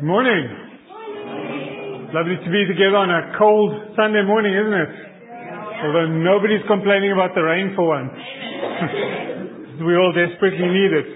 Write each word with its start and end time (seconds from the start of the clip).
Morning. 0.00 0.48
Lovely 2.16 2.40
to 2.40 2.48
be 2.48 2.62
together 2.72 2.96
on 2.96 3.12
a 3.12 3.36
cold 3.36 3.92
Sunday 3.92 4.24
morning, 4.24 4.56
isn't 4.56 4.72
it? 4.72 4.92
Although 5.84 6.08
nobody's 6.24 6.64
complaining 6.64 7.12
about 7.12 7.36
the 7.36 7.44
rain 7.44 7.76
for 7.76 7.84
once. 7.84 8.08
we 9.84 9.92
all 10.00 10.08
desperately 10.16 10.72
need 10.72 10.92
it. 10.96 11.08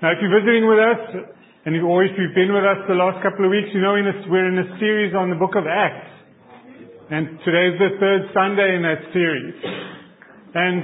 Now, 0.00 0.16
if 0.16 0.18
you're 0.24 0.32
visiting 0.32 0.64
with 0.64 0.80
us, 0.80 1.28
and 1.68 1.76
you've 1.76 1.84
always 1.84 2.08
you've 2.16 2.32
been 2.32 2.56
with 2.56 2.64
us 2.64 2.80
the 2.88 2.96
last 2.96 3.20
couple 3.20 3.44
of 3.44 3.52
weeks, 3.52 3.68
you 3.76 3.84
know 3.84 4.00
in 4.00 4.08
this, 4.08 4.16
we're 4.32 4.48
in 4.48 4.56
a 4.56 4.80
series 4.80 5.12
on 5.12 5.28
the 5.28 5.36
book 5.36 5.52
of 5.52 5.68
Acts. 5.68 6.08
And 7.12 7.36
today's 7.44 7.76
the 7.76 8.00
third 8.00 8.32
Sunday 8.32 8.80
in 8.80 8.82
that 8.88 9.12
series. 9.12 9.54
And 10.56 10.80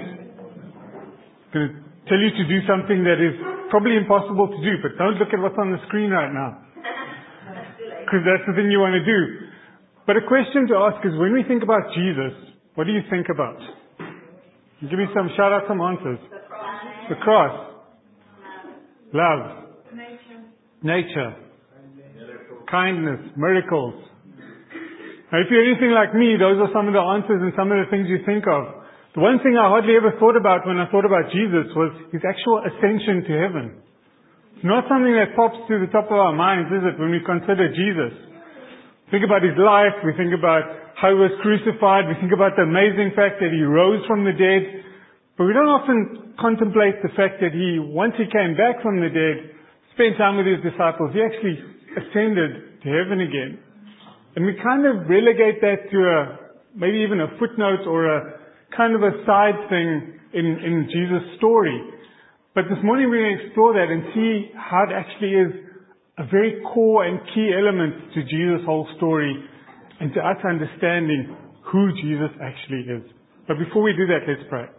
I'm 1.32 1.48
going 1.48 1.64
to 1.64 1.80
tell 2.12 2.20
you 2.20 2.28
to 2.28 2.44
do 2.44 2.60
something 2.68 3.08
that 3.08 3.24
is 3.24 3.40
probably 3.72 3.96
impossible 3.96 4.52
to 4.52 4.60
do, 4.60 4.84
but 4.84 5.00
don't 5.00 5.16
look 5.16 5.32
at 5.32 5.40
what's 5.40 5.56
on 5.56 5.72
the 5.72 5.80
screen 5.88 6.12
right 6.12 6.28
now 6.28 6.65
because 8.06 8.22
that's 8.22 8.46
the 8.46 8.54
thing 8.54 8.70
you 8.70 8.78
want 8.78 8.94
to 8.94 9.02
do. 9.02 9.50
But 10.06 10.14
a 10.14 10.22
question 10.22 10.70
to 10.70 10.74
ask 10.86 11.02
is 11.02 11.10
when 11.18 11.34
we 11.34 11.42
think 11.42 11.66
about 11.66 11.90
Jesus, 11.90 12.54
what 12.78 12.86
do 12.86 12.94
you 12.94 13.02
think 13.10 13.26
about? 13.26 13.58
Give 14.78 14.94
me 14.94 15.10
some, 15.10 15.26
shout 15.34 15.50
out 15.50 15.66
some 15.66 15.82
answers. 15.82 16.22
The 17.10 17.18
cross. 17.18 17.74
Love. 19.10 19.74
Nature. 19.90 20.46
Nature. 20.86 21.30
Kindness. 22.70 23.34
Miracles. 23.34 23.98
Now, 25.32 25.42
if 25.42 25.50
you're 25.50 25.66
anything 25.66 25.90
like 25.90 26.14
me, 26.14 26.38
those 26.38 26.62
are 26.62 26.70
some 26.70 26.86
of 26.86 26.94
the 26.94 27.02
answers 27.02 27.42
and 27.42 27.50
some 27.58 27.74
of 27.74 27.82
the 27.82 27.90
things 27.90 28.06
you 28.06 28.22
think 28.22 28.46
of. 28.46 28.86
The 29.18 29.24
one 29.24 29.42
thing 29.42 29.58
I 29.58 29.66
hardly 29.66 29.98
ever 29.98 30.14
thought 30.22 30.38
about 30.38 30.62
when 30.68 30.78
I 30.78 30.86
thought 30.92 31.08
about 31.08 31.34
Jesus 31.34 31.66
was 31.74 31.90
his 32.14 32.22
actual 32.22 32.62
ascension 32.62 33.26
to 33.26 33.32
heaven. 33.34 33.66
It's 34.56 34.64
not 34.64 34.88
something 34.88 35.12
that 35.12 35.36
pops 35.36 35.60
to 35.68 35.76
the 35.76 35.92
top 35.92 36.08
of 36.08 36.16
our 36.16 36.32
minds, 36.32 36.72
is 36.72 36.80
it, 36.80 36.96
when 36.96 37.12
we 37.12 37.20
consider 37.20 37.68
Jesus? 37.76 38.16
Think 39.12 39.20
about 39.20 39.44
his 39.44 39.52
life, 39.60 39.92
we 40.00 40.16
think 40.16 40.32
about 40.32 40.96
how 40.96 41.12
he 41.12 41.18
was 41.20 41.36
crucified, 41.44 42.08
we 42.08 42.16
think 42.24 42.32
about 42.32 42.56
the 42.56 42.64
amazing 42.64 43.12
fact 43.12 43.36
that 43.44 43.52
he 43.52 43.60
rose 43.60 44.00
from 44.08 44.24
the 44.24 44.32
dead, 44.32 44.80
but 45.36 45.44
we 45.44 45.52
don't 45.52 45.68
often 45.68 46.32
contemplate 46.40 47.04
the 47.04 47.12
fact 47.12 47.36
that 47.44 47.52
he, 47.52 47.76
once 47.76 48.16
he 48.16 48.24
came 48.32 48.56
back 48.56 48.80
from 48.80 48.96
the 48.96 49.12
dead, 49.12 49.52
spent 49.92 50.16
time 50.16 50.40
with 50.40 50.48
his 50.48 50.64
disciples, 50.64 51.12
he 51.12 51.20
actually 51.20 51.60
ascended 52.00 52.80
to 52.80 52.88
heaven 52.88 53.20
again. 53.20 53.60
And 54.40 54.48
we 54.48 54.56
kind 54.56 54.88
of 54.88 55.04
relegate 55.04 55.60
that 55.60 55.84
to 55.92 55.98
a, 56.00 56.18
maybe 56.72 57.04
even 57.04 57.20
a 57.20 57.28
footnote 57.36 57.84
or 57.84 58.08
a 58.08 58.40
kind 58.72 58.96
of 58.96 59.04
a 59.04 59.20
side 59.28 59.68
thing 59.68 60.16
in, 60.32 60.46
in 60.64 60.88
Jesus' 60.88 61.36
story. 61.36 61.76
But 62.56 62.72
this 62.72 62.80
morning 62.80 63.12
we're 63.12 63.20
going 63.20 63.36
to 63.36 63.44
explore 63.52 63.76
that 63.76 63.92
and 63.92 64.00
see 64.16 64.48
how 64.56 64.88
it 64.88 64.92
actually 64.96 65.36
is 65.36 65.52
a 66.16 66.24
very 66.24 66.56
core 66.72 67.04
and 67.04 67.20
key 67.36 67.52
element 67.52 68.16
to 68.16 68.24
Jesus' 68.24 68.64
whole 68.64 68.88
story 68.96 69.28
and 70.00 70.08
to 70.16 70.20
us 70.24 70.40
understanding 70.40 71.36
who 71.68 71.92
Jesus 72.00 72.32
actually 72.40 72.88
is. 72.88 73.04
But 73.44 73.60
before 73.60 73.84
we 73.84 73.92
do 73.92 74.08
that, 74.08 74.24
let's 74.24 74.40
pray. 74.48 74.72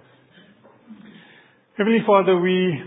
Heavenly 1.77 2.01
Father, 2.01 2.41
we, 2.41 2.81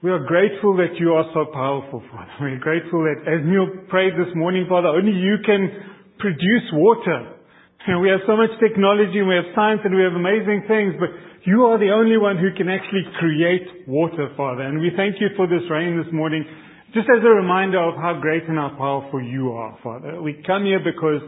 we 0.00 0.08
are 0.08 0.24
grateful 0.24 0.72
that 0.80 0.96
you 0.96 1.12
are 1.20 1.28
so 1.36 1.52
powerful, 1.52 2.00
Father. 2.08 2.32
We're 2.40 2.64
grateful 2.64 3.04
that 3.04 3.20
as 3.28 3.44
Neil 3.44 3.68
prayed 3.92 4.16
this 4.16 4.32
morning, 4.32 4.64
Father, 4.72 4.88
only 4.88 5.12
you 5.12 5.36
can 5.44 5.68
produce 6.16 6.64
water. 6.72 7.36
And 7.84 8.00
we 8.00 8.08
have 8.08 8.24
so 8.24 8.40
much 8.40 8.56
technology 8.56 9.20
and 9.20 9.28
we 9.28 9.36
have 9.36 9.52
science 9.52 9.84
and 9.84 9.92
we 9.92 10.00
have 10.00 10.16
amazing 10.16 10.64
things, 10.64 10.96
but 10.96 11.12
you 11.44 11.64
are 11.64 11.78
the 11.78 11.90
only 11.90 12.18
one 12.18 12.36
who 12.36 12.52
can 12.52 12.68
actually 12.68 13.04
create 13.18 13.88
water, 13.88 14.28
Father. 14.36 14.62
And 14.62 14.80
we 14.80 14.92
thank 14.96 15.16
you 15.20 15.28
for 15.36 15.46
this 15.46 15.64
rain 15.70 15.96
this 15.96 16.12
morning, 16.12 16.44
just 16.92 17.08
as 17.08 17.24
a 17.24 17.32
reminder 17.32 17.80
of 17.80 17.96
how 17.96 18.18
great 18.20 18.44
and 18.44 18.58
how 18.58 18.76
powerful 18.76 19.22
you 19.22 19.52
are, 19.52 19.78
Father. 19.82 20.20
We 20.20 20.42
come 20.46 20.64
here 20.64 20.80
because 20.84 21.22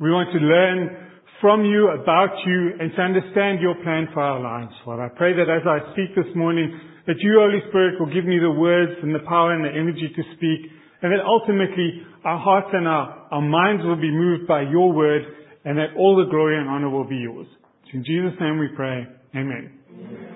we 0.00 0.10
want 0.10 0.32
to 0.32 0.40
learn 0.40 1.10
from 1.40 1.64
you, 1.64 1.90
about 1.90 2.32
you, 2.46 2.80
and 2.80 2.94
to 2.96 3.00
understand 3.02 3.60
your 3.60 3.74
plan 3.82 4.08
for 4.14 4.22
our 4.22 4.40
lives, 4.40 4.72
Father. 4.84 5.04
I 5.04 5.12
pray 5.12 5.34
that 5.34 5.50
as 5.50 5.66
I 5.66 5.84
speak 5.92 6.14
this 6.16 6.32
morning, 6.34 6.72
that 7.06 7.18
you, 7.18 7.36
Holy 7.36 7.60
Spirit, 7.68 7.98
will 7.98 8.14
give 8.14 8.24
me 8.24 8.38
the 8.38 8.56
words 8.56 8.92
and 9.02 9.12
the 9.12 9.26
power 9.26 9.52
and 9.52 9.64
the 9.64 9.74
energy 9.74 10.08
to 10.16 10.22
speak, 10.38 10.70
and 11.02 11.10
that 11.10 11.20
ultimately 11.26 12.06
our 12.24 12.38
hearts 12.38 12.70
and 12.72 12.86
our, 12.86 13.26
our 13.32 13.42
minds 13.42 13.82
will 13.84 14.00
be 14.00 14.10
moved 14.10 14.46
by 14.46 14.62
your 14.62 14.92
word, 14.92 15.22
and 15.64 15.76
that 15.76 15.98
all 15.98 16.16
the 16.16 16.30
glory 16.30 16.56
and 16.56 16.70
honor 16.70 16.88
will 16.88 17.08
be 17.08 17.18
yours. 17.18 17.46
In 17.92 18.04
Jesus' 18.04 18.38
name 18.40 18.58
we 18.58 18.68
pray. 18.74 19.04
Amen. 19.34 19.72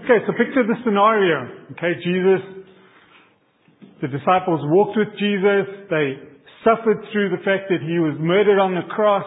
Okay, 0.05 0.25
so 0.25 0.33
picture 0.33 0.65
the 0.65 0.79
scenario. 0.85 1.69
Okay, 1.77 2.01
Jesus, 2.01 2.41
the 4.01 4.09
disciples 4.09 4.61
walked 4.73 4.97
with 4.97 5.13
Jesus. 5.21 5.69
They 5.91 6.17
suffered 6.65 7.05
through 7.13 7.31
the 7.31 7.43
fact 7.45 7.69
that 7.69 7.85
he 7.85 8.01
was 8.01 8.17
murdered 8.19 8.59
on 8.59 8.73
the 8.73 8.87
cross. 8.89 9.27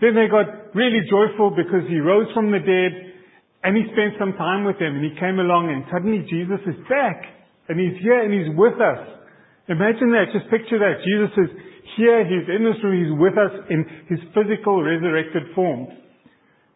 Then 0.00 0.14
they 0.14 0.28
got 0.28 0.74
really 0.76 1.00
joyful 1.08 1.56
because 1.56 1.88
he 1.88 1.98
rose 1.98 2.28
from 2.34 2.52
the 2.52 2.60
dead 2.60 2.92
and 3.64 3.74
he 3.74 3.82
spent 3.96 4.14
some 4.18 4.36
time 4.38 4.64
with 4.64 4.78
them 4.78 4.94
and 4.94 5.02
he 5.02 5.16
came 5.18 5.40
along 5.40 5.72
and 5.72 5.82
suddenly 5.90 6.22
Jesus 6.28 6.62
is 6.68 6.78
back 6.86 7.24
and 7.68 7.80
he's 7.80 7.96
here 8.02 8.22
and 8.22 8.30
he's 8.30 8.52
with 8.54 8.78
us. 8.78 9.02
Imagine 9.68 10.12
that. 10.16 10.32
Just 10.32 10.48
picture 10.48 10.78
that. 10.78 11.04
Jesus 11.04 11.32
is 11.36 11.50
here. 11.96 12.24
He's 12.24 12.48
in 12.48 12.64
this 12.64 12.78
room. 12.84 12.96
He's 12.96 13.14
with 13.16 13.36
us 13.36 13.54
in 13.68 13.84
his 14.08 14.20
physical 14.32 14.80
resurrected 14.80 15.52
form. 15.54 15.88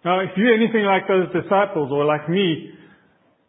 Now, 0.04 0.18
if 0.18 0.34
you're 0.36 0.54
anything 0.54 0.82
like 0.82 1.06
those 1.06 1.30
disciples 1.30 1.94
or 1.94 2.04
like 2.04 2.28
me, 2.28 2.74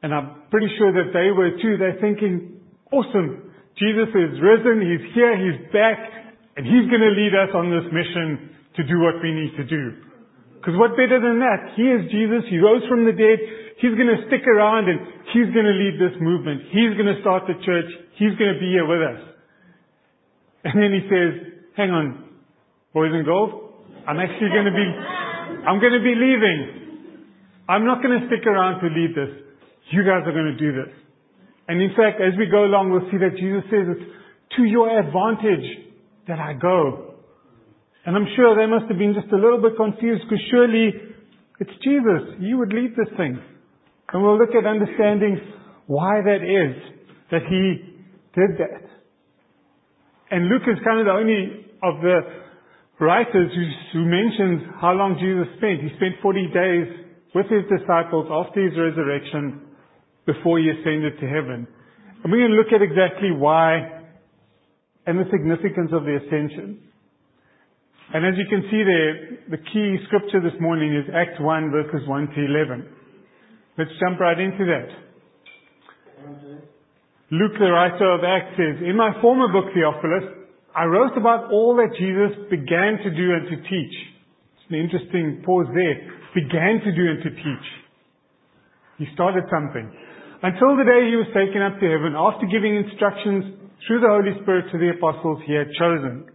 and 0.04 0.14
I'm 0.14 0.46
pretty 0.52 0.70
sure 0.78 0.94
that 0.94 1.10
they 1.10 1.34
were 1.34 1.58
too, 1.58 1.82
they're 1.82 1.98
thinking, 1.98 2.62
awesome, 2.94 3.50
Jesus 3.80 4.14
is 4.14 4.38
risen, 4.38 4.86
He's 4.86 5.02
here, 5.18 5.34
He's 5.34 5.60
back, 5.74 5.98
and 6.54 6.62
He's 6.62 6.86
going 6.94 7.02
to 7.02 7.14
lead 7.18 7.34
us 7.34 7.50
on 7.58 7.74
this 7.74 7.90
mission 7.90 8.54
to 8.78 8.82
do 8.86 9.02
what 9.02 9.18
we 9.24 9.34
need 9.34 9.58
to 9.58 9.66
do. 9.66 9.98
Because 10.62 10.78
what 10.78 10.94
better 10.94 11.18
than 11.18 11.42
that? 11.42 11.74
He 11.74 11.90
is 11.90 12.06
Jesus, 12.14 12.46
He 12.54 12.62
rose 12.62 12.86
from 12.86 13.10
the 13.10 13.18
dead, 13.18 13.42
He's 13.82 13.98
going 13.98 14.14
to 14.14 14.22
stick 14.30 14.46
around 14.46 14.88
and 14.88 15.02
He's 15.34 15.50
going 15.50 15.66
to 15.66 15.74
lead 15.76 15.98
this 15.98 16.14
movement. 16.22 16.70
He's 16.70 16.94
going 16.94 17.10
to 17.10 17.18
start 17.26 17.50
the 17.50 17.58
church. 17.66 17.90
He's 18.22 18.38
going 18.38 18.54
to 18.54 18.60
be 18.62 18.70
here 18.70 18.86
with 18.86 19.02
us. 19.02 19.22
And 20.70 20.78
then 20.78 20.94
He 20.94 21.02
says, 21.10 21.32
hang 21.76 21.90
on, 21.90 22.30
boys 22.94 23.10
and 23.10 23.26
girls, 23.26 23.74
I'm 24.06 24.22
actually 24.22 24.54
going 24.54 24.70
to 24.70 24.78
be 24.78 24.88
I'm 25.68 25.80
going 25.80 25.94
to 25.94 26.04
be 26.04 26.16
leaving. 26.16 26.60
I'm 27.68 27.86
not 27.86 28.04
going 28.04 28.20
to 28.20 28.28
stick 28.28 28.46
around 28.46 28.82
to 28.82 28.88
lead 28.88 29.16
this. 29.16 29.32
You 29.92 30.04
guys 30.04 30.28
are 30.28 30.36
going 30.36 30.52
to 30.52 30.60
do 30.60 30.72
this. 30.76 30.92
And 31.68 31.82
in 31.82 31.96
fact, 31.96 32.20
as 32.20 32.38
we 32.38 32.48
go 32.52 32.66
along, 32.66 32.92
we'll 32.92 33.08
see 33.12 33.18
that 33.24 33.40
Jesus 33.40 33.64
says 33.72 33.88
it's 33.88 34.08
to 34.58 34.64
your 34.64 34.92
advantage 34.92 35.96
that 36.28 36.40
I 36.40 36.54
go. 36.54 37.16
And 38.06 38.16
I'm 38.16 38.28
sure 38.36 38.56
they 38.56 38.68
must 38.68 38.92
have 38.92 39.00
been 39.00 39.16
just 39.16 39.32
a 39.32 39.40
little 39.40 39.62
bit 39.62 39.80
confused 39.80 40.24
because 40.28 40.44
surely 40.52 40.92
it's 41.60 41.76
Jesus. 41.84 42.36
You 42.40 42.58
would 42.60 42.74
lead 42.74 42.92
this 43.00 43.08
thing. 43.16 43.40
And 44.12 44.24
we'll 44.24 44.38
look 44.38 44.52
at 44.52 44.68
understanding 44.68 45.40
why 45.88 46.20
that 46.24 46.44
is 46.44 46.76
that 47.32 47.48
he 47.48 47.96
did 48.36 48.60
that. 48.60 48.84
And 50.32 50.50
Luke 50.50 50.64
is 50.68 50.78
kind 50.84 51.00
of 51.00 51.06
the 51.06 51.16
only 51.16 51.66
of 51.82 52.02
the 52.02 52.43
writers 53.04 53.52
who, 53.52 53.66
who 53.94 54.06
mentions 54.08 54.64
how 54.80 54.96
long 54.96 55.20
Jesus 55.20 55.52
spent. 55.60 55.84
He 55.84 55.92
spent 56.00 56.18
40 56.24 56.48
days 56.56 56.88
with 57.36 57.48
his 57.52 57.68
disciples 57.68 58.32
after 58.32 58.64
his 58.64 58.74
resurrection 58.80 59.68
before 60.26 60.60
he 60.60 60.72
ascended 60.72 61.20
to 61.20 61.28
heaven. 61.28 61.68
And 62.24 62.32
we're 62.32 62.48
going 62.48 62.56
to 62.56 62.60
look 62.60 62.72
at 62.72 62.82
exactly 62.82 63.32
why 63.36 64.04
and 65.06 65.20
the 65.20 65.28
significance 65.30 65.92
of 65.92 66.08
the 66.08 66.16
ascension. 66.24 66.80
And 68.14 68.26
as 68.26 68.36
you 68.38 68.46
can 68.48 68.64
see 68.72 68.84
there, 68.84 69.14
the 69.52 69.62
key 69.72 69.98
scripture 70.08 70.40
this 70.40 70.56
morning 70.62 70.96
is 70.96 71.04
Acts 71.12 71.40
1 71.40 71.72
verses 71.72 72.08
1 72.08 72.28
to 72.36 72.40
11. 72.46 72.88
Let's 73.78 73.92
jump 74.00 74.20
right 74.20 74.40
into 74.40 74.64
that. 74.70 74.90
Luke, 77.32 77.58
the 77.58 77.72
writer 77.72 78.06
of 78.14 78.22
Acts 78.24 78.56
says, 78.56 78.86
In 78.86 78.96
my 78.96 79.20
former 79.20 79.52
book, 79.52 79.74
Theophilus, 79.74 80.43
I 80.74 80.86
wrote 80.86 81.14
about 81.16 81.54
all 81.54 81.78
that 81.78 81.94
Jesus 82.02 82.34
began 82.50 82.98
to 83.06 83.10
do 83.14 83.26
and 83.38 83.46
to 83.46 83.58
teach. 83.70 83.96
It's 84.58 84.66
an 84.74 84.82
interesting 84.82 85.46
pause 85.46 85.70
there. 85.70 85.98
Began 86.34 86.82
to 86.82 86.92
do 86.92 87.04
and 87.14 87.22
to 87.22 87.30
teach. 87.30 87.68
He 88.98 89.06
started 89.14 89.46
something. 89.54 89.86
Until 90.42 90.74
the 90.76 90.90
day 90.90 91.14
he 91.14 91.16
was 91.16 91.30
taken 91.30 91.62
up 91.62 91.78
to 91.78 91.86
heaven 91.86 92.18
after 92.18 92.50
giving 92.50 92.74
instructions 92.74 93.64
through 93.86 94.02
the 94.02 94.10
Holy 94.10 94.34
Spirit 94.42 94.66
to 94.74 94.82
the 94.82 94.98
apostles 94.98 95.46
he 95.46 95.54
had 95.54 95.70
chosen. 95.78 96.26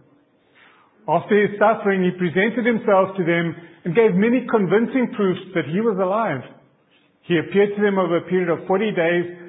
After 1.03 1.35
his 1.35 1.59
suffering, 1.59 2.07
he 2.07 2.15
presented 2.15 2.63
himself 2.63 3.17
to 3.19 3.23
them 3.27 3.55
and 3.83 3.91
gave 3.91 4.15
many 4.15 4.47
convincing 4.47 5.11
proofs 5.19 5.51
that 5.51 5.67
he 5.67 5.83
was 5.83 5.99
alive. 5.99 6.47
He 7.27 7.35
appeared 7.37 7.75
to 7.75 7.81
them 7.81 7.99
over 7.99 8.17
a 8.17 8.29
period 8.29 8.47
of 8.47 8.65
40 8.65 8.91
days 8.95 9.48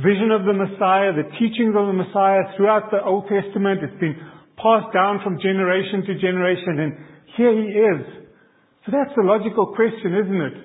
vision 0.00 0.30
of 0.32 0.44
the 0.44 0.52
Messiah, 0.52 1.12
the 1.12 1.28
teachings 1.38 1.76
of 1.76 1.86
the 1.86 1.96
Messiah 1.96 2.44
throughout 2.56 2.90
the 2.90 3.02
Old 3.02 3.28
Testament. 3.28 3.80
It's 3.84 4.00
been 4.00 4.16
passed 4.56 4.92
down 4.92 5.20
from 5.24 5.40
generation 5.40 6.04
to 6.06 6.12
generation, 6.20 6.74
and 6.80 6.92
here 7.36 7.52
he 7.52 7.68
is. 7.72 8.00
So 8.84 8.92
that's 8.92 9.14
the 9.16 9.22
logical 9.24 9.72
question, 9.76 10.16
isn't 10.16 10.40
it? 10.40 10.56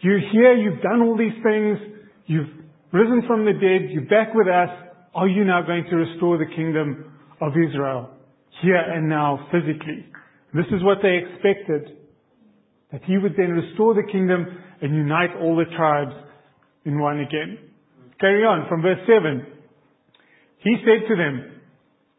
You're 0.00 0.20
here, 0.32 0.54
you've 0.56 0.82
done 0.82 1.02
all 1.02 1.16
these 1.16 1.36
things, 1.44 1.78
you've 2.26 2.48
risen 2.92 3.22
from 3.26 3.44
the 3.44 3.52
dead, 3.52 3.92
you're 3.92 4.08
back 4.08 4.34
with 4.34 4.48
us. 4.48 4.70
Are 5.14 5.28
you 5.28 5.44
now 5.44 5.62
going 5.62 5.84
to 5.90 5.96
restore 5.96 6.38
the 6.38 6.46
kingdom 6.56 7.12
of 7.40 7.52
Israel 7.52 8.10
here 8.62 8.80
and 8.80 9.08
now 9.08 9.46
physically? 9.52 10.06
This 10.54 10.66
is 10.72 10.82
what 10.82 10.98
they 11.02 11.20
expected. 11.20 11.96
That 12.92 13.02
he 13.04 13.18
would 13.18 13.34
then 13.36 13.50
restore 13.50 13.94
the 13.94 14.10
kingdom 14.10 14.46
and 14.80 14.94
unite 14.94 15.30
all 15.40 15.56
the 15.56 15.68
tribes 15.76 16.14
in 16.84 16.98
one 16.98 17.20
again. 17.20 17.69
Carry 18.20 18.44
on 18.44 18.68
from 18.68 18.82
verse 18.82 19.00
7. 19.08 19.46
He 20.60 20.76
said 20.84 21.08
to 21.08 21.16
them, 21.16 21.56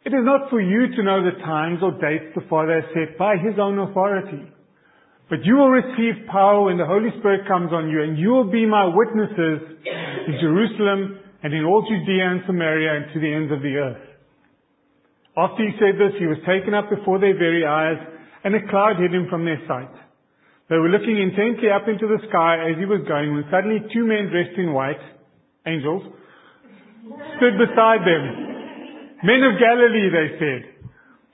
It 0.03 0.09
is 0.09 0.25
not 0.25 0.49
for 0.49 0.59
you 0.59 0.89
to 0.97 1.03
know 1.03 1.21
the 1.21 1.37
times 1.45 1.77
or 1.85 1.93
dates 2.01 2.33
the 2.33 2.41
Father 2.49 2.81
has 2.81 2.89
set 2.89 3.17
by 3.21 3.37
his 3.37 3.61
own 3.61 3.77
authority. 3.77 4.49
But 5.29 5.45
you 5.45 5.55
will 5.55 5.69
receive 5.69 6.25
power 6.27 6.65
when 6.65 6.81
the 6.81 6.89
Holy 6.89 7.13
Spirit 7.21 7.47
comes 7.47 7.71
on 7.71 7.87
you, 7.87 8.01
and 8.01 8.17
you 8.17 8.33
will 8.33 8.49
be 8.49 8.65
my 8.65 8.89
witnesses 8.89 9.77
in 9.85 10.35
Jerusalem 10.41 11.21
and 11.43 11.53
in 11.53 11.63
all 11.63 11.85
Judea 11.85 12.33
and 12.33 12.41
Samaria 12.49 12.91
and 12.97 13.05
to 13.13 13.19
the 13.21 13.31
ends 13.31 13.51
of 13.53 13.61
the 13.61 13.77
earth. 13.77 14.05
After 15.37 15.63
he 15.63 15.71
said 15.77 16.01
this, 16.01 16.17
he 16.19 16.27
was 16.27 16.41
taken 16.49 16.73
up 16.73 16.89
before 16.89 17.21
their 17.21 17.37
very 17.37 17.63
eyes, 17.63 18.01
and 18.43 18.57
a 18.57 18.67
cloud 18.67 18.97
hid 18.97 19.13
him 19.13 19.29
from 19.29 19.45
their 19.45 19.61
sight. 19.69 19.93
They 20.67 20.81
were 20.81 20.89
looking 20.89 21.15
intently 21.21 21.69
up 21.69 21.87
into 21.87 22.09
the 22.09 22.19
sky 22.27 22.67
as 22.67 22.75
he 22.81 22.89
was 22.89 23.05
going, 23.07 23.31
when 23.31 23.45
suddenly 23.53 23.85
two 23.93 24.03
men 24.03 24.33
dressed 24.33 24.57
in 24.57 24.73
white, 24.73 24.99
angels, 25.65 26.03
stood 27.37 27.55
beside 27.57 28.01
them. 28.05 28.23
Men 29.23 29.41
of 29.45 29.59
Galilee, 29.61 30.09
they 30.09 30.29
said, 30.39 30.61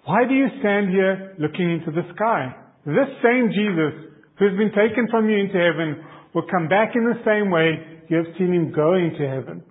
why 0.04 0.24
do 0.28 0.34
you 0.34 0.48
stand 0.60 0.90
here 0.90 1.36
looking 1.40 1.72
into 1.72 1.92
the 1.92 2.08
sky? 2.16 2.56
This 2.86 3.12
same 3.24 3.52
Jesus 3.52 4.08
who 4.40 4.48
has 4.48 4.56
been 4.56 4.72
taken 4.72 5.08
from 5.12 5.30
you 5.30 5.38
into 5.38 5.60
heaven 5.60 6.04
will 6.34 6.48
come 6.50 6.68
back 6.68 6.96
in 6.96 7.04
the 7.04 7.20
same 7.28 7.52
way 7.52 8.04
you 8.10 8.18
have 8.18 8.32
seen 8.38 8.54
him 8.54 8.72
go 8.72 8.96
into 8.96 9.28
heaven. 9.28 9.64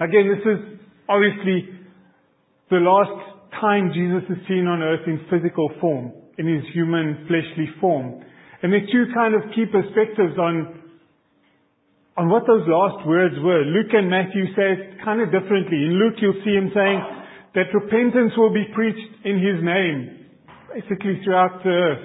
Again, 0.00 0.28
this 0.28 0.44
is 0.44 0.78
obviously 1.08 1.72
the 2.70 2.84
last 2.84 3.16
time 3.60 3.90
Jesus 3.94 4.28
is 4.28 4.46
seen 4.46 4.66
on 4.68 4.82
earth 4.82 5.06
in 5.06 5.24
physical 5.30 5.70
form, 5.80 6.12
in 6.36 6.46
his 6.46 6.64
human 6.74 7.24
fleshly 7.26 7.68
form. 7.80 8.22
And 8.62 8.72
there 8.72 8.80
are 8.82 8.92
two 8.92 9.06
kind 9.14 9.34
of 9.34 9.42
key 9.54 9.64
perspectives 9.66 10.36
on, 10.38 10.77
on 12.18 12.26
what 12.28 12.42
those 12.50 12.66
last 12.66 13.06
words 13.06 13.38
were. 13.38 13.62
Luke 13.62 13.94
and 13.94 14.10
Matthew 14.10 14.50
say 14.58 14.74
it 14.74 14.98
kind 15.06 15.22
of 15.22 15.30
differently. 15.30 15.86
In 15.86 16.02
Luke 16.02 16.18
you'll 16.18 16.42
see 16.42 16.52
him 16.58 16.74
saying 16.74 17.00
that 17.54 17.70
repentance 17.70 18.34
will 18.36 18.52
be 18.52 18.66
preached 18.74 19.24
in 19.24 19.38
his 19.38 19.62
name 19.62 20.18
basically 20.74 21.22
throughout 21.22 21.62
the 21.62 21.70
earth. 21.70 22.04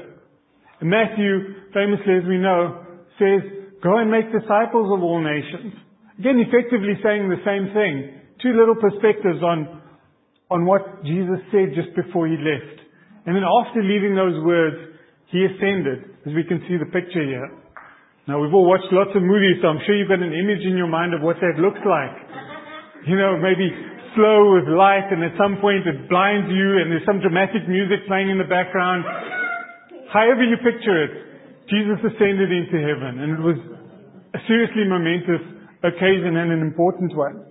And 0.80 0.89
Matthew, 0.89 1.65
famously 1.74 2.21
as 2.21 2.25
we 2.30 2.38
know, 2.38 2.86
says, 3.18 3.42
go 3.81 3.98
and 3.98 4.10
make 4.10 4.30
disciples 4.31 4.94
of 4.94 5.01
all 5.01 5.19
nations. 5.19 5.74
Again, 6.19 6.39
effectively 6.39 6.94
saying 7.01 7.27
the 7.27 7.42
same 7.42 7.74
thing. 7.74 8.21
Two 8.42 8.54
little 8.54 8.77
perspectives 8.77 9.42
on, 9.42 9.81
on 10.50 10.65
what 10.65 11.04
Jesus 11.04 11.42
said 11.51 11.74
just 11.74 11.89
before 11.98 12.27
he 12.27 12.38
left. 12.38 12.86
And 13.25 13.36
then 13.36 13.44
after 13.44 13.81
leaving 13.81 14.15
those 14.15 14.38
words, 14.45 14.94
he 15.31 15.45
ascended, 15.45 16.21
as 16.27 16.33
we 16.38 16.44
can 16.44 16.62
see 16.69 16.77
the 16.77 16.92
picture 16.94 17.25
here. 17.25 17.50
Now 18.28 18.40
we've 18.40 18.54
all 18.54 18.64
watched 18.64 18.88
lots 18.92 19.12
of 19.16 19.22
movies, 19.22 19.60
so 19.60 19.68
I'm 19.68 19.84
sure 19.84 20.00
you've 20.00 20.08
got 20.08 20.24
an 20.24 20.31
image 20.31 20.64
in 20.64 20.80
your 20.80 20.88
mind 20.88 21.12
of 21.14 21.20
what 21.20 21.38
that 21.44 21.60
looks 21.60 21.81
like. 21.84 22.16
You 23.04 23.20
know, 23.20 23.36
maybe 23.36 23.68
slow 24.16 24.56
with 24.56 24.64
light 24.72 25.12
and 25.12 25.20
at 25.28 25.36
some 25.36 25.60
point 25.60 25.84
it 25.84 26.08
blinds 26.08 26.48
you 26.48 26.80
and 26.80 26.88
there's 26.88 27.04
some 27.04 27.20
dramatic 27.20 27.68
music 27.68 28.08
playing 28.08 28.31
in 28.31 28.40
the 28.40 28.48
background. 28.48 29.04
However 30.08 30.40
you 30.40 30.56
picture 30.64 31.04
it, 31.04 31.12
Jesus 31.68 32.00
ascended 32.00 32.48
into 32.48 32.80
heaven 32.80 33.20
and 33.20 33.30
it 33.36 33.44
was 33.44 33.60
a 34.34 34.40
seriously 34.48 34.88
momentous 34.88 35.44
occasion 35.84 36.40
and 36.40 36.48
an 36.56 36.62
important 36.64 37.12
one. 37.12 37.44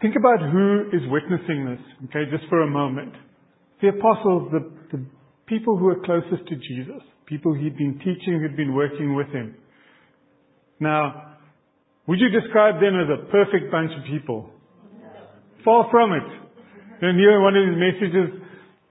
Think 0.00 0.16
about 0.16 0.40
who 0.40 0.88
is 0.92 1.02
witnessing 1.08 1.64
this, 1.64 1.82
okay, 2.08 2.24
just 2.30 2.48
for 2.48 2.62
a 2.62 2.70
moment. 2.70 3.12
The 3.82 3.88
apostles, 3.88 4.52
the, 4.52 4.64
people 5.50 5.76
who 5.76 5.86
were 5.86 6.00
closest 6.06 6.46
to 6.46 6.54
Jesus, 6.54 7.02
people 7.26 7.52
he'd 7.52 7.76
been 7.76 7.98
teaching, 7.98 8.38
who'd 8.38 8.56
been 8.56 8.72
working 8.72 9.16
with 9.16 9.26
him. 9.28 9.56
Now, 10.78 11.36
would 12.06 12.20
you 12.20 12.30
describe 12.30 12.80
them 12.80 12.94
as 12.94 13.10
a 13.10 13.26
perfect 13.30 13.70
bunch 13.70 13.90
of 13.98 14.06
people? 14.06 14.48
Far 15.64 15.90
from 15.90 16.14
it. 16.14 16.28
And 17.02 17.18
here 17.18 17.42
one 17.42 17.56
of 17.58 17.66
his 17.66 17.76
messages 17.76 18.28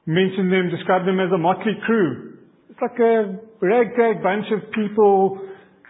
mentioned 0.06 0.51
them, 0.51 0.69
described 0.69 1.07
them 1.07 1.19
as 1.19 1.31
a 1.33 1.38
motley 1.38 1.79
crew. 1.85 2.38
It's 2.69 2.79
like 2.81 3.00
a 3.00 3.39
ragtag 3.61 4.21
bunch 4.21 4.45
of 4.51 4.69
people, 4.73 5.39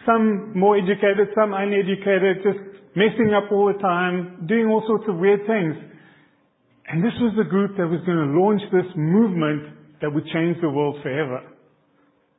some 0.05 0.57
more 0.57 0.77
educated, 0.77 1.33
some 1.35 1.53
uneducated, 1.53 2.45
just 2.45 2.59
messing 2.95 3.33
up 3.33 3.51
all 3.51 3.73
the 3.73 3.79
time, 3.81 4.45
doing 4.47 4.67
all 4.67 4.83
sorts 4.87 5.05
of 5.09 5.17
weird 5.17 5.41
things. 5.47 5.75
And 6.87 7.03
this 7.03 7.13
was 7.19 7.33
the 7.37 7.49
group 7.49 7.75
that 7.77 7.87
was 7.87 8.01
going 8.05 8.21
to 8.21 8.29
launch 8.37 8.61
this 8.71 8.89
movement 8.95 9.78
that 10.01 10.13
would 10.13 10.25
change 10.33 10.57
the 10.61 10.69
world 10.69 10.97
forever. 11.03 11.41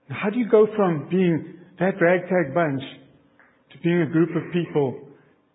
How 0.09 0.31
do 0.31 0.39
you 0.39 0.49
go 0.49 0.67
from 0.75 1.09
being 1.09 1.55
that 1.79 2.01
ragtag 2.01 2.55
bunch 2.55 2.83
to 3.73 3.79
being 3.83 4.03
a 4.03 4.07
group 4.07 4.31
of 4.37 4.53
people 4.53 5.01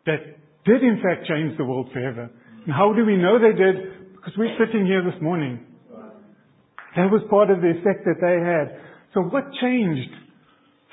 that 0.05 0.35
did 0.65 0.81
in 0.81 1.01
fact 1.01 1.27
change 1.27 1.57
the 1.57 1.63
world 1.63 1.89
forever. 1.93 2.29
And 2.65 2.73
how 2.73 2.93
do 2.93 3.05
we 3.05 3.15
know 3.15 3.37
they 3.37 3.55
did? 3.55 4.15
Because 4.15 4.33
we're 4.37 4.57
sitting 4.57 4.85
here 4.85 5.03
this 5.03 5.21
morning. 5.21 5.65
That 6.95 7.11
was 7.11 7.21
part 7.29 7.51
of 7.51 7.61
the 7.61 7.69
effect 7.69 8.05
that 8.05 8.17
they 8.17 8.41
had. 8.41 8.81
So 9.13 9.21
what 9.21 9.45
changed 9.61 10.09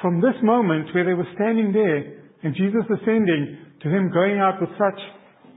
from 0.00 0.20
this 0.20 0.37
moment 0.43 0.94
where 0.94 1.05
they 1.05 1.15
were 1.15 1.29
standing 1.35 1.73
there 1.73 2.20
and 2.43 2.55
Jesus 2.55 2.85
ascending 2.91 3.81
to 3.82 3.88
them 3.88 4.11
going 4.12 4.38
out 4.38 4.61
with 4.61 4.70
such 4.76 5.00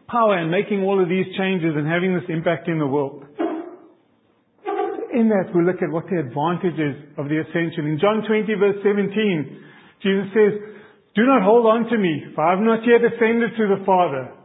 power 0.08 0.38
and 0.38 0.50
making 0.50 0.84
all 0.84 1.02
of 1.02 1.10
these 1.10 1.26
changes 1.38 1.74
and 1.76 1.88
having 1.88 2.14
this 2.14 2.30
impact 2.30 2.70
in 2.70 2.80
the 2.80 2.88
world? 2.88 3.26
In 5.16 5.32
that, 5.32 5.56
we 5.56 5.64
look 5.64 5.80
at 5.80 5.90
what 5.90 6.12
the 6.12 6.20
advantages 6.20 7.16
of 7.16 7.32
the 7.32 7.40
ascension. 7.40 7.88
In 7.88 7.98
John 8.04 8.28
20 8.28 8.52
verse 8.60 8.76
17, 8.84 10.04
Jesus 10.04 10.28
says, 10.36 10.54
do 11.16 11.24
not 11.24 11.48
hold 11.48 11.64
on 11.64 11.88
to 11.88 11.98
me, 11.98 12.36
for 12.36 12.44
I 12.44 12.52
have 12.52 12.60
not 12.60 12.84
yet 12.84 13.00
ascended 13.00 13.56
to 13.56 13.66
the 13.72 13.86
Father. 13.88 14.36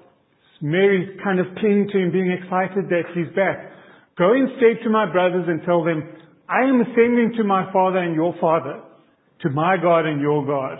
Mary's 0.62 1.18
kind 1.24 1.40
of 1.40 1.50
clinging 1.58 1.90
to 1.90 1.98
him, 1.98 2.12
being 2.12 2.30
excited 2.30 2.86
that 2.86 3.10
he's 3.10 3.34
back. 3.34 3.74
Go 4.16 4.30
instead 4.38 4.78
to 4.84 4.90
my 4.90 5.10
brothers 5.10 5.50
and 5.50 5.58
tell 5.66 5.82
them, 5.82 6.06
I 6.46 6.62
am 6.62 6.80
ascending 6.80 7.34
to 7.38 7.44
my 7.44 7.66
Father 7.72 7.98
and 7.98 8.14
your 8.14 8.34
Father, 8.40 8.78
to 9.42 9.50
my 9.50 9.76
God 9.82 10.06
and 10.06 10.20
your 10.20 10.46
God. 10.46 10.78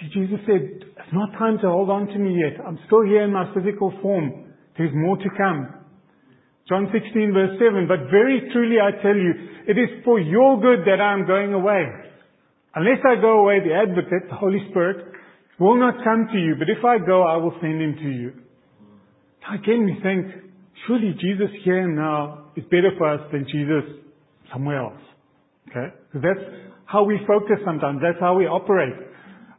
See, 0.00 0.08
Jesus 0.10 0.42
said, 0.46 0.82
it's 0.82 1.14
not 1.14 1.30
time 1.38 1.58
to 1.62 1.68
hold 1.70 1.90
on 1.90 2.06
to 2.08 2.18
me 2.18 2.34
yet. 2.34 2.58
I'm 2.66 2.78
still 2.86 3.04
here 3.06 3.22
in 3.22 3.32
my 3.32 3.46
physical 3.54 3.92
form. 4.02 4.50
There's 4.76 4.94
more 4.94 5.16
to 5.18 5.30
come. 5.38 5.81
John 6.72 6.88
16 6.88 7.36
verse 7.36 7.60
7, 7.60 7.84
but 7.84 8.08
very 8.08 8.48
truly 8.48 8.80
I 8.80 8.96
tell 9.04 9.12
you, 9.12 9.36
it 9.68 9.76
is 9.76 10.00
for 10.08 10.18
your 10.18 10.56
good 10.56 10.88
that 10.88 11.04
I 11.04 11.12
am 11.12 11.26
going 11.26 11.52
away. 11.52 11.84
Unless 12.74 13.04
I 13.04 13.20
go 13.20 13.44
away, 13.44 13.60
the 13.60 13.76
advocate, 13.76 14.30
the 14.30 14.40
Holy 14.40 14.64
Spirit, 14.70 15.12
will 15.60 15.76
not 15.76 16.02
come 16.02 16.28
to 16.32 16.38
you, 16.38 16.56
but 16.58 16.72
if 16.72 16.82
I 16.82 16.96
go, 16.96 17.28
I 17.28 17.36
will 17.36 17.52
send 17.60 17.76
him 17.76 17.94
to 18.00 18.08
you. 18.08 18.32
Again, 19.52 19.84
we 19.84 20.00
think, 20.00 20.48
surely 20.86 21.12
Jesus 21.20 21.52
here 21.62 21.84
and 21.84 21.94
now 21.94 22.48
is 22.56 22.64
better 22.64 22.96
for 22.96 23.12
us 23.12 23.20
than 23.32 23.44
Jesus 23.44 23.84
somewhere 24.50 24.80
else. 24.80 25.02
Okay? 25.68 25.92
Because 26.08 26.24
that's 26.24 26.46
how 26.86 27.04
we 27.04 27.20
focus 27.28 27.60
sometimes. 27.66 28.00
That's 28.00 28.18
how 28.18 28.34
we 28.34 28.46
operate. 28.46 28.96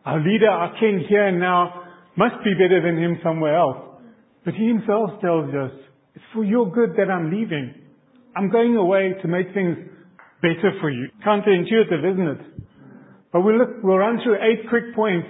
Our 0.03 0.17
leader, 0.17 0.49
our 0.49 0.73
king 0.79 1.05
here 1.07 1.27
and 1.27 1.39
now 1.39 1.83
must 2.17 2.43
be 2.43 2.53
better 2.57 2.81
than 2.81 2.97
him 2.97 3.19
somewhere 3.21 3.55
else. 3.55 4.01
But 4.45 4.55
he 4.55 4.65
himself 4.65 5.21
tells 5.21 5.53
us, 5.53 5.77
it's 6.15 6.25
for 6.33 6.43
your 6.43 6.71
good 6.71 6.91
that 6.97 7.11
I'm 7.11 7.31
leaving. 7.31 7.73
I'm 8.35 8.49
going 8.49 8.75
away 8.75 9.13
to 9.21 9.27
make 9.27 9.53
things 9.53 9.77
better 10.41 10.71
for 10.81 10.89
you. 10.89 11.07
Counterintuitive, 11.25 12.13
isn't 12.13 12.27
it? 12.27 12.53
But 13.31 13.41
we'll 13.41 13.57
look, 13.57 13.83
we'll 13.83 13.97
run 13.97 14.19
through 14.23 14.35
eight 14.35 14.69
quick 14.69 14.95
points 14.95 15.27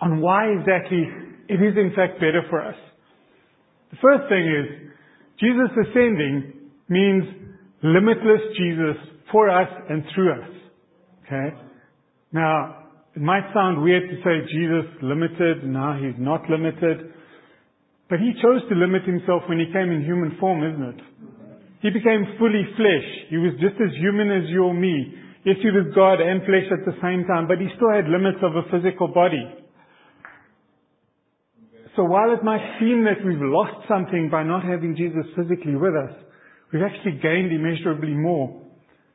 on 0.00 0.20
why 0.20 0.46
exactly 0.48 1.04
it 1.48 1.54
is 1.54 1.76
in 1.76 1.92
fact 1.96 2.14
better 2.14 2.42
for 2.50 2.62
us. 2.62 2.76
The 3.90 3.96
first 4.02 4.28
thing 4.28 4.44
is, 4.44 4.90
Jesus 5.40 5.70
ascending 5.88 6.52
means 6.88 7.24
limitless 7.82 8.40
Jesus 8.58 8.96
for 9.30 9.48
us 9.48 9.68
and 9.88 10.04
through 10.14 10.32
us. 10.32 10.50
Okay? 11.26 11.56
Now, 12.32 12.88
it 13.14 13.22
might 13.22 13.44
sound 13.54 13.82
weird 13.82 14.02
to 14.10 14.16
say 14.16 14.46
Jesus 14.52 14.90
limited, 15.02 15.64
now 15.64 15.96
he's 15.96 16.18
not 16.18 16.42
limited. 16.50 17.13
But 18.08 18.20
he 18.20 18.32
chose 18.42 18.60
to 18.68 18.74
limit 18.74 19.04
himself 19.04 19.42
when 19.48 19.58
he 19.58 19.72
came 19.72 19.90
in 19.90 20.04
human 20.04 20.36
form, 20.38 20.62
isn't 20.62 20.88
it? 20.94 21.00
He 21.80 21.90
became 21.90 22.36
fully 22.38 22.64
flesh. 22.76 23.08
He 23.28 23.36
was 23.36 23.52
just 23.60 23.76
as 23.80 23.92
human 24.00 24.30
as 24.30 24.48
you 24.48 24.64
or 24.64 24.74
me. 24.74 25.14
Yes, 25.44 25.56
he 25.60 25.68
was 25.68 25.92
God 25.94 26.20
and 26.20 26.40
flesh 26.44 26.64
at 26.72 26.84
the 26.88 26.96
same 27.04 27.24
time, 27.28 27.46
but 27.46 27.60
he 27.60 27.68
still 27.76 27.92
had 27.92 28.08
limits 28.08 28.40
of 28.40 28.56
a 28.56 28.64
physical 28.72 29.08
body. 29.08 29.44
So 31.96 32.04
while 32.04 32.32
it 32.32 32.42
might 32.42 32.80
seem 32.80 33.04
that 33.04 33.24
we've 33.24 33.36
lost 33.40 33.86
something 33.86 34.28
by 34.30 34.42
not 34.42 34.64
having 34.64 34.96
Jesus 34.96 35.24
physically 35.36 35.76
with 35.76 35.94
us, 35.94 36.16
we've 36.72 36.82
actually 36.82 37.20
gained 37.22 37.52
immeasurably 37.52 38.14
more. 38.14 38.62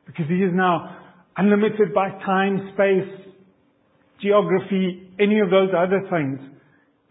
Because 0.06 0.26
he 0.28 0.42
is 0.42 0.54
now 0.54 0.96
unlimited 1.36 1.92
by 1.92 2.10
time, 2.24 2.70
space, 2.74 3.34
geography, 4.22 5.10
any 5.18 5.40
of 5.40 5.50
those 5.50 5.70
other 5.76 6.06
things. 6.10 6.38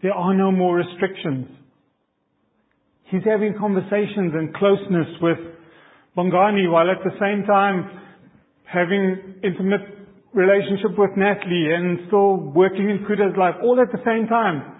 There 0.02 0.14
are 0.14 0.34
no 0.34 0.50
more 0.50 0.76
restrictions. 0.76 1.59
He's 3.10 3.24
having 3.24 3.54
conversations 3.58 4.32
and 4.34 4.54
closeness 4.54 5.08
with 5.20 5.38
Bongani 6.16 6.70
while 6.70 6.90
at 6.90 7.02
the 7.02 7.10
same 7.18 7.44
time 7.46 7.90
having 8.64 9.40
intimate 9.42 9.82
relationship 10.32 10.96
with 10.96 11.10
Natalie 11.16 11.74
and 11.74 12.06
still 12.06 12.36
working 12.54 12.88
in 12.88 13.04
Kuda's 13.06 13.36
life 13.36 13.54
all 13.62 13.80
at 13.80 13.90
the 13.90 13.98
same 14.06 14.28
time. 14.28 14.78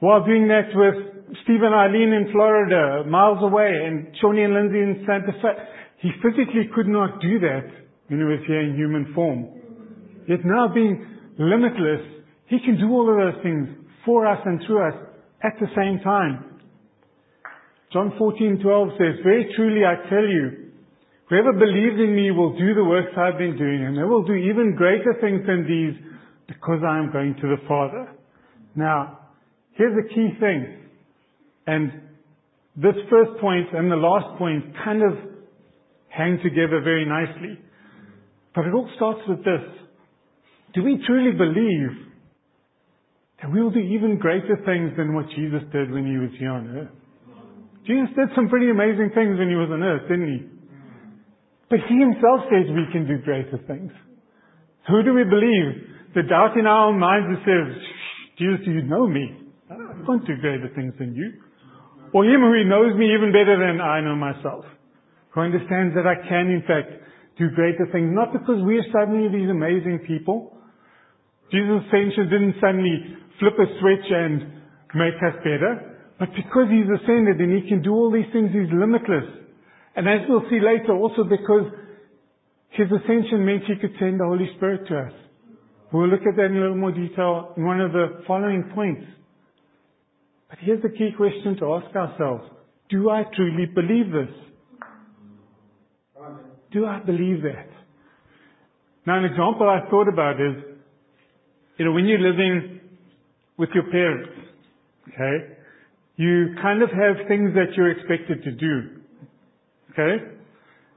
While 0.00 0.24
doing 0.24 0.48
that 0.48 0.68
with 0.74 1.18
Steve 1.44 1.60
and 1.62 1.74
Eileen 1.74 2.12
in 2.12 2.32
Florida, 2.32 3.04
miles 3.08 3.38
away, 3.42 3.68
and 3.68 4.08
Shawnee 4.20 4.44
and 4.44 4.54
Lindsay 4.54 4.80
in 4.80 5.04
Santa 5.06 5.32
Fe. 5.42 5.52
He 6.00 6.10
physically 6.22 6.70
could 6.74 6.88
not 6.88 7.20
do 7.20 7.38
that 7.40 7.68
when 8.08 8.20
he 8.20 8.24
was 8.24 8.40
here 8.46 8.60
in 8.60 8.76
human 8.76 9.12
form. 9.14 9.48
Yet 10.28 10.40
now 10.44 10.72
being 10.72 11.04
limitless, 11.38 12.00
he 12.46 12.58
can 12.64 12.78
do 12.78 12.88
all 12.90 13.10
of 13.10 13.16
those 13.16 13.42
things 13.42 13.68
for 14.06 14.26
us 14.26 14.38
and 14.44 14.60
through 14.66 14.88
us 14.88 14.94
at 15.42 15.52
the 15.60 15.66
same 15.76 16.00
time. 16.02 16.47
John 17.92 18.12
14:12 18.20 18.98
says, 18.98 19.24
Very 19.24 19.52
truly 19.56 19.84
I 19.84 20.08
tell 20.10 20.26
you, 20.26 20.72
whoever 21.28 21.52
believes 21.52 21.96
in 21.96 22.14
me 22.14 22.30
will 22.30 22.56
do 22.58 22.74
the 22.74 22.84
works 22.84 23.12
I've 23.16 23.38
been 23.38 23.56
doing, 23.56 23.84
and 23.84 23.96
they 23.96 24.02
will 24.02 24.24
do 24.24 24.34
even 24.34 24.74
greater 24.76 25.14
things 25.20 25.46
than 25.46 25.66
these 25.66 25.96
because 26.46 26.80
I 26.86 26.98
am 26.98 27.12
going 27.12 27.34
to 27.34 27.48
the 27.48 27.62
Father. 27.66 28.08
Now, 28.74 29.18
here's 29.72 29.94
the 29.96 30.08
key 30.14 30.28
thing. 30.38 30.78
And 31.66 31.92
this 32.76 32.94
first 33.10 33.40
point 33.40 33.68
and 33.72 33.90
the 33.90 33.96
last 33.96 34.38
point 34.38 34.64
kind 34.84 35.02
of 35.02 35.18
hang 36.08 36.38
together 36.42 36.80
very 36.82 37.04
nicely. 37.04 37.58
But 38.54 38.66
it 38.66 38.74
all 38.74 38.88
starts 38.96 39.20
with 39.28 39.38
this. 39.38 39.64
Do 40.74 40.82
we 40.82 41.02
truly 41.06 41.32
believe 41.32 42.06
that 43.40 43.52
we 43.52 43.62
will 43.62 43.70
do 43.70 43.80
even 43.80 44.18
greater 44.18 44.56
things 44.64 44.96
than 44.96 45.14
what 45.14 45.26
Jesus 45.30 45.62
did 45.72 45.90
when 45.90 46.06
he 46.06 46.18
was 46.18 46.30
here 46.38 46.50
on 46.50 46.76
earth? 46.76 47.07
Jesus 47.86 48.10
did 48.16 48.28
some 48.34 48.48
pretty 48.48 48.70
amazing 48.70 49.12
things 49.14 49.38
when 49.38 49.48
he 49.48 49.56
was 49.56 49.70
on 49.72 49.82
earth, 49.82 50.08
didn't 50.08 50.28
he? 50.28 50.40
But 51.70 51.80
he 51.88 52.00
himself 52.00 52.48
says 52.48 52.68
we 52.72 52.88
can 52.92 53.06
do 53.06 53.20
greater 53.22 53.60
things. 53.68 53.92
Who 54.88 55.02
do 55.02 55.12
we 55.12 55.24
believe? 55.24 56.14
The 56.14 56.24
doubt 56.24 56.56
in 56.56 56.66
our 56.66 56.88
own 56.88 56.98
minds 56.98 57.28
that 57.28 57.44
says, 57.44 57.66
Jesus, 58.40 58.64
do 58.64 58.72
you 58.72 58.82
know 58.82 59.06
me? 59.06 59.36
I 59.70 59.76
can't 60.06 60.24
do 60.24 60.36
greater 60.40 60.72
things 60.74 60.94
than 60.98 61.14
you. 61.14 61.32
Or 62.14 62.24
him 62.24 62.40
who 62.40 62.64
knows 62.64 62.96
me 62.96 63.12
even 63.12 63.32
better 63.32 63.60
than 63.60 63.80
I 63.84 64.00
know 64.00 64.16
myself. 64.16 64.64
Who 65.36 65.40
understands 65.42 65.94
that 65.94 66.08
I 66.08 66.16
can 66.26 66.48
in 66.48 66.64
fact 66.64 67.04
do 67.36 67.50
greater 67.54 67.86
things. 67.92 68.10
Not 68.12 68.32
because 68.32 68.64
we're 68.64 68.84
suddenly 68.92 69.28
these 69.28 69.50
amazing 69.50 70.00
people. 70.06 70.56
Jesus' 71.52 71.84
ascension 71.86 72.28
didn't 72.32 72.56
suddenly 72.60 73.16
flip 73.38 73.54
a 73.60 73.68
switch 73.80 74.08
and 74.08 74.64
make 74.96 75.20
us 75.20 75.36
better. 75.44 75.97
But 76.18 76.30
because 76.34 76.66
he's 76.70 76.90
ascended 76.90 77.40
and 77.40 77.62
he 77.62 77.68
can 77.68 77.82
do 77.82 77.92
all 77.92 78.10
these 78.10 78.26
things, 78.32 78.50
he's 78.52 78.72
limitless. 78.72 79.24
And 79.94 80.08
as 80.08 80.26
we'll 80.28 80.48
see 80.50 80.60
later, 80.60 80.94
also 80.94 81.22
because 81.24 81.70
his 82.70 82.86
ascension 82.86 83.44
meant 83.46 83.62
he 83.66 83.76
could 83.80 83.94
send 83.98 84.20
the 84.20 84.24
Holy 84.24 84.50
Spirit 84.56 84.86
to 84.88 84.98
us. 84.98 85.12
We'll 85.92 86.08
look 86.08 86.26
at 86.26 86.36
that 86.36 86.46
in 86.46 86.56
a 86.56 86.60
little 86.60 86.76
more 86.76 86.92
detail 86.92 87.54
in 87.56 87.64
one 87.64 87.80
of 87.80 87.92
the 87.92 88.22
following 88.26 88.70
points. 88.74 89.02
But 90.50 90.58
here's 90.60 90.82
the 90.82 90.90
key 90.90 91.10
question 91.16 91.56
to 91.60 91.74
ask 91.74 91.94
ourselves. 91.94 92.44
Do 92.90 93.10
I 93.10 93.22
truly 93.34 93.66
believe 93.66 94.12
this? 94.12 94.34
Do 96.72 96.84
I 96.84 97.00
believe 97.00 97.42
that? 97.42 97.68
Now 99.06 99.18
an 99.18 99.24
example 99.24 99.68
I 99.68 99.88
thought 99.88 100.08
about 100.08 100.34
is, 100.34 100.62
you 101.78 101.84
know, 101.84 101.92
when 101.92 102.06
you're 102.06 102.18
living 102.18 102.80
with 103.56 103.70
your 103.74 103.90
parents, 103.90 104.30
okay, 105.08 105.57
you 106.18 106.54
kind 106.60 106.82
of 106.82 106.90
have 106.90 107.30
things 107.30 107.54
that 107.54 107.78
you're 107.78 107.94
expected 107.94 108.42
to 108.42 108.50
do. 108.50 109.00
Okay? 109.94 110.18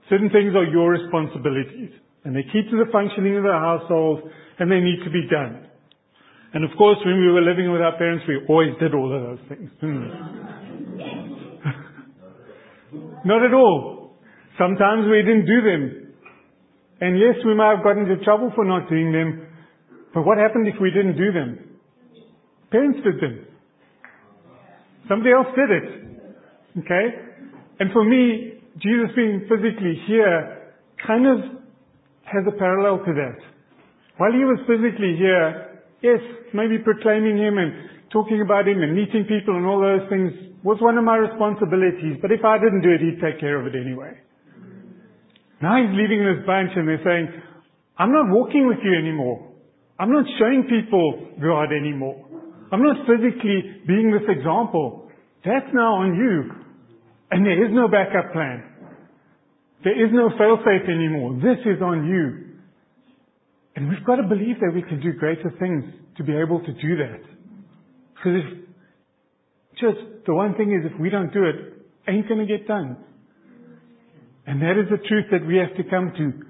Certain 0.10 0.30
things 0.34 0.56
are 0.58 0.66
your 0.66 0.90
responsibilities. 0.90 1.94
And 2.26 2.36
they 2.36 2.42
keep 2.52 2.70
to 2.74 2.78
the 2.78 2.90
functioning 2.92 3.38
of 3.38 3.44
the 3.44 3.54
household 3.54 4.24
and 4.58 4.70
they 4.70 4.82
need 4.82 5.06
to 5.06 5.12
be 5.12 5.30
done. 5.30 5.70
And 6.54 6.66
of 6.66 6.72
course, 6.76 6.98
when 7.06 7.22
we 7.22 7.32
were 7.32 7.42
living 7.42 7.72
with 7.72 7.82
our 7.82 7.96
parents, 7.98 8.26
we 8.28 8.42
always 8.50 8.74
did 8.82 8.94
all 8.94 9.14
of 9.14 9.22
those 9.22 9.40
things. 9.48 9.70
Hmm. 9.80 10.10
Not 13.26 13.46
at 13.46 13.54
all. 13.54 14.18
Sometimes 14.58 15.06
we 15.06 15.22
didn't 15.22 15.46
do 15.46 15.62
them. 15.62 16.14
And 17.00 17.18
yes, 17.18 17.36
we 17.46 17.54
might 17.54 17.76
have 17.76 17.84
gotten 17.86 18.10
into 18.10 18.24
trouble 18.24 18.52
for 18.54 18.66
not 18.66 18.90
doing 18.90 19.12
them. 19.12 19.48
But 20.14 20.24
what 20.24 20.38
happened 20.38 20.68
if 20.68 20.76
we 20.80 20.92
didn't 20.92 21.18
do 21.18 21.32
them? 21.32 21.80
Parents 22.70 23.00
did 23.04 23.20
them. 23.22 23.48
Somebody 25.08 25.32
else 25.32 25.48
did 25.56 25.70
it. 25.72 25.88
Okay? 26.80 27.06
And 27.80 27.92
for 27.92 28.04
me, 28.04 28.62
Jesus 28.78 29.12
being 29.16 29.48
physically 29.50 30.00
here 30.08 30.74
kind 31.06 31.26
of 31.28 31.62
has 32.24 32.44
a 32.48 32.56
parallel 32.58 33.04
to 33.06 33.12
that. 33.14 33.38
While 34.18 34.32
he 34.32 34.46
was 34.46 34.60
physically 34.70 35.18
here, 35.18 35.82
yes, 36.02 36.22
maybe 36.54 36.78
proclaiming 36.78 37.38
him 37.38 37.58
and 37.58 37.90
talking 38.12 38.42
about 38.42 38.68
him 38.68 38.82
and 38.82 38.96
meeting 38.96 39.26
people 39.26 39.58
and 39.58 39.66
all 39.66 39.82
those 39.82 40.08
things 40.10 40.32
was 40.64 40.78
one 40.80 40.98
of 40.98 41.04
my 41.04 41.18
responsibilities. 41.18 42.22
But 42.22 42.32
if 42.32 42.46
I 42.46 42.62
didn't 42.62 42.82
do 42.82 42.92
it, 42.94 43.02
he'd 43.02 43.20
take 43.20 43.40
care 43.40 43.60
of 43.60 43.66
it 43.66 43.76
anyway. 43.76 44.14
Now 45.62 45.78
he's 45.82 45.94
leaving 45.94 46.22
this 46.22 46.46
bunch 46.46 46.72
and 46.76 46.88
they're 46.88 47.02
saying, 47.04 47.28
I'm 47.98 48.12
not 48.12 48.30
walking 48.30 48.68
with 48.68 48.80
you 48.84 48.98
anymore. 48.98 49.52
I'm 50.00 50.12
not 50.12 50.26
showing 50.40 50.66
people 50.66 51.38
God 51.42 51.70
anymore. 51.74 52.26
I'm 52.72 52.82
not 52.82 53.06
physically 53.06 53.84
being 53.86 54.12
this 54.12 54.28
example. 54.30 55.10
That's 55.44 55.68
now 55.74 55.96
on 55.96 56.16
you. 56.16 56.52
And 57.32 57.46
there 57.46 57.66
is 57.66 57.72
no 57.74 57.88
backup 57.88 58.32
plan. 58.34 58.64
There 59.84 60.06
is 60.06 60.12
no 60.14 60.30
fail-safe 60.38 60.88
anymore. 60.88 61.36
This 61.36 61.60
is 61.66 61.82
on 61.82 62.08
you. 62.08 62.60
And 63.76 63.90
we've 63.90 64.06
got 64.06 64.18
to 64.18 64.24
believe 64.24 64.60
that 64.60 64.72
we 64.74 64.84
can 64.84 65.02
do 65.02 65.14
greater 65.14 65.52
things 65.60 65.84
to 66.18 66.24
be 66.24 66.34
able 66.34 66.60
to 66.60 66.74
do 66.74 66.98
that. 66.98 67.22
Because 68.16 68.42
if, 68.44 68.60
just 69.80 70.26
the 70.28 70.34
one 70.34 70.56
thing 70.56 70.72
is 70.72 70.92
if 70.92 71.00
we 71.00 71.10
don't 71.10 71.34
do 71.34 71.44
it, 71.46 71.56
ain't 72.08 72.28
gonna 72.28 72.46
get 72.46 72.68
done. 72.68 72.98
And 74.46 74.62
that 74.62 74.78
is 74.78 74.90
the 74.90 74.98
truth 75.08 75.26
that 75.32 75.46
we 75.46 75.58
have 75.58 75.76
to 75.78 75.90
come 75.90 76.14
to. 76.18 76.46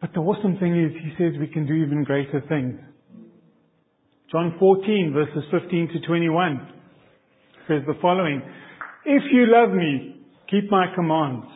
But 0.00 0.12
the 0.14 0.20
awesome 0.20 0.58
thing 0.58 0.78
is, 0.78 0.92
he 1.02 1.10
says 1.18 1.38
we 1.38 1.48
can 1.48 1.66
do 1.66 1.74
even 1.74 2.04
greater 2.04 2.40
things. 2.48 2.78
John 4.30 4.56
14 4.58 5.12
verses 5.14 5.48
15 5.50 5.88
to 5.88 6.06
21 6.06 6.68
says 7.66 7.80
the 7.86 7.94
following, 8.02 8.42
If 9.06 9.22
you 9.32 9.46
love 9.48 9.70
me, 9.70 10.20
keep 10.50 10.70
my 10.70 10.86
commands. 10.94 11.46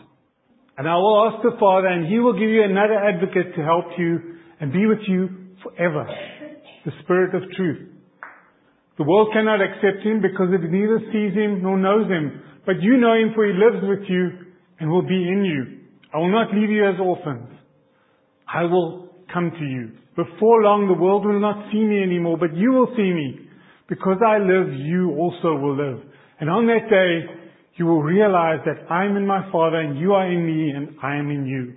And 0.79 0.89
I 0.89 0.97
will 0.97 1.29
ask 1.29 1.43
the 1.43 1.59
Father, 1.61 1.89
and 1.89 2.07
he 2.07 2.19
will 2.19 2.33
give 2.33 2.49
you 2.49 2.65
another 2.65 2.97
advocate 2.97 3.55
to 3.57 3.63
help 3.63 3.85
you 3.99 4.39
and 4.59 4.73
be 4.73 4.87
with 4.87 5.01
you 5.07 5.29
forever. 5.63 6.07
The 6.87 6.93
Spirit 7.05 7.35
of 7.35 7.43
truth. 7.55 7.93
The 8.97 9.05
world 9.05 9.29
cannot 9.35 9.61
accept 9.61 10.05
him 10.05 10.23
because 10.23 10.49
it 10.53 10.65
neither 10.65 10.99
sees 11.13 11.35
him 11.35 11.63
nor 11.63 11.77
knows 11.77 12.09
him. 12.09 12.41
But 12.65 12.81
you 12.81 12.97
know 12.97 13.13
him 13.13 13.33
for 13.35 13.45
he 13.45 13.53
lives 13.53 13.85
with 13.85 14.09
you 14.09 14.31
and 14.81 14.91
will 14.91 15.07
be 15.07 15.29
in 15.29 15.45
you. 15.45 15.81
I 16.15 16.19
will 16.19 16.33
not 16.33 16.55
leave 16.55 16.71
you 16.71 16.89
as 16.89 16.97
orphans. 16.99 17.49
I 18.49 18.65
will 18.65 19.15
come 19.33 19.51
to 19.51 19.65
you. 19.65 20.02
Before 20.17 20.63
long, 20.63 20.89
the 20.89 21.01
world 21.01 21.25
will 21.25 21.41
not 21.41 21.73
see 21.73 21.81
me 21.81 22.03
anymore, 22.03 22.37
but 22.37 22.55
you 22.55 22.73
will 22.73 22.93
see 22.97 23.13
me. 23.13 23.49
Because 23.89 24.19
I 24.25 24.39
live, 24.39 24.73
you 24.77 25.17
also 25.17 25.57
will 25.57 25.77
live. 25.77 26.01
And 26.41 26.51
on 26.51 26.67
that 26.67 26.89
day, 26.91 27.33
you 27.77 27.87
will 27.87 28.03
realize 28.03 28.61
that 28.67 28.91
I 28.91 29.05
am 29.05 29.17
in 29.17 29.27
my 29.27 29.51
Father, 29.51 29.81
and 29.81 29.99
you 29.99 30.13
are 30.13 30.31
in 30.31 30.45
me, 30.45 30.71
and 30.71 30.97
I 31.03 31.17
am 31.17 31.31
in 31.31 31.47
you. 31.47 31.75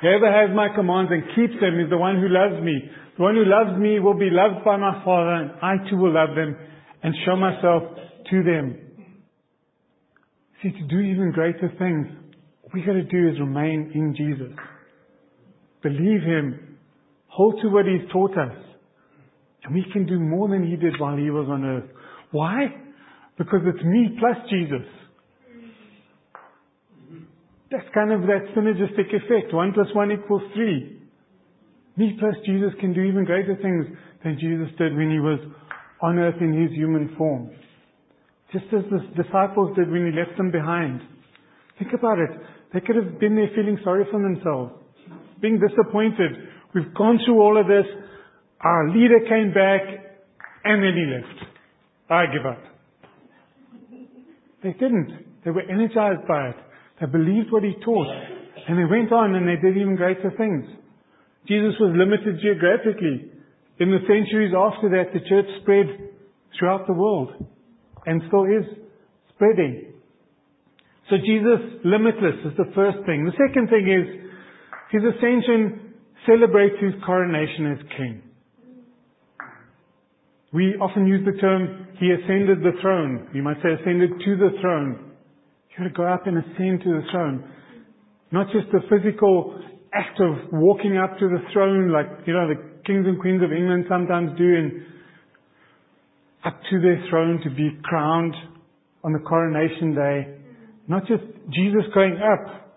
Whoever 0.00 0.30
has 0.30 0.54
my 0.54 0.68
commands 0.74 1.10
and 1.12 1.22
keeps 1.34 1.60
them 1.60 1.78
is 1.78 1.90
the 1.90 1.98
one 1.98 2.20
who 2.20 2.28
loves 2.28 2.62
me. 2.62 2.88
The 3.16 3.22
one 3.22 3.34
who 3.34 3.44
loves 3.44 3.78
me 3.78 3.98
will 3.98 4.18
be 4.18 4.30
loved 4.30 4.64
by 4.64 4.76
my 4.76 5.02
Father, 5.04 5.34
and 5.34 5.50
I 5.60 5.90
too 5.90 5.96
will 5.96 6.14
love 6.14 6.34
them 6.34 6.56
and 7.02 7.14
show 7.26 7.36
myself 7.36 7.82
to 8.30 8.42
them. 8.42 8.78
See, 10.62 10.70
to 10.70 10.86
do 10.88 11.00
even 11.00 11.32
greater 11.32 11.72
things, 11.78 12.06
all 12.62 12.70
we 12.72 12.82
got 12.82 12.92
to 12.92 13.02
do 13.02 13.28
is 13.28 13.40
remain 13.40 13.90
in 13.94 14.14
Jesus. 14.16 14.56
Believe 15.82 16.22
Him. 16.22 16.69
Hold 17.30 17.60
to 17.62 17.68
what 17.68 17.86
He's 17.86 18.08
taught 18.12 18.32
us. 18.32 18.56
And 19.64 19.74
we 19.74 19.84
can 19.92 20.06
do 20.06 20.18
more 20.18 20.48
than 20.48 20.68
He 20.68 20.76
did 20.76 20.98
while 20.98 21.16
He 21.16 21.30
was 21.30 21.48
on 21.48 21.64
earth. 21.64 21.90
Why? 22.30 22.66
Because 23.38 23.60
it's 23.64 23.84
me 23.84 24.18
plus 24.18 24.36
Jesus. 24.50 24.86
That's 27.70 27.86
kind 27.94 28.12
of 28.12 28.22
that 28.22 28.50
synergistic 28.56 29.14
effect. 29.14 29.54
One 29.54 29.72
plus 29.72 29.86
one 29.94 30.10
equals 30.10 30.42
three. 30.54 31.00
Me 31.96 32.16
plus 32.18 32.34
Jesus 32.44 32.72
can 32.80 32.92
do 32.92 33.02
even 33.02 33.24
greater 33.24 33.56
things 33.56 33.86
than 34.24 34.38
Jesus 34.40 34.68
did 34.76 34.96
when 34.96 35.10
he 35.10 35.20
was 35.20 35.38
on 36.02 36.18
earth 36.18 36.40
in 36.40 36.52
his 36.52 36.72
human 36.72 37.14
form. 37.16 37.50
Just 38.52 38.66
as 38.74 38.82
the 38.90 39.22
disciples 39.22 39.76
did 39.76 39.90
when 39.90 40.10
he 40.10 40.18
left 40.18 40.36
them 40.36 40.50
behind. 40.50 41.00
Think 41.78 41.92
about 41.92 42.18
it. 42.18 42.30
They 42.74 42.80
could 42.80 42.96
have 42.96 43.20
been 43.20 43.36
there 43.36 43.50
feeling 43.54 43.78
sorry 43.84 44.04
for 44.10 44.20
themselves, 44.20 44.72
being 45.40 45.60
disappointed. 45.60 46.32
We've 46.74 46.94
gone 46.94 47.18
through 47.24 47.40
all 47.40 47.60
of 47.60 47.66
this. 47.66 47.86
Our 48.60 48.90
leader 48.90 49.20
came 49.28 49.52
back 49.52 49.82
and 50.64 50.82
then 50.82 50.94
he 50.94 51.06
left. 51.14 51.50
I 52.10 52.26
give 52.26 52.46
up. 52.46 52.62
They 54.62 54.72
didn't. 54.72 55.42
They 55.44 55.50
were 55.50 55.62
energized 55.62 56.28
by 56.28 56.50
it. 56.50 56.56
They 57.00 57.06
believed 57.06 57.50
what 57.50 57.62
he 57.62 57.74
taught. 57.84 58.06
And 58.68 58.78
they 58.78 58.84
went 58.84 59.10
on 59.12 59.34
and 59.34 59.48
they 59.48 59.60
did 59.60 59.76
even 59.76 59.96
greater 59.96 60.30
things. 60.36 60.66
Jesus 61.48 61.74
was 61.80 61.96
limited 61.96 62.40
geographically. 62.42 63.32
In 63.80 63.90
the 63.90 64.04
centuries 64.06 64.52
after 64.52 64.90
that, 64.90 65.14
the 65.14 65.20
church 65.26 65.46
spread 65.62 65.86
throughout 66.58 66.86
the 66.86 66.92
world 66.92 67.32
and 68.04 68.20
still 68.28 68.44
is 68.44 68.66
spreading. 69.34 69.94
So 71.08 71.16
Jesus, 71.16 71.80
limitless, 71.84 72.36
is 72.44 72.56
the 72.56 72.70
first 72.74 72.98
thing. 73.06 73.24
The 73.24 73.38
second 73.48 73.68
thing 73.68 73.88
is, 73.88 74.30
his 74.92 75.02
ascension 75.02 75.89
celebrates 76.26 76.76
his 76.80 76.94
coronation 77.04 77.72
as 77.72 77.78
king. 77.96 78.22
We 80.52 80.74
often 80.80 81.06
use 81.06 81.24
the 81.24 81.40
term, 81.40 81.86
he 81.98 82.10
ascended 82.10 82.58
the 82.60 82.72
throne. 82.82 83.28
You 83.32 83.42
might 83.42 83.56
say 83.62 83.70
ascended 83.80 84.10
to 84.10 84.36
the 84.36 84.50
throne. 84.60 85.12
You 85.70 85.78
gotta 85.78 85.90
go 85.90 86.04
up 86.04 86.26
and 86.26 86.38
ascend 86.38 86.82
to 86.82 86.88
the 86.88 87.02
throne. 87.12 87.44
Not 88.32 88.46
just 88.52 88.66
the 88.72 88.80
physical 88.90 89.60
act 89.94 90.20
of 90.20 90.52
walking 90.52 90.96
up 90.96 91.18
to 91.18 91.28
the 91.28 91.38
throne 91.52 91.92
like, 91.92 92.26
you 92.26 92.32
know, 92.32 92.48
the 92.48 92.60
kings 92.86 93.06
and 93.06 93.20
queens 93.20 93.42
of 93.42 93.52
England 93.52 93.86
sometimes 93.88 94.36
do 94.36 94.44
and 94.44 94.82
up 96.44 96.58
to 96.70 96.80
their 96.80 97.04
throne 97.10 97.40
to 97.44 97.50
be 97.50 97.70
crowned 97.84 98.34
on 99.04 99.12
the 99.12 99.18
coronation 99.20 99.94
day. 99.94 100.38
Not 100.88 101.06
just 101.06 101.22
Jesus 101.52 101.84
going 101.94 102.18
up 102.18 102.72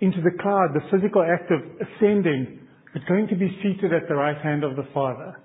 into 0.00 0.20
the 0.20 0.36
cloud, 0.40 0.68
the 0.74 0.80
physical 0.90 1.22
act 1.22 1.50
of 1.50 1.60
ascending, 1.80 2.60
but 2.98 3.06
going 3.06 3.28
to 3.28 3.36
be 3.36 3.48
seated 3.62 3.92
at 3.92 4.08
the 4.08 4.14
right 4.14 4.38
hand 4.42 4.64
of 4.64 4.74
the 4.74 4.86
Father 4.92 5.36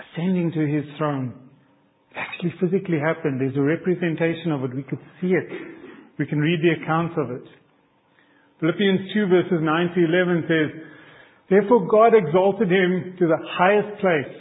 ascending 0.00 0.52
to 0.52 0.64
his 0.64 0.84
throne. 0.96 1.34
It 2.10 2.16
actually 2.16 2.54
physically 2.60 2.98
happened. 2.98 3.40
There's 3.40 3.56
a 3.56 3.62
representation 3.62 4.52
of 4.52 4.64
it. 4.64 4.74
We 4.74 4.82
could 4.82 5.00
see 5.20 5.36
it. 5.36 5.48
We 6.18 6.26
can 6.26 6.38
read 6.38 6.60
the 6.62 6.82
accounts 6.82 7.14
of 7.18 7.30
it. 7.30 7.44
Philippians 8.60 9.12
2 9.12 9.26
verses 9.28 9.60
9 9.60 9.90
to 9.94 10.00
11 10.04 10.44
says, 10.48 10.68
Therefore 11.48 11.86
God 11.86 12.12
exalted 12.16 12.70
him 12.70 13.16
to 13.18 13.26
the 13.26 13.40
highest 13.60 14.00
place 14.00 14.36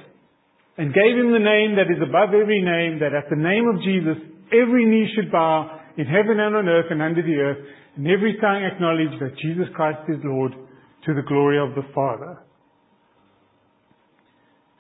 and 0.78 0.94
gave 0.94 1.20
him 1.20 1.32
the 1.36 1.44
name 1.44 1.76
that 1.76 1.92
is 1.92 2.00
above 2.00 2.32
every 2.32 2.64
name, 2.64 3.00
that 3.00 3.12
at 3.12 3.28
the 3.30 3.40
name 3.40 3.68
of 3.68 3.84
Jesus 3.84 4.16
every 4.56 4.86
knee 4.86 5.12
should 5.16 5.32
bow 5.32 5.80
in 5.98 6.06
heaven 6.06 6.40
and 6.40 6.56
on 6.56 6.68
earth 6.68 6.88
and 6.90 7.02
under 7.02 7.22
the 7.22 7.36
earth, 7.36 7.60
and 7.98 8.08
every 8.08 8.38
tongue 8.40 8.64
acknowledge 8.64 9.20
that 9.20 9.36
Jesus 9.44 9.68
Christ 9.76 10.08
is 10.08 10.24
Lord 10.24 10.69
to 11.06 11.14
the 11.14 11.22
glory 11.22 11.60
of 11.60 11.76
the 11.76 11.88
Father. 11.94 12.40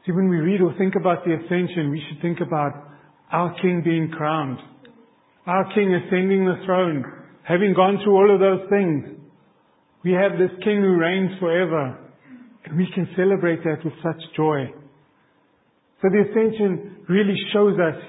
See, 0.05 0.11
when 0.11 0.29
we 0.29 0.37
read 0.37 0.61
or 0.61 0.73
think 0.77 0.95
about 0.99 1.23
the 1.25 1.33
ascension, 1.33 1.91
we 1.91 2.01
should 2.07 2.21
think 2.21 2.39
about 2.39 2.71
our 3.31 3.53
King 3.61 3.81
being 3.83 4.09
crowned, 4.09 4.59
our 5.45 5.71
King 5.73 5.93
ascending 5.93 6.45
the 6.45 6.61
throne, 6.65 7.03
having 7.43 7.73
gone 7.73 7.99
through 8.03 8.15
all 8.15 8.33
of 8.33 8.39
those 8.39 8.67
things. 8.69 9.05
We 10.03 10.13
have 10.13 10.33
this 10.39 10.51
King 10.63 10.81
who 10.81 10.97
reigns 10.97 11.31
forever, 11.39 11.97
and 12.65 12.77
we 12.77 12.87
can 12.93 13.07
celebrate 13.15 13.63
that 13.63 13.83
with 13.83 13.93
such 14.01 14.21
joy. 14.35 14.71
So 16.01 16.07
the 16.09 16.23
ascension 16.29 17.05
really 17.09 17.35
shows 17.53 17.77
us 17.77 18.01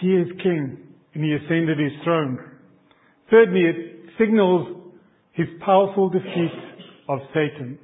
He 0.00 0.14
is 0.14 0.28
King, 0.42 0.78
and 1.14 1.24
He 1.24 1.34
ascended 1.34 1.78
His 1.78 1.92
throne. 2.04 2.38
Thirdly, 3.30 3.62
it 3.62 4.10
signals 4.18 4.92
His 5.32 5.48
powerful 5.64 6.08
defeat 6.08 6.71
of 7.08 7.18
Satan. 7.34 7.78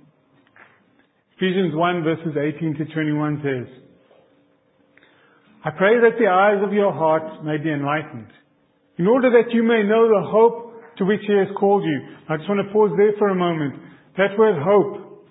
Ephesians 1.37 1.75
1 1.75 2.03
verses 2.03 2.35
18 2.37 2.77
to 2.79 2.85
21 2.93 3.43
says, 3.43 3.67
I 5.65 5.71
pray 5.71 5.99
that 6.01 6.19
the 6.19 6.27
eyes 6.27 6.63
of 6.65 6.73
your 6.73 6.93
heart 6.93 7.45
may 7.45 7.59
be 7.59 7.71
enlightened, 7.71 8.29
in 8.97 9.07
order 9.07 9.31
that 9.31 9.53
you 9.53 9.63
may 9.63 9.83
know 9.83 10.09
the 10.09 10.23
hope 10.27 10.75
to 10.99 11.05
which 11.05 11.21
He 11.27 11.35
has 11.35 11.49
called 11.59 11.85
you. 11.85 12.01
I 12.29 12.37
just 12.37 12.49
want 12.49 12.67
to 12.67 12.73
pause 12.73 12.91
there 12.97 13.13
for 13.19 13.29
a 13.29 13.35
moment. 13.35 13.75
That 14.17 14.39
word 14.39 14.57
hope, 14.63 15.27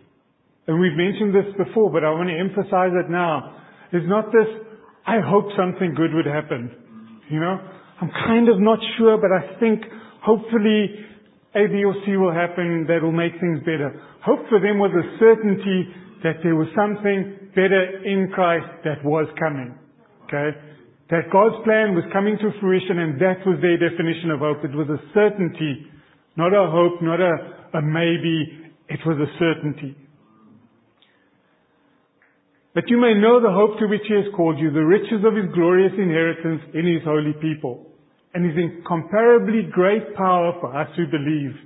and 0.68 0.80
we've 0.80 0.96
mentioned 0.96 1.36
this 1.36 1.52
before, 1.58 1.92
but 1.92 2.04
I 2.04 2.12
want 2.12 2.30
to 2.30 2.40
emphasize 2.40 2.92
it 2.92 3.10
now, 3.10 3.56
is 3.94 4.04
not 4.06 4.32
this, 4.32 4.48
I 5.06 5.20
hope 5.24 5.48
something 5.56 5.94
good 5.96 6.14
would 6.14 6.26
happen. 6.26 6.72
You 7.30 7.40
know? 7.40 7.60
I'm 8.02 8.12
kind 8.28 8.48
of 8.50 8.60
not 8.60 8.80
sure, 8.98 9.18
but 9.18 9.32
I 9.32 9.60
think 9.60 9.84
hopefully 10.22 11.07
a, 11.56 11.64
B, 11.72 11.84
or 11.84 11.96
C 12.06 12.18
will 12.18 12.34
happen 12.34 12.86
that 12.88 13.00
will 13.02 13.16
make 13.16 13.32
things 13.40 13.60
better. 13.64 13.96
Hope 14.26 14.44
for 14.50 14.60
them 14.60 14.80
was 14.80 14.92
a 14.92 15.06
certainty 15.18 15.88
that 16.24 16.44
there 16.44 16.56
was 16.56 16.68
something 16.76 17.52
better 17.56 18.04
in 18.04 18.30
Christ 18.34 18.68
that 18.84 19.00
was 19.06 19.28
coming. 19.40 19.78
Okay? 20.28 20.52
That 21.10 21.32
God's 21.32 21.64
plan 21.64 21.96
was 21.96 22.04
coming 22.12 22.36
to 22.38 22.52
fruition 22.60 23.00
and 23.00 23.16
that 23.22 23.40
was 23.48 23.64
their 23.64 23.80
definition 23.80 24.32
of 24.32 24.44
hope. 24.44 24.60
It 24.68 24.76
was 24.76 24.92
a 24.92 25.00
certainty, 25.16 25.88
not 26.36 26.52
a 26.52 26.68
hope, 26.68 27.00
not 27.02 27.22
a, 27.24 27.80
a 27.80 27.82
maybe. 27.82 28.68
It 28.90 29.00
was 29.08 29.16
a 29.16 29.30
certainty. 29.40 29.96
That 32.76 32.92
you 32.92 33.00
may 33.00 33.16
know 33.16 33.40
the 33.40 33.56
hope 33.56 33.80
to 33.80 33.88
which 33.88 34.04
He 34.08 34.14
has 34.14 34.28
called 34.36 34.60
you, 34.60 34.70
the 34.70 34.84
riches 34.84 35.24
of 35.24 35.34
His 35.34 35.48
glorious 35.56 35.94
inheritance 35.98 36.62
in 36.76 36.86
His 36.86 37.02
holy 37.08 37.34
people 37.40 37.87
and 38.38 38.46
his 38.46 38.54
incomparably 38.54 39.66
great 39.74 40.14
power 40.14 40.54
for 40.62 40.70
us 40.70 40.86
who 40.94 41.10
believe. 41.10 41.58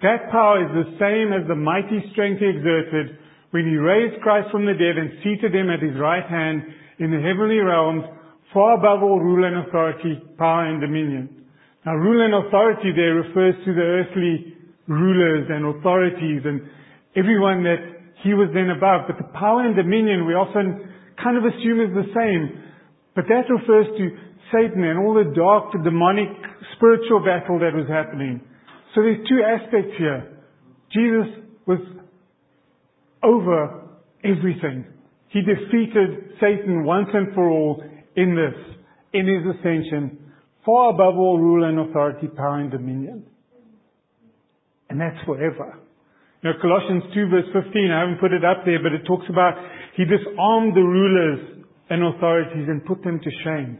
That 0.00 0.32
power 0.32 0.64
is 0.64 0.72
the 0.72 0.96
same 0.96 1.36
as 1.36 1.44
the 1.44 1.60
mighty 1.60 2.00
strength 2.16 2.40
he 2.40 2.48
exerted 2.48 3.20
when 3.52 3.68
he 3.68 3.76
raised 3.76 4.24
Christ 4.24 4.48
from 4.48 4.64
the 4.64 4.72
dead 4.72 4.96
and 4.96 5.20
seated 5.20 5.52
him 5.52 5.68
at 5.68 5.84
his 5.84 5.92
right 6.00 6.24
hand 6.24 6.64
in 7.04 7.12
the 7.12 7.20
heavenly 7.20 7.60
realms, 7.60 8.08
far 8.48 8.80
above 8.80 9.04
all 9.04 9.20
rule 9.20 9.44
and 9.44 9.68
authority, 9.68 10.16
power 10.40 10.64
and 10.64 10.80
dominion. 10.80 11.52
Now 11.84 11.92
rule 12.00 12.24
and 12.24 12.48
authority 12.48 12.96
there 12.96 13.20
refers 13.20 13.52
to 13.68 13.76
the 13.76 13.84
earthly 13.84 14.56
rulers 14.88 15.52
and 15.52 15.68
authorities 15.68 16.40
and 16.48 16.64
everyone 17.12 17.60
that 17.68 17.92
he 18.24 18.32
was 18.32 18.48
then 18.56 18.72
above. 18.72 19.04
But 19.04 19.20
the 19.20 19.28
power 19.36 19.68
and 19.68 19.76
dominion 19.76 20.24
we 20.24 20.32
often 20.32 20.80
kind 21.20 21.36
of 21.36 21.44
assume 21.44 21.84
is 21.84 21.92
the 21.92 22.08
same. 22.16 22.64
But 23.12 23.28
that 23.28 23.52
refers 23.52 23.84
to 24.00 24.25
Satan 24.52 24.84
and 24.84 24.98
all 24.98 25.14
the 25.14 25.32
dark, 25.34 25.72
demonic, 25.82 26.28
spiritual 26.76 27.20
battle 27.20 27.58
that 27.58 27.74
was 27.74 27.88
happening. 27.88 28.40
So 28.94 29.02
there's 29.02 29.26
two 29.28 29.42
aspects 29.42 29.92
here. 29.98 30.38
Jesus 30.92 31.44
was 31.66 31.78
over 33.22 33.82
everything. 34.24 34.86
He 35.28 35.40
defeated 35.42 36.32
Satan 36.40 36.84
once 36.84 37.08
and 37.12 37.34
for 37.34 37.50
all 37.50 37.82
in 38.16 38.34
this, 38.34 38.76
in 39.12 39.26
his 39.26 39.56
ascension, 39.56 40.32
far 40.64 40.90
above 40.90 41.16
all 41.16 41.38
rule 41.38 41.64
and 41.68 41.90
authority, 41.90 42.28
power 42.28 42.60
and 42.60 42.70
dominion. 42.70 43.24
And 44.88 45.00
that's 45.00 45.18
forever. 45.26 45.78
Now 46.44 46.52
Colossians 46.62 47.02
2 47.12 47.28
verse 47.28 47.50
15, 47.52 47.90
I 47.90 48.00
haven't 48.00 48.20
put 48.20 48.32
it 48.32 48.44
up 48.44 48.64
there, 48.64 48.78
but 48.82 48.92
it 48.92 49.04
talks 49.04 49.26
about 49.28 49.54
he 49.96 50.04
disarmed 50.04 50.76
the 50.76 50.80
rulers 50.80 51.64
and 51.90 52.14
authorities 52.14 52.68
and 52.68 52.84
put 52.84 53.02
them 53.02 53.18
to 53.18 53.30
shame. 53.44 53.78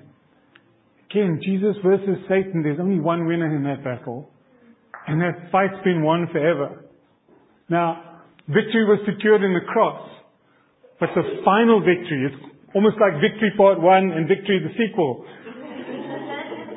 Again, 1.16 1.40
Jesus 1.40 1.80
versus 1.82 2.20
Satan, 2.28 2.60
there's 2.60 2.76
only 2.78 3.00
one 3.00 3.24
winner 3.24 3.48
in 3.48 3.64
that 3.64 3.82
battle. 3.82 4.28
And 5.06 5.18
that 5.22 5.48
fight's 5.50 5.80
been 5.82 6.02
won 6.04 6.28
forever. 6.30 6.84
Now, 7.70 8.20
victory 8.48 8.84
was 8.84 9.00
secured 9.08 9.40
in 9.42 9.54
the 9.54 9.64
cross. 9.64 10.10
But 11.00 11.08
the 11.16 11.40
final 11.42 11.80
victory 11.80 12.28
is 12.28 12.36
almost 12.74 12.96
like 13.00 13.16
victory 13.24 13.48
part 13.56 13.80
one 13.80 14.12
and 14.12 14.28
victory 14.28 14.60
the 14.60 14.76
sequel. 14.76 15.24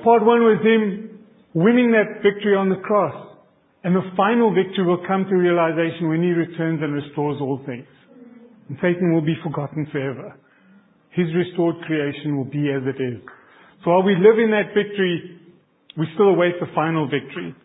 part 0.07 0.23
one 0.23 0.39
was 0.47 0.63
him 0.63 1.19
winning 1.53 1.91
that 1.91 2.23
victory 2.23 2.55
on 2.55 2.69
the 2.69 2.79
cross. 2.79 3.35
And 3.83 3.93
the 3.93 4.07
final 4.15 4.55
victory 4.55 4.87
will 4.87 5.03
come 5.05 5.25
to 5.27 5.35
realization 5.35 6.07
when 6.07 6.23
he 6.23 6.31
returns 6.31 6.79
and 6.79 6.93
restores 6.95 7.41
all 7.41 7.59
things. 7.65 7.91
And 8.69 8.77
Satan 8.79 9.11
will 9.11 9.25
be 9.25 9.35
forgotten 9.43 9.85
forever. 9.91 10.39
His 11.11 11.27
restored 11.35 11.75
creation 11.83 12.37
will 12.37 12.47
be 12.47 12.71
as 12.71 12.87
it 12.87 13.03
is. 13.03 13.19
So 13.83 13.91
while 13.91 14.03
we 14.03 14.15
live 14.15 14.39
in 14.39 14.51
that 14.51 14.73
victory, 14.75 15.39
we 15.97 16.07
still 16.15 16.29
await 16.29 16.59
the 16.59 16.67
final 16.75 17.07
victory. 17.07 17.55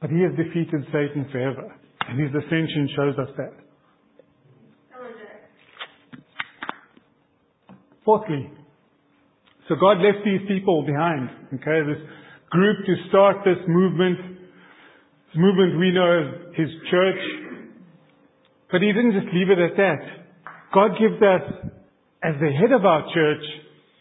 But 0.00 0.10
he 0.10 0.20
has 0.20 0.32
defeated 0.36 0.84
Satan 0.92 1.28
forever. 1.32 1.74
And 2.08 2.20
his 2.20 2.30
ascension 2.30 2.88
shows 2.94 3.18
us 3.18 3.28
that. 3.36 3.52
Fourthly, 8.04 8.50
so 9.68 9.76
God 9.80 9.96
left 10.04 10.24
these 10.24 10.44
people 10.46 10.84
behind. 10.84 11.30
Okay, 11.54 11.80
this 11.88 12.02
group 12.50 12.84
to 12.84 12.94
start 13.08 13.38
this 13.44 13.56
movement. 13.66 14.18
This 15.32 15.36
movement 15.36 15.78
we 15.78 15.90
know 15.90 16.20
as 16.20 16.56
His 16.56 16.68
church. 16.90 17.22
But 18.70 18.82
He 18.82 18.92
didn't 18.92 19.12
just 19.12 19.32
leave 19.32 19.48
it 19.48 19.58
at 19.58 19.76
that. 19.76 20.00
God 20.74 20.90
gives 21.00 21.16
us, 21.22 21.72
as 22.24 22.34
the 22.40 22.50
head 22.50 22.72
of 22.72 22.86
our 22.86 23.04
church, 23.12 23.44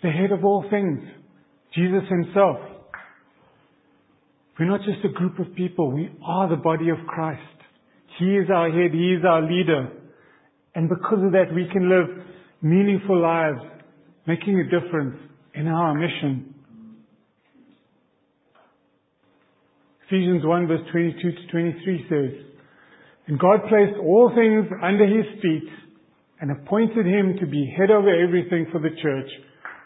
the 0.01 0.09
head 0.09 0.31
of 0.31 0.45
all 0.45 0.63
things. 0.69 0.99
Jesus 1.75 2.03
Himself. 2.09 2.57
We're 4.57 4.69
not 4.69 4.81
just 4.81 5.03
a 5.03 5.09
group 5.09 5.39
of 5.39 5.53
people. 5.55 5.91
We 5.91 6.09
are 6.23 6.47
the 6.47 6.55
body 6.55 6.89
of 6.89 6.97
Christ. 7.07 7.41
He 8.19 8.35
is 8.35 8.47
our 8.53 8.69
head. 8.69 8.91
He 8.93 9.13
is 9.13 9.25
our 9.27 9.41
leader. 9.41 9.89
And 10.75 10.87
because 10.87 11.23
of 11.25 11.31
that, 11.33 11.53
we 11.53 11.67
can 11.71 11.89
live 11.89 12.25
meaningful 12.61 13.19
lives, 13.19 13.59
making 14.25 14.59
a 14.59 14.63
difference 14.63 15.17
in 15.53 15.67
our 15.67 15.93
mission. 15.93 16.53
Ephesians 20.07 20.45
1 20.45 20.67
verse 20.67 20.81
22 20.91 21.31
to 21.31 21.47
23 21.51 22.05
says, 22.09 22.45
And 23.27 23.39
God 23.39 23.61
placed 23.67 23.97
all 23.99 24.31
things 24.35 24.67
under 24.81 25.05
his 25.07 25.25
feet 25.41 25.67
and 26.43 26.51
appointed 26.51 27.07
him 27.07 27.39
to 27.39 27.47
be 27.47 27.73
head 27.79 27.89
over 27.89 28.11
everything 28.11 28.67
for 28.69 28.81
the 28.83 28.91
church, 29.01 29.31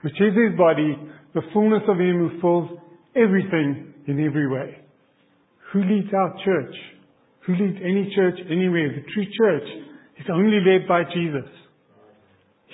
which 0.01 0.17
is 0.17 0.33
his 0.33 0.57
body, 0.57 0.97
the 1.35 1.45
fullness 1.53 1.85
of 1.85 2.01
him 2.01 2.17
who 2.17 2.41
fills 2.41 2.81
everything 3.15 3.93
in 4.07 4.25
every 4.25 4.49
way. 4.49 4.81
Who 5.71 5.85
leads 5.85 6.09
our 6.17 6.33
church? 6.43 6.73
Who 7.45 7.53
leads 7.53 7.77
any 7.77 8.09
church 8.15 8.41
anywhere? 8.49 8.89
The 8.89 9.05
true 9.05 9.29
church 9.37 9.69
is 10.17 10.25
only 10.33 10.57
led 10.65 10.89
by 10.89 11.03
Jesus. 11.13 11.45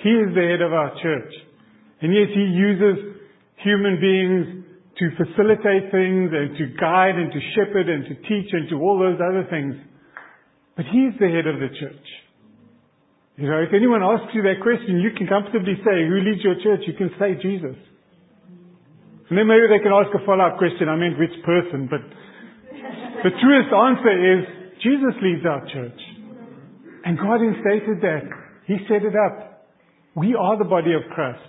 He 0.00 0.16
is 0.16 0.32
the 0.32 0.48
head 0.48 0.64
of 0.64 0.72
our 0.72 0.96
church. 1.04 1.32
And 2.00 2.08
yes, 2.08 2.32
He 2.32 2.40
uses 2.40 3.20
human 3.60 4.00
beings 4.00 4.64
to 4.96 5.04
facilitate 5.12 5.92
things 5.92 6.32
and 6.32 6.56
to 6.56 6.72
guide 6.80 7.20
and 7.20 7.28
to 7.28 7.40
shepherd 7.52 7.92
and 7.92 8.08
to 8.08 8.14
teach 8.24 8.48
and 8.48 8.64
to 8.70 8.76
all 8.80 8.96
those 8.96 9.20
other 9.20 9.44
things. 9.50 9.76
But 10.74 10.86
He's 10.88 11.12
the 11.20 11.28
head 11.28 11.44
of 11.44 11.60
the 11.60 11.68
church. 11.68 12.23
You 13.36 13.50
know, 13.50 13.58
if 13.66 13.74
anyone 13.74 13.98
asks 14.02 14.30
you 14.30 14.42
that 14.46 14.62
question, 14.62 15.02
you 15.02 15.10
can 15.18 15.26
comfortably 15.26 15.74
say, 15.82 16.06
who 16.06 16.22
leads 16.22 16.44
your 16.46 16.54
church? 16.62 16.86
You 16.86 16.94
can 16.94 17.10
say 17.18 17.34
Jesus. 17.42 17.74
And 19.26 19.34
then 19.34 19.50
maybe 19.50 19.66
they 19.66 19.82
can 19.82 19.90
ask 19.90 20.14
a 20.14 20.22
follow-up 20.22 20.58
question. 20.58 20.86
I 20.86 20.94
meant 20.94 21.18
which 21.18 21.34
person, 21.42 21.90
but 21.90 21.98
the 23.26 23.34
truest 23.34 23.70
answer 23.74 24.14
is 24.14 24.40
Jesus 24.78 25.14
leads 25.18 25.42
our 25.42 25.66
church. 25.66 26.00
And 27.04 27.18
God 27.18 27.42
instated 27.42 27.98
that. 28.06 28.22
He 28.66 28.78
set 28.86 29.02
it 29.02 29.18
up. 29.18 29.66
We 30.14 30.36
are 30.38 30.56
the 30.56 30.68
body 30.68 30.94
of 30.94 31.02
Christ. 31.10 31.42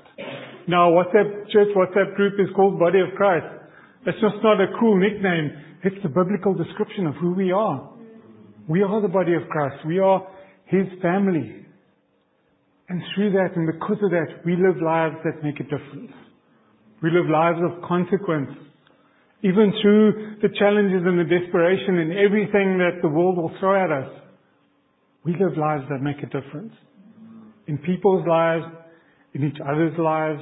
Now, 0.67 0.89
WhatsApp 0.89 1.51
church, 1.51 1.69
WhatsApp 1.77 2.15
group 2.15 2.39
is 2.39 2.47
called 2.55 2.79
Body 2.79 2.99
of 2.99 3.13
Christ. 3.15 3.45
It's 4.07 4.19
just 4.21 4.41
not 4.41 4.59
a 4.59 4.73
cool 4.79 4.97
nickname. 4.99 5.51
It's 5.83 6.01
the 6.01 6.09
biblical 6.09 6.55
description 6.55 7.05
of 7.05 7.13
who 7.15 7.33
we 7.33 7.51
are. 7.51 7.93
We 8.67 8.81
are 8.81 9.01
the 9.01 9.07
body 9.07 9.35
of 9.35 9.47
Christ. 9.49 9.85
We 9.85 9.99
are 9.99 10.25
His 10.65 10.87
family. 11.01 11.64
And 12.87 13.01
through 13.13 13.31
that 13.31 13.55
and 13.55 13.65
because 13.65 13.97
of 14.03 14.11
that, 14.11 14.45
we 14.45 14.55
live 14.55 14.81
lives 14.81 15.15
that 15.23 15.43
make 15.43 15.59
a 15.59 15.63
difference. 15.63 16.13
We 17.01 17.09
live 17.09 17.29
lives 17.29 17.59
of 17.63 17.81
consequence. 17.87 18.49
Even 19.41 19.73
through 19.81 20.37
the 20.41 20.49
challenges 20.57 21.01
and 21.05 21.19
the 21.19 21.23
desperation 21.23 21.97
and 21.97 22.13
everything 22.13 22.77
that 22.77 23.01
the 23.01 23.09
world 23.09 23.37
will 23.37 23.51
throw 23.59 23.83
at 23.83 23.91
us, 23.91 24.09
we 25.23 25.33
live 25.33 25.57
lives 25.57 25.83
that 25.89 26.01
make 26.01 26.17
a 26.21 26.25
difference. 26.25 26.73
In 27.67 27.79
people's 27.79 28.25
lives, 28.27 28.65
in 29.33 29.43
each 29.43 29.57
other's 29.61 29.97
lives, 29.97 30.41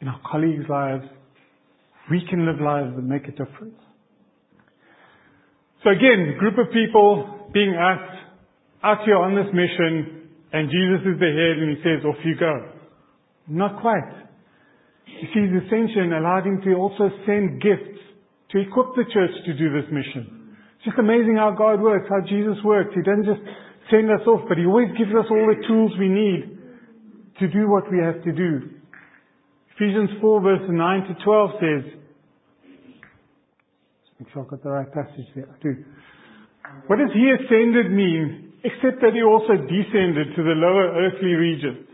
in 0.00 0.08
our 0.08 0.20
colleagues' 0.30 0.64
lives, 0.68 1.04
we 2.10 2.24
can 2.28 2.46
live 2.46 2.60
lives 2.60 2.94
that 2.94 3.02
make 3.02 3.26
a 3.26 3.32
difference. 3.32 3.78
So 5.82 5.90
again, 5.90 6.36
group 6.38 6.56
of 6.58 6.72
people 6.72 7.50
being 7.52 7.74
asked 7.78 8.18
out 8.82 9.04
here 9.04 9.16
on 9.16 9.34
this 9.34 9.52
mission, 9.52 10.13
and 10.54 10.70
Jesus 10.70 11.02
is 11.02 11.18
the 11.18 11.32
head 11.34 11.58
and 11.58 11.74
he 11.74 11.78
says, 11.82 12.06
off 12.06 12.22
you 12.22 12.38
go. 12.38 12.54
Not 13.50 13.82
quite. 13.82 14.06
You 15.04 15.26
see, 15.34 15.50
his 15.50 15.66
ascension 15.66 16.14
allowed 16.14 16.46
him 16.46 16.62
to 16.62 16.78
also 16.78 17.10
send 17.26 17.60
gifts 17.60 17.98
to 18.54 18.62
equip 18.62 18.94
the 18.94 19.02
church 19.10 19.34
to 19.46 19.52
do 19.58 19.74
this 19.74 19.90
mission. 19.90 20.54
It's 20.78 20.94
just 20.94 20.98
amazing 21.02 21.34
how 21.34 21.50
God 21.58 21.82
works, 21.82 22.06
how 22.08 22.22
Jesus 22.22 22.54
works. 22.62 22.94
He 22.94 23.02
doesn't 23.02 23.26
just 23.26 23.42
send 23.90 24.06
us 24.14 24.22
off, 24.30 24.46
but 24.48 24.56
he 24.56 24.64
always 24.64 24.94
gives 24.94 25.10
us 25.10 25.26
all 25.26 25.46
the 25.50 25.58
tools 25.66 25.90
we 25.98 26.08
need 26.08 26.54
to 27.40 27.48
do 27.50 27.66
what 27.68 27.90
we 27.90 27.98
have 27.98 28.22
to 28.22 28.30
do. 28.30 28.78
Ephesians 29.74 30.10
4 30.20 30.40
verse 30.40 30.62
9 30.70 31.02
to 31.10 31.14
12 31.24 31.50
says, 31.58 31.82
make 34.20 34.30
sure 34.32 34.42
I've 34.42 34.50
got 34.50 34.62
the 34.62 34.70
right 34.70 34.92
passage 34.92 35.26
there. 35.34 35.50
I 35.50 35.58
do. 35.60 35.82
What 36.86 36.98
does 37.02 37.10
he 37.12 37.26
ascended 37.34 37.90
mean, 37.90 38.43
except 38.64 39.04
that 39.04 39.12
he 39.12 39.22
also 39.22 39.60
descended 39.60 40.34
to 40.34 40.42
the 40.42 40.56
lower 40.56 40.90
earthly 40.96 41.36
regions? 41.36 41.86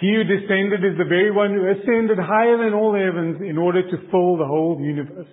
He 0.00 0.14
who 0.14 0.24
descended 0.24 0.84
is 0.84 0.96
the 0.96 1.08
very 1.08 1.30
one 1.30 1.52
who 1.52 1.68
ascended 1.68 2.16
higher 2.16 2.56
than 2.56 2.72
all 2.72 2.94
heavens 2.94 3.40
in 3.44 3.58
order 3.58 3.82
to 3.82 3.96
fill 4.10 4.36
the 4.36 4.46
whole 4.48 4.80
universe. 4.80 5.28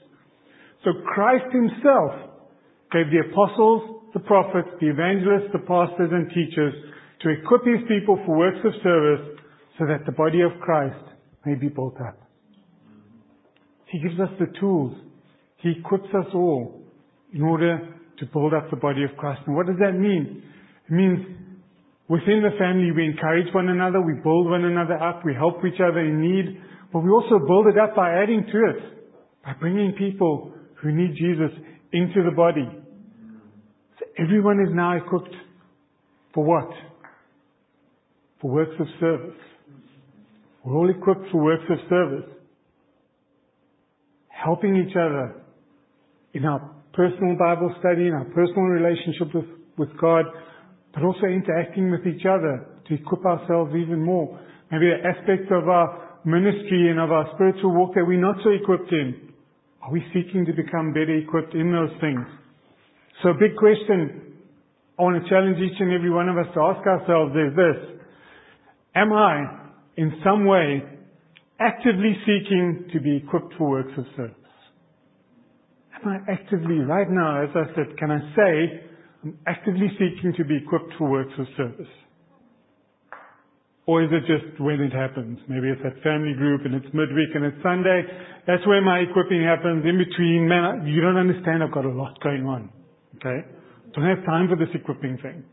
So 0.84 0.92
Christ 1.08 1.52
himself 1.52 2.12
gave 2.92 3.08
the 3.12 3.24
apostles, 3.32 4.12
the 4.14 4.20
prophets, 4.20 4.70
the 4.80 4.88
evangelists, 4.88 5.52
the 5.52 5.64
pastors 5.64 6.12
and 6.12 6.28
teachers 6.30 6.74
to 7.22 7.30
equip 7.30 7.64
his 7.64 7.84
people 7.88 8.20
for 8.26 8.38
works 8.38 8.60
of 8.64 8.74
service 8.84 9.40
so 9.80 9.86
that 9.88 10.06
the 10.06 10.12
body 10.12 10.42
of 10.42 10.52
Christ 10.62 11.04
may 11.46 11.56
be 11.56 11.68
built 11.70 11.96
up. 12.02 12.20
He 13.88 14.00
gives 14.00 14.20
us 14.20 14.30
the 14.40 14.48
tools. 14.60 14.98
He 15.58 15.76
equips 15.80 16.10
us 16.14 16.28
all 16.34 16.84
in 17.34 17.42
order 17.42 17.97
to 18.20 18.26
build 18.28 18.54
up 18.54 18.70
the 18.70 18.78
body 18.78 19.04
of 19.04 19.16
Christ. 19.18 19.42
And 19.46 19.56
what 19.56 19.68
does 19.68 19.78
that 19.80 19.94
mean? 19.94 20.44
It 20.90 20.94
means 20.94 21.20
within 22.08 22.42
the 22.42 22.58
family 22.58 22.92
we 22.92 23.06
encourage 23.06 23.54
one 23.54 23.70
another, 23.70 24.02
we 24.02 24.14
build 24.24 24.50
one 24.50 24.66
another 24.66 24.96
up, 24.96 25.24
we 25.26 25.34
help 25.34 25.64
each 25.66 25.80
other 25.80 26.00
in 26.00 26.22
need, 26.22 26.62
but 26.94 27.00
we 27.00 27.10
also 27.10 27.40
build 27.46 27.68
it 27.68 27.78
up 27.78 27.96
by 27.96 28.12
adding 28.22 28.46
to 28.46 28.58
it, 28.72 29.08
by 29.44 29.54
bringing 29.60 29.94
people 29.98 30.54
who 30.82 30.92
need 30.92 31.16
Jesus 31.16 31.52
into 31.94 32.24
the 32.24 32.36
body. 32.36 32.68
So 34.00 34.06
everyone 34.18 34.60
is 34.62 34.74
now 34.74 34.98
equipped 34.98 35.36
for 36.34 36.44
what? 36.44 36.70
for 38.42 38.52
works 38.52 38.76
of 38.80 38.88
service. 39.00 39.36
We're 40.64 40.76
all 40.76 40.90
equipped 40.90 41.32
for 41.32 41.44
works 41.44 41.64
of 41.70 41.78
service. 41.90 42.30
Helping 44.28 44.76
each 44.78 44.96
other 44.96 45.42
in 46.34 46.46
our 46.46 46.76
personal 46.98 47.38
Bible 47.38 47.70
study, 47.80 48.10
and 48.10 48.16
our 48.18 48.26
personal 48.34 48.74
relationship 48.74 49.30
with, 49.30 49.46
with 49.78 49.94
God, 50.02 50.26
but 50.94 51.04
also 51.04 51.30
interacting 51.30 51.92
with 51.92 52.02
each 52.08 52.26
other 52.26 52.66
to 52.90 52.96
equip 52.96 53.24
ourselves 53.24 53.72
even 53.78 54.02
more. 54.04 54.40
Maybe 54.72 54.90
the 54.90 55.06
aspects 55.06 55.54
of 55.54 55.70
our 55.70 56.20
ministry 56.26 56.90
and 56.90 57.00
of 57.00 57.12
our 57.12 57.30
spiritual 57.36 57.78
walk 57.78 57.94
that 57.94 58.04
we're 58.04 58.20
not 58.20 58.38
so 58.44 58.50
equipped 58.50 58.92
in. 58.92 59.30
Are 59.84 59.92
we 59.92 60.04
seeking 60.10 60.44
to 60.48 60.54
become 60.54 60.92
better 60.92 61.16
equipped 61.16 61.54
in 61.54 61.72
those 61.72 61.94
things? 62.02 62.26
So 63.22 63.30
a 63.30 63.38
big 63.38 63.56
question 63.56 64.34
I 64.98 65.04
want 65.04 65.24
to 65.24 65.30
challenge 65.30 65.58
each 65.62 65.80
and 65.80 65.94
every 65.94 66.10
one 66.10 66.28
of 66.28 66.38
us 66.38 66.48
to 66.56 66.62
ask 66.62 66.82
ourselves 66.82 67.32
is 67.38 67.56
this. 67.56 68.02
Am 68.96 69.14
I, 69.14 69.70
in 69.96 70.12
some 70.26 70.46
way, 70.46 70.82
actively 71.60 72.18
seeking 72.26 72.90
to 72.92 73.00
be 73.00 73.18
equipped 73.18 73.54
for 73.60 73.70
works 73.70 73.94
of 73.96 74.06
service? 74.16 74.47
Am 76.04 76.10
I 76.10 76.32
actively, 76.32 76.80
right 76.80 77.10
now, 77.10 77.44
as 77.44 77.50
I 77.56 77.74
said, 77.76 77.98
can 77.98 78.12
I 78.12 78.20
say, 78.36 78.84
I'm 79.24 79.40
actively 79.48 79.88
seeking 79.94 80.34
to 80.38 80.44
be 80.46 80.58
equipped 80.58 80.94
for 80.98 81.10
works 81.10 81.34
of 81.40 81.48
service? 81.56 81.88
Or 83.88 84.04
is 84.04 84.10
it 84.12 84.28
just 84.28 84.60
when 84.60 84.82
it 84.82 84.92
happens? 84.92 85.40
Maybe 85.48 85.70
it's 85.70 85.82
at 85.86 86.04
family 86.04 86.34
group 86.34 86.66
and 86.66 86.76
it's 86.76 86.94
midweek 86.94 87.30
and 87.34 87.46
it's 87.46 87.58
Sunday. 87.64 88.04
That's 88.46 88.66
where 88.68 88.82
my 88.82 89.00
equipping 89.00 89.42
happens. 89.44 89.86
In 89.86 89.98
between, 89.98 90.48
man, 90.48 90.86
you 90.86 91.00
don't 91.00 91.16
understand. 91.16 91.64
I've 91.64 91.72
got 91.72 91.86
a 91.86 91.90
lot 91.90 92.20
going 92.20 92.46
on. 92.46 92.70
Okay? 93.16 93.48
Don't 93.96 94.06
have 94.06 94.26
time 94.26 94.50
for 94.50 94.58
this 94.58 94.68
equipping 94.76 95.18
thing. 95.24 95.44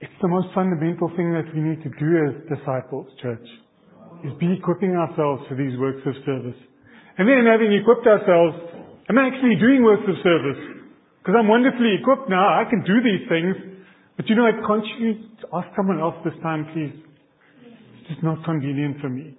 It's 0.00 0.18
the 0.22 0.28
most 0.28 0.48
fundamental 0.54 1.08
thing 1.14 1.32
that 1.34 1.44
we 1.54 1.60
need 1.60 1.82
to 1.82 1.90
do 2.00 2.08
as 2.24 2.58
disciples, 2.58 3.06
church, 3.20 3.46
is 4.24 4.32
be 4.40 4.56
equipping 4.58 4.96
ourselves 4.96 5.42
for 5.48 5.56
these 5.56 5.78
works 5.78 6.00
of 6.06 6.14
service. 6.24 6.56
And 7.18 7.26
then 7.26 7.44
having 7.50 7.74
equipped 7.74 8.06
ourselves, 8.06 8.56
I'm 9.10 9.18
actually 9.18 9.58
doing 9.58 9.82
works 9.82 10.06
of 10.06 10.14
service? 10.22 10.78
Because 11.18 11.34
I'm 11.34 11.48
wonderfully 11.48 11.98
equipped 12.00 12.30
now, 12.30 12.46
I 12.46 12.62
can 12.70 12.86
do 12.86 13.02
these 13.02 13.26
things. 13.28 13.82
But 14.16 14.28
you 14.28 14.36
know, 14.36 14.46
I 14.46 14.54
can't 14.54 14.86
you 14.98 15.26
ask 15.52 15.66
someone 15.74 15.98
else 15.98 16.14
this 16.24 16.38
time, 16.42 16.66
please? 16.72 16.94
It's 18.00 18.08
just 18.14 18.22
not 18.22 18.44
convenient 18.44 19.00
for 19.00 19.08
me. 19.08 19.34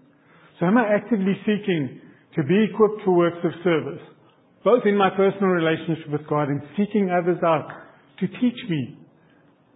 So 0.60 0.68
am 0.68 0.78
I 0.78 0.92
actively 0.92 1.40
seeking 1.48 2.02
to 2.36 2.44
be 2.44 2.68
equipped 2.68 3.02
for 3.06 3.16
works 3.16 3.40
of 3.44 3.52
service? 3.64 4.04
Both 4.64 4.84
in 4.86 4.98
my 4.98 5.10
personal 5.10 5.56
relationship 5.56 6.12
with 6.12 6.28
God 6.28 6.50
and 6.50 6.62
seeking 6.76 7.10
others 7.10 7.40
out 7.44 7.72
to 8.20 8.28
teach 8.28 8.60
me 8.70 9.00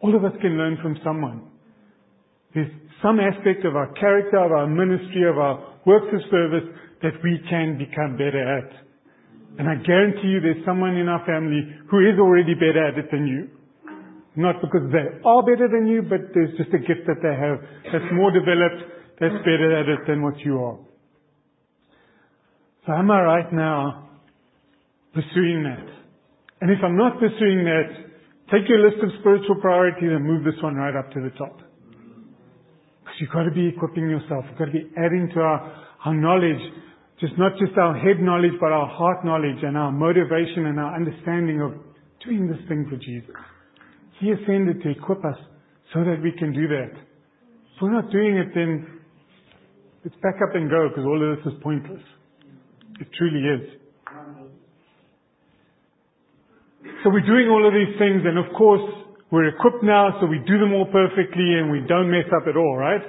all 0.03 0.13
of 0.13 0.25
us 0.25 0.33
can 0.41 0.57
learn 0.57 0.77
from 0.81 0.97
someone. 1.01 1.47
There's 2.53 2.69
some 3.01 3.19
aspect 3.21 3.63
of 3.63 3.77
our 3.77 3.91
character, 3.93 4.37
of 4.37 4.51
our 4.51 4.67
ministry, 4.67 5.23
of 5.27 5.37
our 5.37 5.79
works 5.85 6.11
of 6.13 6.19
service 6.29 6.67
that 7.03 7.13
we 7.23 7.39
can 7.49 7.77
become 7.77 8.17
better 8.17 8.41
at. 8.41 8.71
And 9.59 9.69
I 9.69 9.75
guarantee 9.85 10.33
you 10.33 10.39
there's 10.41 10.65
someone 10.65 10.95
in 10.97 11.07
our 11.07 11.23
family 11.25 11.61
who 11.91 11.99
is 11.99 12.17
already 12.17 12.55
better 12.55 12.87
at 12.87 12.97
it 12.97 13.11
than 13.11 13.27
you. 13.27 13.49
Not 14.35 14.55
because 14.61 14.89
they 14.91 15.21
are 15.21 15.43
better 15.45 15.69
than 15.69 15.85
you, 15.85 16.01
but 16.01 16.33
there's 16.33 16.57
just 16.57 16.73
a 16.73 16.79
gift 16.79 17.05
that 17.05 17.21
they 17.21 17.35
have 17.37 17.61
that's 17.85 18.09
more 18.13 18.31
developed, 18.31 18.81
that's 19.19 19.37
better 19.45 19.77
at 19.77 19.87
it 19.87 20.07
than 20.07 20.23
what 20.23 20.39
you 20.39 20.57
are. 20.57 20.79
So 22.87 22.93
am 22.93 23.11
I 23.11 23.21
right 23.21 23.53
now 23.53 24.09
pursuing 25.13 25.63
that? 25.63 25.85
And 26.61 26.71
if 26.71 26.79
I'm 26.83 26.97
not 26.97 27.19
pursuing 27.19 27.63
that, 27.63 27.87
take 28.51 28.67
your 28.67 28.79
list 28.89 29.03
of 29.03 29.09
spiritual 29.19 29.61
priorities 29.61 30.09
and 30.09 30.25
move 30.25 30.43
this 30.43 30.61
one 30.63 30.75
right 30.75 30.95
up 30.95 31.11
to 31.11 31.21
the 31.21 31.29
top. 31.37 31.59
Because 33.03 33.15
you've 33.19 33.29
got 33.29 33.43
to 33.43 33.51
be 33.51 33.67
equipping 33.67 34.09
yourself. 34.09 34.45
You've 34.49 34.57
got 34.57 34.65
to 34.65 34.71
be 34.71 34.89
adding 34.97 35.29
to 35.35 35.39
our, 35.41 35.85
our 36.05 36.15
knowledge, 36.15 36.61
just 37.19 37.33
not 37.37 37.53
just 37.59 37.77
our 37.77 37.97
head 37.97 38.19
knowledge, 38.19 38.53
but 38.59 38.71
our 38.71 38.87
heart 38.87 39.23
knowledge 39.23 39.61
and 39.61 39.77
our 39.77 39.91
motivation 39.91 40.65
and 40.65 40.79
our 40.79 40.95
understanding 40.95 41.61
of 41.61 41.73
doing 42.25 42.47
this 42.47 42.59
thing 42.67 42.87
for 42.89 42.97
Jesus. 42.97 43.35
He 44.19 44.31
ascended 44.31 44.81
to 44.83 44.89
equip 44.89 45.23
us 45.25 45.37
so 45.93 46.03
that 46.03 46.21
we 46.23 46.31
can 46.31 46.53
do 46.53 46.67
that. 46.67 46.91
If 46.91 47.81
we're 47.81 47.93
not 47.93 48.11
doing 48.11 48.37
it, 48.37 48.47
then 48.55 48.99
let's 50.03 50.15
back 50.21 50.35
up 50.41 50.55
and 50.55 50.69
go 50.69 50.89
because 50.89 51.05
all 51.05 51.19
of 51.19 51.37
this 51.37 51.53
is 51.53 51.59
pointless. 51.61 52.01
It 52.99 53.07
truly 53.17 53.41
is. 53.41 53.83
So 57.03 57.09
we're 57.09 57.25
doing 57.25 57.47
all 57.49 57.67
of 57.67 57.73
these 57.73 57.97
things 57.99 58.23
and 58.25 58.37
of 58.37 58.53
course 58.55 58.81
we're 59.31 59.47
equipped 59.47 59.83
now 59.83 60.17
so 60.19 60.27
we 60.27 60.39
do 60.45 60.59
them 60.59 60.73
all 60.73 60.85
perfectly 60.85 61.59
and 61.59 61.71
we 61.71 61.81
don't 61.87 62.09
mess 62.09 62.25
up 62.35 62.47
at 62.47 62.55
all, 62.55 62.77
right? 62.77 63.01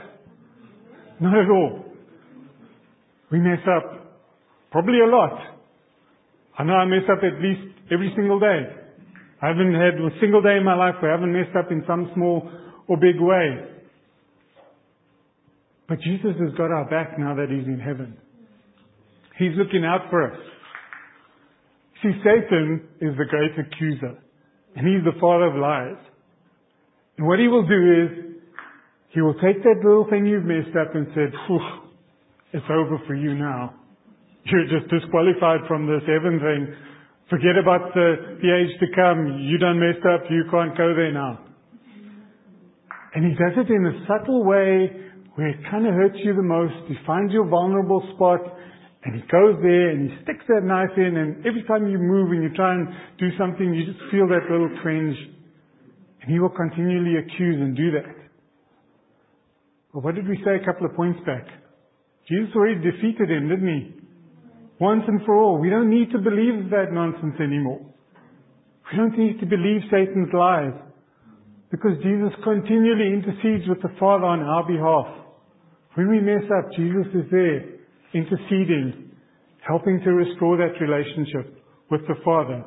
Not 1.21 1.39
at 1.39 1.51
all. 1.51 1.85
We 3.35 3.41
mess 3.41 3.67
up 3.67 4.15
probably 4.71 5.01
a 5.01 5.11
lot. 5.11 5.37
I 6.57 6.63
know 6.63 6.75
I 6.75 6.85
mess 6.85 7.03
up 7.11 7.19
at 7.19 7.43
least 7.43 7.67
every 7.91 8.13
single 8.15 8.39
day. 8.39 8.63
I 9.43 9.49
haven't 9.49 9.75
had 9.75 9.95
a 9.95 10.15
single 10.21 10.41
day 10.41 10.55
in 10.57 10.65
my 10.65 10.77
life 10.77 10.95
where 11.03 11.11
I 11.11 11.17
haven't 11.17 11.33
messed 11.33 11.57
up 11.59 11.73
in 11.73 11.83
some 11.85 12.13
small 12.15 12.49
or 12.87 12.97
big 12.97 13.19
way. 13.19 13.75
But 15.89 15.99
Jesus 16.03 16.39
has 16.39 16.55
got 16.57 16.71
our 16.71 16.89
back 16.89 17.19
now 17.19 17.35
that 17.35 17.51
He's 17.51 17.67
in 17.67 17.81
heaven. 17.81 18.17
He's 19.37 19.59
looking 19.59 19.85
out 19.85 20.03
for 20.11 20.31
us. 20.31 20.39
See, 22.05 22.13
Satan 22.23 22.87
is 23.01 23.19
the 23.19 23.25
great 23.29 23.51
accuser. 23.59 24.17
And 24.77 24.87
he's 24.87 25.03
the 25.03 25.19
father 25.21 25.47
of 25.47 25.57
lies. 25.57 25.99
And 27.19 27.27
what 27.27 27.41
he 27.41 27.49
will 27.49 27.67
do 27.67 28.05
is, 28.05 28.37
he 29.09 29.21
will 29.23 29.35
take 29.35 29.61
that 29.65 29.81
little 29.83 30.07
thing 30.09 30.25
you've 30.25 30.45
messed 30.45 30.77
up 30.81 30.95
and 30.95 31.09
said, 31.17 31.33
it's 32.55 32.71
over 32.71 33.03
for 33.07 33.17
you 33.17 33.35
now. 33.35 33.75
You're 34.47 34.71
just 34.71 34.87
disqualified 34.87 35.67
from 35.67 35.91
this 35.91 36.07
heaven 36.07 36.39
thing. 36.39 36.71
Forget 37.29 37.59
about 37.59 37.91
the, 37.95 38.39
the 38.39 38.51
age 38.55 38.71
to 38.79 38.87
come. 38.95 39.43
You 39.43 39.59
done 39.59 39.83
messed 39.83 40.07
up. 40.07 40.23
You 40.31 40.45
can't 40.53 40.77
go 40.79 40.95
there 40.95 41.11
now. 41.11 41.41
And 43.15 43.27
he 43.27 43.33
does 43.35 43.59
it 43.59 43.67
in 43.73 43.83
a 43.87 44.07
subtle 44.07 44.45
way 44.45 44.87
where 45.35 45.49
it 45.49 45.59
kind 45.69 45.87
of 45.87 45.95
hurts 45.95 46.15
you 46.23 46.35
the 46.35 46.47
most. 46.47 46.75
He 46.87 46.95
finds 47.05 47.33
your 47.33 47.49
vulnerable 47.49 48.07
spot 48.15 48.39
and 49.03 49.17
he 49.17 49.23
goes 49.27 49.59
there 49.61 49.91
and 49.91 50.11
he 50.11 50.17
sticks 50.23 50.45
that 50.47 50.63
knife 50.63 50.95
in 50.97 51.17
and 51.17 51.45
every 51.47 51.65
time 51.67 51.89
you 51.89 51.99
move 51.99 52.31
and 52.31 52.43
you 52.43 52.55
try 52.55 52.75
and 52.75 52.87
do 53.19 53.31
something, 53.37 53.75
you 53.75 53.85
just 53.85 53.99
feel 54.13 54.29
that 54.29 54.47
little 54.47 54.71
twinge. 54.83 55.17
And 56.23 56.31
he 56.31 56.39
will 56.39 56.55
continually 56.55 57.19
accuse 57.19 57.59
and 57.59 57.77
do 57.77 57.91
that. 57.99 58.15
But 59.93 60.05
what 60.05 60.15
did 60.15 60.29
we 60.29 60.39
say 60.45 60.63
a 60.63 60.65
couple 60.65 60.87
of 60.87 60.95
points 60.95 61.19
back? 61.27 61.64
Jesus 62.29 62.55
already 62.55 62.81
defeated 62.81 63.31
him, 63.31 63.49
didn't 63.49 63.69
he? 63.69 64.05
once 64.79 65.03
and 65.07 65.25
for 65.25 65.37
all. 65.37 65.59
We 65.59 65.71
don't 65.71 65.91
need 65.91 66.11
to 66.13 66.19
believe 66.19 66.71
that 66.71 66.93
nonsense 66.93 67.37
anymore. 67.41 67.81
We 68.91 68.99
don't 68.99 69.19
need 69.19 69.41
to 69.41 69.47
believe 69.47 69.83
Satan's 69.91 70.33
lies 70.33 70.75
because 71.71 71.97
Jesus 72.03 72.35
continually 72.43 73.13
intercedes 73.15 73.69
with 73.69 73.83
the 73.83 73.95
Father 73.99 74.25
on 74.25 74.43
our 74.43 74.67
behalf. 74.67 75.25
When 75.95 76.11
we 76.11 76.21
mess 76.21 76.45
up, 76.59 76.71
Jesus 76.77 77.07
is 77.15 77.27
there 77.31 77.65
interceding, 78.13 79.11
helping 79.67 80.01
to 80.05 80.11
restore 80.11 80.57
that 80.59 80.79
relationship 80.81 81.63
with 81.91 82.03
the 82.07 82.15
Father. 82.25 82.65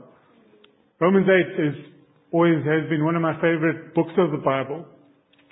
Romans 1.00 1.28
8 1.28 1.64
is 1.68 1.76
always 2.32 2.66
has 2.66 2.90
been 2.90 3.06
one 3.06 3.16
of 3.16 3.22
my 3.22 3.36
favorite 3.36 3.94
books 3.94 4.12
of 4.18 4.32
the 4.32 4.44
Bible. 4.44 4.86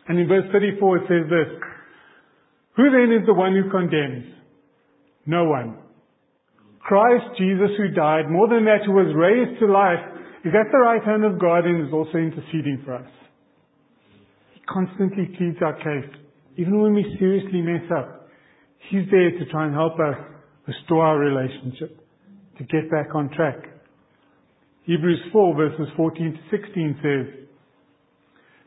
And 0.07 0.19
in 0.19 0.27
verse 0.27 0.45
34 0.51 0.97
it 0.97 1.03
says 1.07 1.29
this, 1.29 1.49
Who 2.77 2.91
then 2.91 3.15
is 3.15 3.25
the 3.25 3.33
one 3.33 3.55
who 3.55 3.69
condemns? 3.69 4.25
No 5.25 5.45
one. 5.45 5.77
Christ 6.79 7.25
Jesus 7.37 7.71
who 7.77 7.89
died, 7.95 8.29
more 8.29 8.47
than 8.47 8.65
that, 8.65 8.85
who 8.85 8.91
was 8.91 9.15
raised 9.15 9.59
to 9.59 9.65
life, 9.65 10.03
is 10.43 10.53
at 10.53 10.71
the 10.71 10.77
right 10.77 11.03
hand 11.03 11.25
of 11.25 11.39
God 11.39 11.65
and 11.65 11.87
is 11.87 11.93
also 11.93 12.17
interceding 12.17 12.81
for 12.85 12.95
us. 12.95 13.09
He 14.53 14.61
constantly 14.69 15.25
pleads 15.37 15.57
our 15.61 15.73
case. 15.73 16.11
Even 16.57 16.81
when 16.81 16.93
we 16.93 17.03
seriously 17.17 17.61
mess 17.61 17.89
up, 17.97 18.29
He's 18.89 19.09
there 19.09 19.31
to 19.31 19.45
try 19.49 19.65
and 19.65 19.73
help 19.73 19.93
us 19.93 20.15
restore 20.67 21.05
our 21.05 21.17
relationship, 21.17 21.97
to 22.57 22.63
get 22.65 22.91
back 22.91 23.15
on 23.15 23.29
track. 23.35 23.57
Hebrews 24.83 25.21
4 25.33 25.55
verses 25.55 25.87
14 25.97 26.33
to 26.33 26.57
16 26.57 26.99
says, 27.01 27.47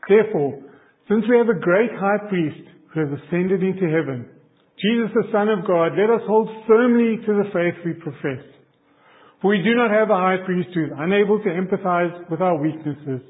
Therefore, 0.09 0.61
since 1.07 1.23
we 1.29 1.37
have 1.37 1.47
a 1.47 1.59
great 1.59 1.91
high 1.97 2.27
priest 2.27 2.67
who 2.93 2.99
has 3.01 3.09
ascended 3.19 3.63
into 3.63 3.85
heaven, 3.85 4.25
Jesus, 4.79 5.11
the 5.13 5.31
Son 5.31 5.49
of 5.49 5.67
God, 5.67 5.91
let 5.99 6.09
us 6.09 6.23
hold 6.25 6.47
firmly 6.65 7.17
to 7.25 7.31
the 7.43 7.49
faith 7.51 7.75
we 7.83 7.93
profess. 7.93 8.45
For 9.41 9.51
we 9.51 9.61
do 9.61 9.75
not 9.75 9.91
have 9.91 10.09
a 10.09 10.15
high 10.15 10.39
priest 10.45 10.69
who 10.73 10.85
is 10.85 10.91
unable 10.95 11.39
to 11.39 11.49
empathize 11.49 12.29
with 12.29 12.41
our 12.41 12.57
weaknesses, 12.57 13.21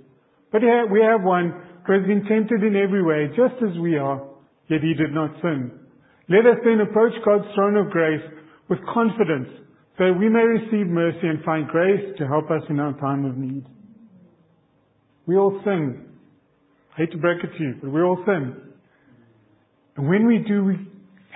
but 0.51 0.61
we 0.61 1.01
have 1.01 1.23
one 1.23 1.53
who 1.85 1.93
has 1.93 2.05
been 2.05 2.25
tempted 2.25 2.63
in 2.63 2.75
every 2.75 3.03
way, 3.03 3.29
just 3.35 3.61
as 3.63 3.77
we 3.79 3.97
are, 3.97 4.21
yet 4.69 4.81
he 4.81 4.93
did 4.93 5.13
not 5.13 5.31
sin. 5.41 5.71
Let 6.29 6.45
us 6.45 6.61
then 6.63 6.81
approach 6.81 7.13
God's 7.25 7.49
throne 7.55 7.77
of 7.77 7.89
grace 7.89 8.21
with 8.69 8.79
confidence, 8.93 9.49
so 9.97 10.05
that 10.05 10.19
we 10.19 10.29
may 10.29 10.45
receive 10.45 10.85
mercy 10.85 11.27
and 11.27 11.43
find 11.43 11.67
grace 11.67 12.15
to 12.19 12.27
help 12.27 12.45
us 12.51 12.61
in 12.69 12.79
our 12.79 12.93
time 12.99 13.25
of 13.25 13.37
need. 13.37 13.65
We 15.25 15.35
all 15.35 15.59
sin. 15.63 16.05
I 16.93 17.01
hate 17.01 17.11
to 17.11 17.17
break 17.17 17.43
it 17.43 17.57
to 17.57 17.63
you, 17.63 17.75
but 17.81 17.89
we 17.89 18.01
all 18.01 18.23
sin. 18.25 18.68
And 19.99 20.07
when 20.07 20.25
we 20.25 20.39
do, 20.47 20.63
we 20.63 20.79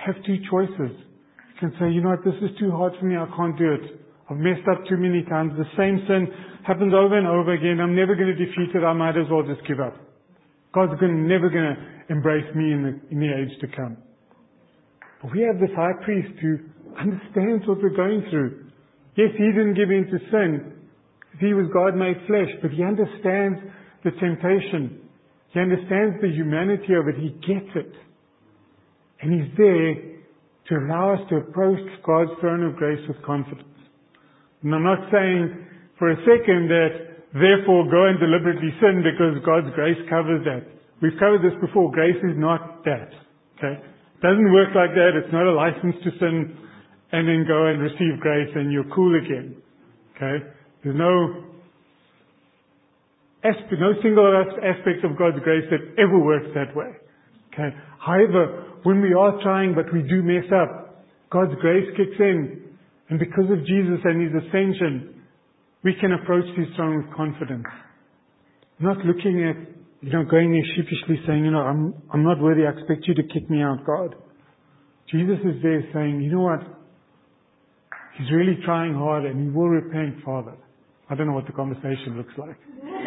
have 0.00 0.16
two 0.24 0.40
choices. 0.48 0.96
You 0.96 1.56
can 1.60 1.76
say, 1.76 1.92
you 1.92 2.00
know 2.00 2.16
what, 2.16 2.24
this 2.24 2.40
is 2.40 2.48
too 2.58 2.70
hard 2.72 2.94
for 2.98 3.04
me, 3.04 3.12
I 3.12 3.28
can't 3.36 3.58
do 3.60 3.76
it. 3.76 4.00
I've 4.30 4.40
messed 4.40 4.64
up 4.72 4.80
too 4.88 4.96
many 4.96 5.20
times. 5.28 5.52
The 5.60 5.68
same 5.76 6.00
sin 6.08 6.32
happens 6.66 6.96
over 6.96 7.12
and 7.12 7.28
over 7.28 7.52
again. 7.52 7.76
I'm 7.76 7.94
never 7.94 8.16
going 8.16 8.32
to 8.32 8.40
defeat 8.40 8.72
it. 8.72 8.80
I 8.80 8.94
might 8.94 9.20
as 9.20 9.28
well 9.30 9.44
just 9.44 9.60
give 9.68 9.84
up. 9.84 9.92
God's 10.72 10.98
gonna, 10.98 11.12
never 11.12 11.52
going 11.52 11.76
to 11.76 11.76
embrace 12.08 12.48
me 12.56 12.72
in 12.72 12.80
the, 12.80 12.92
in 13.12 13.20
the 13.20 13.28
age 13.36 13.52
to 13.60 13.68
come. 13.76 13.98
But 15.20 15.36
we 15.36 15.44
have 15.44 15.60
this 15.60 15.76
high 15.76 16.00
priest 16.00 16.32
who 16.40 16.56
understands 16.96 17.68
what 17.68 17.84
we're 17.84 17.92
going 17.92 18.24
through. 18.32 18.64
Yes, 19.12 19.28
he 19.36 19.44
didn't 19.52 19.76
give 19.76 19.92
in 19.92 20.08
to 20.08 20.16
sin. 20.32 20.88
He 21.36 21.52
was 21.52 21.68
God 21.68 22.00
made 22.00 22.16
flesh, 22.26 22.48
but 22.64 22.72
he 22.72 22.80
understands 22.80 23.60
the 24.08 24.16
temptation. 24.16 25.04
He 25.52 25.60
understands 25.60 26.16
the 26.24 26.32
humanity 26.32 26.96
of 26.96 27.12
it. 27.12 27.20
He 27.20 27.28
gets 27.44 27.68
it. 27.76 27.92
And 29.20 29.32
He's 29.32 29.52
there 29.56 29.94
to 30.68 30.72
allow 30.86 31.14
us 31.14 31.20
to 31.28 31.36
approach 31.36 31.84
God's 32.04 32.30
throne 32.40 32.64
of 32.64 32.76
grace 32.76 33.00
with 33.08 33.20
confidence. 33.22 33.68
And 34.62 34.74
I'm 34.74 34.82
not 34.82 35.12
saying 35.12 35.66
for 35.98 36.10
a 36.10 36.16
second 36.24 36.72
that 36.72 37.14
therefore 37.36 37.84
go 37.90 38.08
and 38.08 38.18
deliberately 38.18 38.72
sin 38.80 39.04
because 39.04 39.44
God's 39.44 39.74
grace 39.74 40.00
covers 40.08 40.40
that. 40.48 40.64
We've 41.02 41.18
covered 41.20 41.44
this 41.44 41.56
before. 41.60 41.92
Grace 41.92 42.16
is 42.24 42.38
not 42.40 42.84
that. 42.84 43.12
Okay? 43.58 43.76
It 43.76 44.22
doesn't 44.24 44.52
work 44.52 44.72
like 44.74 44.96
that. 44.96 45.12
It's 45.20 45.32
not 45.32 45.44
a 45.44 45.52
license 45.52 46.00
to 46.00 46.10
sin 46.16 46.56
and 47.12 47.28
then 47.28 47.44
go 47.46 47.66
and 47.66 47.82
receive 47.82 48.18
grace 48.20 48.48
and 48.54 48.72
you're 48.72 48.88
cool 48.94 49.12
again. 49.20 49.60
Okay? 50.16 50.48
There's 50.82 50.96
no 50.96 51.44
aspect, 53.44 53.76
no 53.78 53.92
single 54.00 54.24
aspect 54.64 55.04
of 55.04 55.18
God's 55.18 55.44
grace 55.44 55.68
that 55.70 56.00
ever 56.00 56.18
works 56.18 56.48
that 56.54 56.74
way. 56.74 56.88
Okay? 57.54 57.70
However, 58.04 58.80
when 58.82 59.00
we 59.00 59.14
are 59.14 59.40
trying 59.42 59.74
but 59.74 59.92
we 59.92 60.02
do 60.02 60.22
mess 60.22 60.44
up, 60.52 61.06
God's 61.30 61.54
grace 61.60 61.86
kicks 61.96 62.18
in. 62.18 62.62
And 63.08 63.18
because 63.18 63.50
of 63.50 63.64
Jesus 63.66 64.00
and 64.04 64.22
His 64.22 64.42
ascension, 64.42 65.22
we 65.82 65.94
can 66.00 66.12
approach 66.12 66.46
His 66.56 66.66
throne 66.76 67.04
with 67.04 67.16
confidence. 67.16 67.64
Not 68.80 68.98
looking 68.98 69.44
at, 69.44 69.56
you 70.02 70.12
know, 70.12 70.24
going 70.24 70.52
there 70.52 70.64
sheepishly 70.76 71.22
saying, 71.26 71.44
you 71.44 71.50
know, 71.50 71.62
I'm, 71.62 71.94
I'm 72.12 72.24
not 72.24 72.40
worthy, 72.40 72.66
I 72.66 72.70
expect 72.70 73.06
you 73.06 73.14
to 73.14 73.22
kick 73.22 73.48
me 73.48 73.62
out, 73.62 73.84
God. 73.86 74.16
Jesus 75.10 75.38
is 75.44 75.62
there 75.62 75.82
saying, 75.92 76.22
you 76.22 76.32
know 76.32 76.40
what? 76.40 76.60
He's 78.18 78.30
really 78.32 78.58
trying 78.64 78.94
hard 78.94 79.24
and 79.26 79.44
he 79.44 79.50
will 79.50 79.68
repent, 79.68 80.24
Father. 80.24 80.54
I 81.10 81.14
don't 81.14 81.26
know 81.26 81.34
what 81.34 81.46
the 81.46 81.52
conversation 81.52 82.16
looks 82.16 82.32
like. 82.38 82.56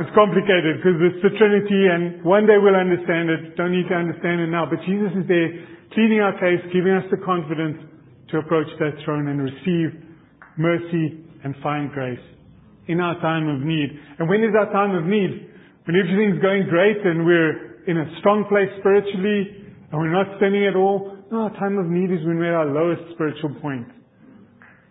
It's 0.00 0.14
complicated 0.16 0.80
because 0.80 0.96
it's 0.96 1.20
the 1.20 1.36
Trinity 1.36 1.92
and 1.92 2.24
one 2.24 2.48
day 2.48 2.56
we'll 2.56 2.74
understand 2.74 3.28
it. 3.28 3.56
Don't 3.60 3.72
need 3.72 3.84
to 3.92 3.96
understand 3.96 4.40
it 4.40 4.48
now. 4.48 4.64
But 4.64 4.80
Jesus 4.88 5.12
is 5.12 5.28
there 5.28 5.48
pleading 5.92 6.24
our 6.24 6.32
case, 6.40 6.64
giving 6.72 6.96
us 6.96 7.04
the 7.12 7.20
confidence. 7.20 7.90
to 8.30 8.38
approach 8.38 8.66
that 8.78 8.94
throne 9.04 9.26
and 9.28 9.42
receive 9.42 9.90
mercy 10.56 11.18
and 11.42 11.54
find 11.62 11.90
grace 11.90 12.22
in 12.86 13.00
our 13.00 13.18
time 13.20 13.48
of 13.48 13.60
need. 13.60 13.90
And 14.18 14.28
when 14.28 14.42
is 14.42 14.54
our 14.54 14.70
time 14.72 14.94
of 14.94 15.04
need? 15.04 15.50
When 15.84 15.96
everything's 15.98 16.40
going 16.40 16.68
great 16.70 16.98
and 17.04 17.26
we're 17.26 17.82
in 17.90 17.98
a 17.98 18.06
strong 18.20 18.46
place 18.46 18.70
spiritually 18.78 19.66
and 19.90 19.98
we're 19.98 20.12
not 20.12 20.38
sinning 20.38 20.66
at 20.66 20.76
all. 20.76 21.18
No, 21.30 21.50
our 21.50 21.54
time 21.58 21.78
of 21.78 21.86
need 21.86 22.10
is 22.10 22.24
when 22.26 22.38
we're 22.38 22.54
at 22.54 22.66
our 22.66 22.70
lowest 22.70 23.02
spiritual 23.14 23.54
point. 23.60 23.86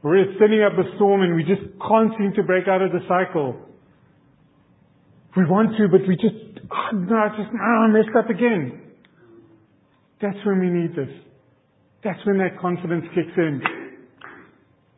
We're 0.03 0.27
sending 0.39 0.63
up 0.63 0.73
a 0.73 0.95
storm 0.95 1.21
and 1.21 1.35
we 1.35 1.43
just 1.43 1.63
can't 1.79 2.11
seem 2.17 2.33
to 2.35 2.43
break 2.43 2.67
out 2.67 2.81
of 2.81 2.91
the 2.91 3.03
cycle. 3.07 3.68
We 5.37 5.45
want 5.45 5.77
to, 5.77 5.87
but 5.87 6.07
we 6.07 6.15
just, 6.15 6.65
oh, 6.71 6.95
no, 6.95 7.27
just, 7.37 7.49
oh, 7.53 7.85
I 7.85 7.87
messed 7.87 8.15
up 8.17 8.29
again. 8.29 8.81
That's 10.21 10.37
when 10.45 10.59
we 10.59 10.69
need 10.69 10.95
this. 10.95 11.13
That's 12.03 12.19
when 12.25 12.37
that 12.39 12.59
confidence 12.59 13.05
kicks 13.13 13.37
in. 13.37 13.61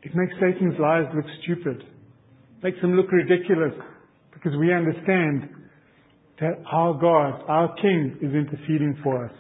It 0.04 0.15
makes 0.15 0.34
Satan's 0.39 0.80
lies 0.80 1.06
look 1.13 1.26
stupid. 1.44 1.84
Makes 2.63 2.82
them 2.82 2.96
look 2.96 3.12
ridiculous. 3.12 3.74
Because 4.34 4.58
we 4.58 4.74
understand 4.74 5.50
that 6.39 6.63
our 6.72 6.94
God, 6.94 7.44
our 7.48 7.76
King, 7.82 8.17
is 8.22 8.34
interceding 8.34 8.98
for 9.04 9.26
us. 9.26 9.32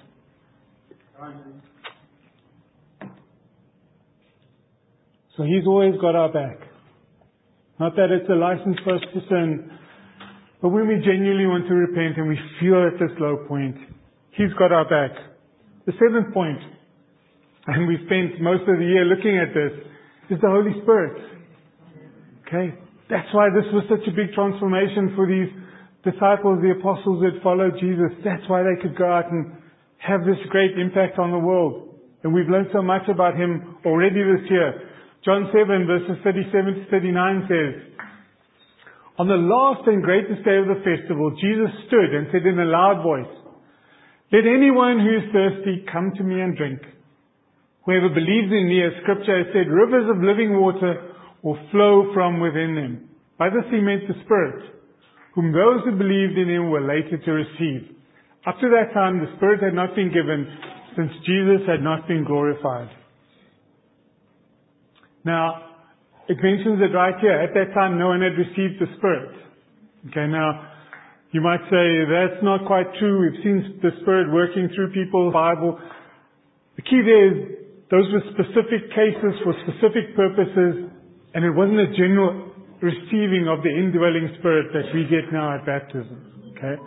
So 5.37 5.43
He's 5.43 5.65
always 5.65 5.99
got 5.99 6.15
our 6.15 6.31
back. 6.31 6.57
Not 7.79 7.95
that 7.95 8.11
it's 8.11 8.29
a 8.29 8.35
license 8.35 8.77
for 8.83 8.95
us 8.95 9.01
to 9.13 9.19
sin, 9.27 9.71
but 10.61 10.69
when 10.69 10.87
we 10.87 11.01
genuinely 11.01 11.49
want 11.49 11.67
to 11.67 11.73
repent 11.73 12.17
and 12.17 12.29
we 12.29 12.37
feel 12.59 12.85
at 12.85 12.99
this 13.01 13.11
low 13.19 13.45
point, 13.47 13.75
He's 14.31 14.53
got 14.57 14.71
our 14.71 14.87
back. 14.87 15.11
The 15.85 15.93
seventh 15.99 16.33
point, 16.33 16.61
and 17.67 17.87
we 17.87 17.97
spent 18.05 18.39
most 18.39 18.63
of 18.63 18.79
the 18.79 18.85
year 18.85 19.03
looking 19.03 19.35
at 19.35 19.51
this, 19.51 19.73
is 20.29 20.39
the 20.39 20.47
Holy 20.47 20.71
Spirit. 20.81 21.19
Okay? 22.47 22.71
That's 23.09 23.27
why 23.35 23.51
this 23.51 23.67
was 23.75 23.83
such 23.91 24.07
a 24.07 24.15
big 24.15 24.31
transformation 24.31 25.11
for 25.19 25.27
these 25.27 25.51
disciples, 26.07 26.63
the 26.63 26.79
apostles 26.79 27.19
that 27.27 27.43
followed 27.43 27.75
Jesus. 27.75 28.15
That's 28.23 28.47
why 28.47 28.63
they 28.63 28.79
could 28.79 28.95
go 28.95 29.11
out 29.11 29.27
and 29.27 29.51
have 29.99 30.23
this 30.23 30.39
great 30.47 30.79
impact 30.79 31.19
on 31.19 31.31
the 31.31 31.37
world. 31.37 31.91
And 32.23 32.33
we've 32.33 32.47
learned 32.47 32.71
so 32.71 32.81
much 32.81 33.03
about 33.09 33.35
Him 33.35 33.77
already 33.85 34.23
this 34.23 34.47
year. 34.49 34.87
John 35.25 35.51
7 35.51 35.85
verses 35.85 36.17
37 36.23 36.73
to 36.75 36.83
39 36.89 37.49
says, 37.51 37.90
On 39.19 39.27
the 39.27 39.35
last 39.35 39.87
and 39.87 40.03
greatest 40.03 40.43
day 40.43 40.57
of 40.57 40.67
the 40.67 40.81
festival, 40.81 41.31
Jesus 41.35 41.71
stood 41.87 42.15
and 42.15 42.27
said 42.31 42.45
in 42.45 42.59
a 42.59 42.65
loud 42.65 43.03
voice, 43.03 43.41
let 44.31 44.47
anyone 44.47 45.03
who 45.03 45.11
is 45.11 45.33
thirsty 45.35 45.83
come 45.91 46.13
to 46.15 46.23
me 46.23 46.39
and 46.39 46.55
drink. 46.55 46.79
Whoever 47.85 48.07
believes 48.07 48.47
in 48.47 48.71
me, 48.71 48.79
as 48.79 48.95
scripture 49.03 49.43
has 49.43 49.51
said, 49.51 49.67
rivers 49.67 50.07
of 50.07 50.23
living 50.23 50.55
water 50.55 51.11
will 51.43 51.59
flow 51.71 52.13
from 52.13 52.39
within 52.39 52.75
them. 52.75 53.09
By 53.37 53.49
this 53.49 53.67
he 53.69 53.81
meant 53.81 54.07
the 54.07 54.15
Spirit, 54.23 54.71
whom 55.35 55.51
those 55.51 55.83
who 55.83 55.97
believed 55.97 56.37
in 56.37 56.47
him 56.47 56.69
were 56.69 56.79
later 56.79 57.17
to 57.17 57.31
receive. 57.31 57.91
Up 58.47 58.55
to 58.61 58.69
that 58.71 58.93
time, 58.93 59.19
the 59.19 59.35
Spirit 59.35 59.61
had 59.61 59.73
not 59.73 59.95
been 59.95 60.13
given, 60.13 60.47
since 60.95 61.11
Jesus 61.25 61.67
had 61.67 61.83
not 61.83 62.07
been 62.07 62.23
glorified. 62.23 62.89
Now, 65.25 65.70
it 66.29 66.37
mentions 66.41 66.81
it 66.81 66.93
right 66.93 67.15
here. 67.19 67.33
At 67.33 67.53
that 67.53 67.73
time, 67.73 67.97
no 67.97 68.07
one 68.09 68.21
had 68.21 68.37
received 68.37 68.81
the 68.81 68.87
Spirit. 68.97 69.33
Okay, 70.09 70.27
now, 70.27 70.71
you 71.31 71.41
might 71.41 71.61
say 71.69 71.85
that's 72.05 72.43
not 72.43 72.65
quite 72.67 72.87
true. 72.99 73.21
We've 73.23 73.41
seen 73.43 73.79
the 73.81 73.91
Spirit 74.01 74.31
working 74.33 74.69
through 74.75 74.93
people's 74.93 75.33
Bible. 75.33 75.79
The 76.75 76.83
key 76.83 77.01
there 77.05 77.27
is 77.29 77.61
those 77.91 78.07
were 78.07 78.23
specific 78.31 78.87
cases 78.95 79.35
for 79.43 79.51
specific 79.67 80.15
purposes, 80.15 80.87
and 81.35 81.43
it 81.43 81.51
wasn't 81.51 81.79
a 81.79 81.91
general 81.91 82.55
receiving 82.79 83.51
of 83.51 83.61
the 83.63 83.69
indwelling 83.69 84.31
Spirit 84.39 84.71
that 84.71 84.87
we 84.95 85.03
get 85.11 85.27
now 85.31 85.55
at 85.59 85.65
baptism. 85.67 86.51
Okay? 86.55 86.79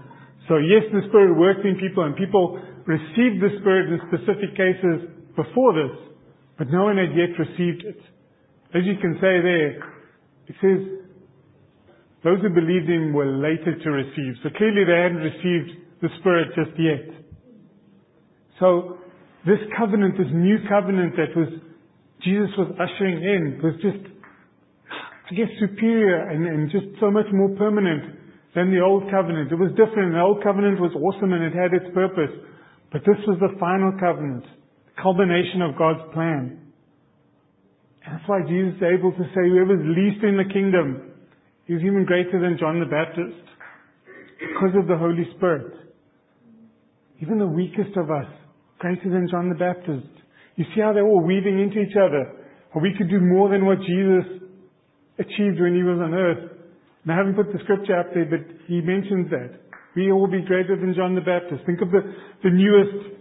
So 0.48 0.56
yes, 0.56 0.82
the 0.92 1.04
Spirit 1.12 1.36
worked 1.36 1.64
in 1.64 1.76
people, 1.76 2.04
and 2.04 2.16
people 2.16 2.56
received 2.88 3.44
the 3.44 3.52
Spirit 3.60 3.92
in 3.92 4.00
specific 4.08 4.56
cases 4.56 5.12
before 5.36 5.72
this, 5.76 5.92
but 6.56 6.68
no 6.72 6.84
one 6.84 6.96
had 6.96 7.12
yet 7.12 7.36
received 7.36 7.84
it. 7.84 8.00
As 8.74 8.82
you 8.84 8.94
can 9.00 9.14
say 9.14 9.38
there, 9.38 9.70
it 10.50 10.56
says 10.60 11.04
those 12.24 12.40
who 12.42 12.48
believed 12.48 12.90
in 12.90 13.12
were 13.12 13.30
later 13.30 13.78
to 13.78 13.90
receive. 13.90 14.34
So 14.42 14.50
clearly 14.56 14.82
they 14.84 14.98
hadn't 14.98 15.22
received 15.22 15.78
the 16.02 16.08
Spirit 16.18 16.48
just 16.56 16.74
yet. 16.78 17.06
So 18.58 18.98
this 19.46 19.60
covenant, 19.78 20.18
this 20.18 20.32
new 20.32 20.58
covenant 20.68 21.14
that 21.16 21.36
was 21.36 21.48
Jesus 22.24 22.48
was 22.56 22.72
ushering 22.80 23.20
in 23.20 23.60
was 23.62 23.74
just, 23.84 24.00
I 24.90 25.34
guess, 25.36 25.52
superior 25.60 26.30
and, 26.30 26.48
and 26.48 26.70
just 26.72 26.98
so 26.98 27.10
much 27.10 27.26
more 27.32 27.54
permanent 27.56 28.16
than 28.54 28.72
the 28.72 28.80
old 28.80 29.10
covenant. 29.10 29.52
It 29.52 29.60
was 29.60 29.70
different. 29.76 30.16
The 30.16 30.24
old 30.24 30.42
covenant 30.42 30.80
was 30.80 30.96
awesome 30.96 31.32
and 31.32 31.44
it 31.44 31.52
had 31.52 31.76
its 31.76 31.92
purpose. 31.92 32.32
But 32.90 33.02
this 33.04 33.20
was 33.28 33.36
the 33.38 33.52
final 33.60 33.92
covenant, 34.00 34.44
the 34.88 35.02
culmination 35.02 35.60
of 35.60 35.76
God's 35.76 36.00
plan. 36.14 36.63
That's 38.06 38.24
why 38.26 38.40
Jesus 38.46 38.76
is 38.76 38.82
able 38.84 39.12
to 39.12 39.24
say, 39.32 39.48
whoever's 39.48 39.84
least 39.84 40.22
in 40.24 40.36
the 40.36 40.52
kingdom 40.52 41.12
is 41.68 41.80
even 41.80 42.04
greater 42.04 42.40
than 42.40 42.58
John 42.60 42.80
the 42.80 42.86
Baptist 42.86 43.40
because 44.38 44.76
of 44.76 44.86
the 44.86 44.96
Holy 44.96 45.24
Spirit. 45.36 45.72
Even 47.20 47.38
the 47.38 47.46
weakest 47.46 47.96
of 47.96 48.10
us, 48.10 48.28
greater 48.78 49.08
than 49.08 49.28
John 49.30 49.48
the 49.48 49.54
Baptist. 49.54 50.12
You 50.56 50.64
see 50.74 50.82
how 50.82 50.92
they're 50.92 51.06
all 51.06 51.24
weaving 51.24 51.58
into 51.58 51.80
each 51.80 51.96
other. 51.96 52.44
We 52.80 52.92
could 52.98 53.08
do 53.08 53.20
more 53.20 53.48
than 53.48 53.64
what 53.64 53.78
Jesus 53.78 54.44
achieved 55.18 55.60
when 55.60 55.74
he 55.74 55.82
was 55.82 55.98
on 56.02 56.12
earth. 56.12 56.50
And 57.04 57.12
I 57.12 57.16
haven't 57.16 57.36
put 57.36 57.52
the 57.52 57.62
scripture 57.62 57.98
up 57.98 58.12
there, 58.12 58.26
but 58.26 58.44
he 58.66 58.80
mentions 58.80 59.30
that. 59.30 59.60
We 59.96 60.10
all 60.10 60.26
be 60.26 60.42
greater 60.42 60.76
than 60.76 60.94
John 60.94 61.14
the 61.14 61.20
Baptist. 61.22 61.64
Think 61.64 61.80
of 61.80 61.90
the, 61.90 62.02
the 62.42 62.50
newest, 62.50 63.14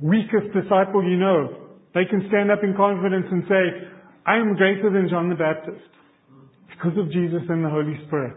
weakest 0.00 0.54
disciple 0.54 1.02
you 1.02 1.18
know. 1.18 1.61
They 1.94 2.04
can 2.08 2.24
stand 2.28 2.50
up 2.50 2.64
in 2.64 2.74
confidence 2.74 3.26
and 3.30 3.44
say, 3.48 3.62
I 4.24 4.36
am 4.36 4.56
greater 4.56 4.90
than 4.90 5.08
John 5.10 5.28
the 5.28 5.34
Baptist 5.34 5.82
because 6.70 6.96
of 6.98 7.12
Jesus 7.12 7.42
and 7.48 7.64
the 7.64 7.68
Holy 7.68 7.98
Spirit. 8.06 8.36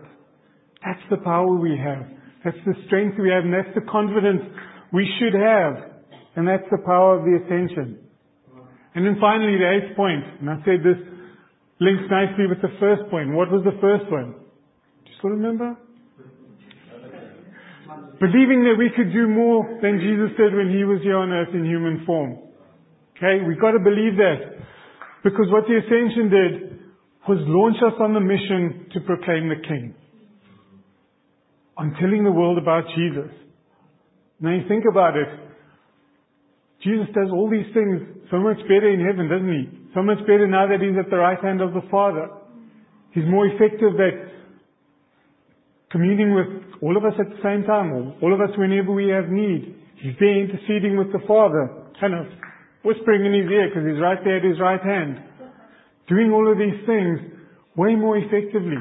That's 0.84 1.02
the 1.10 1.18
power 1.18 1.56
we 1.56 1.78
have. 1.78 2.06
That's 2.44 2.58
the 2.66 2.76
strength 2.86 3.18
we 3.18 3.30
have, 3.32 3.44
and 3.44 3.54
that's 3.54 3.74
the 3.74 3.86
confidence 3.90 4.42
we 4.94 5.08
should 5.18 5.34
have. 5.34 5.96
And 6.36 6.48
that's 6.48 6.68
the 6.70 6.84
power 6.86 7.18
of 7.18 7.24
the 7.24 7.40
ascension. 7.42 8.06
And 8.94 9.06
then 9.06 9.18
finally, 9.20 9.58
the 9.58 9.70
eighth 9.72 9.96
point, 9.96 10.24
and 10.40 10.50
I 10.50 10.58
said 10.64 10.84
this 10.84 11.00
links 11.80 12.04
nicely 12.12 12.48
with 12.48 12.62
the 12.62 12.72
first 12.80 13.10
point. 13.10 13.34
What 13.34 13.52
was 13.52 13.64
the 13.64 13.76
first 13.80 14.12
one? 14.12 14.32
Do 14.36 15.08
you 15.10 15.16
still 15.20 15.32
remember? 15.32 15.76
Believing 18.20 18.64
that 18.64 18.76
we 18.78 18.92
could 18.96 19.12
do 19.12 19.28
more 19.28 19.80
than 19.82 20.00
Jesus 20.00 20.36
did 20.38 20.56
when 20.56 20.72
he 20.72 20.84
was 20.84 21.02
here 21.04 21.18
on 21.18 21.32
earth 21.32 21.54
in 21.54 21.66
human 21.66 22.06
form. 22.06 22.45
Okay, 23.18 23.44
we've 23.48 23.60
got 23.60 23.72
to 23.72 23.80
believe 23.80 24.18
that. 24.18 24.60
Because 25.24 25.48
what 25.50 25.64
the 25.68 25.80
ascension 25.80 26.30
did 26.30 26.80
was 27.28 27.40
launch 27.48 27.78
us 27.82 27.98
on 28.00 28.14
the 28.14 28.20
mission 28.20 28.88
to 28.94 29.00
proclaim 29.02 29.50
the 29.50 29.62
King. 29.68 29.96
On 31.78 31.96
telling 32.00 32.24
the 32.24 32.32
world 32.32 32.58
about 32.58 32.84
Jesus. 32.96 33.32
Now 34.40 34.52
you 34.52 34.68
think 34.68 34.84
about 34.90 35.16
it. 35.16 35.28
Jesus 36.84 37.08
does 37.16 37.32
all 37.32 37.50
these 37.50 37.66
things 37.74 38.02
so 38.30 38.38
much 38.38 38.58
better 38.68 38.92
in 38.92 39.00
heaven, 39.00 39.30
doesn't 39.30 39.50
he? 39.50 39.92
So 39.96 40.04
much 40.04 40.20
better 40.28 40.46
now 40.46 40.68
that 40.68 40.84
he's 40.84 40.98
at 41.00 41.10
the 41.10 41.18
right 41.18 41.40
hand 41.42 41.62
of 41.62 41.74
the 41.74 41.82
Father. 41.90 42.28
He's 43.12 43.26
more 43.26 43.48
effective 43.48 43.96
at 43.96 44.36
communing 45.90 46.36
with 46.36 46.84
all 46.84 46.98
of 46.98 47.06
us 47.06 47.14
at 47.18 47.30
the 47.30 47.42
same 47.42 47.64
time, 47.64 47.94
or 47.94 48.14
all 48.22 48.34
of 48.34 48.42
us 48.42 48.52
whenever 48.58 48.92
we 48.92 49.08
have 49.08 49.30
need. 49.30 49.74
He's 50.04 50.14
there 50.20 50.38
interceding 50.44 50.98
with 50.98 51.12
the 51.14 51.24
Father, 51.26 51.72
kind 52.00 52.14
of 52.14 52.28
whispering 52.86 53.26
in 53.26 53.34
his 53.34 53.50
ear 53.50 53.68
because 53.68 53.84
he's 53.84 54.00
right 54.00 54.22
there 54.24 54.38
at 54.38 54.46
his 54.46 54.62
right 54.62 54.82
hand 54.82 55.36
doing 56.08 56.32
all 56.32 56.46
of 56.50 56.58
these 56.58 56.86
things 56.86 57.20
way 57.76 57.96
more 57.96 58.18
effectively. 58.18 58.78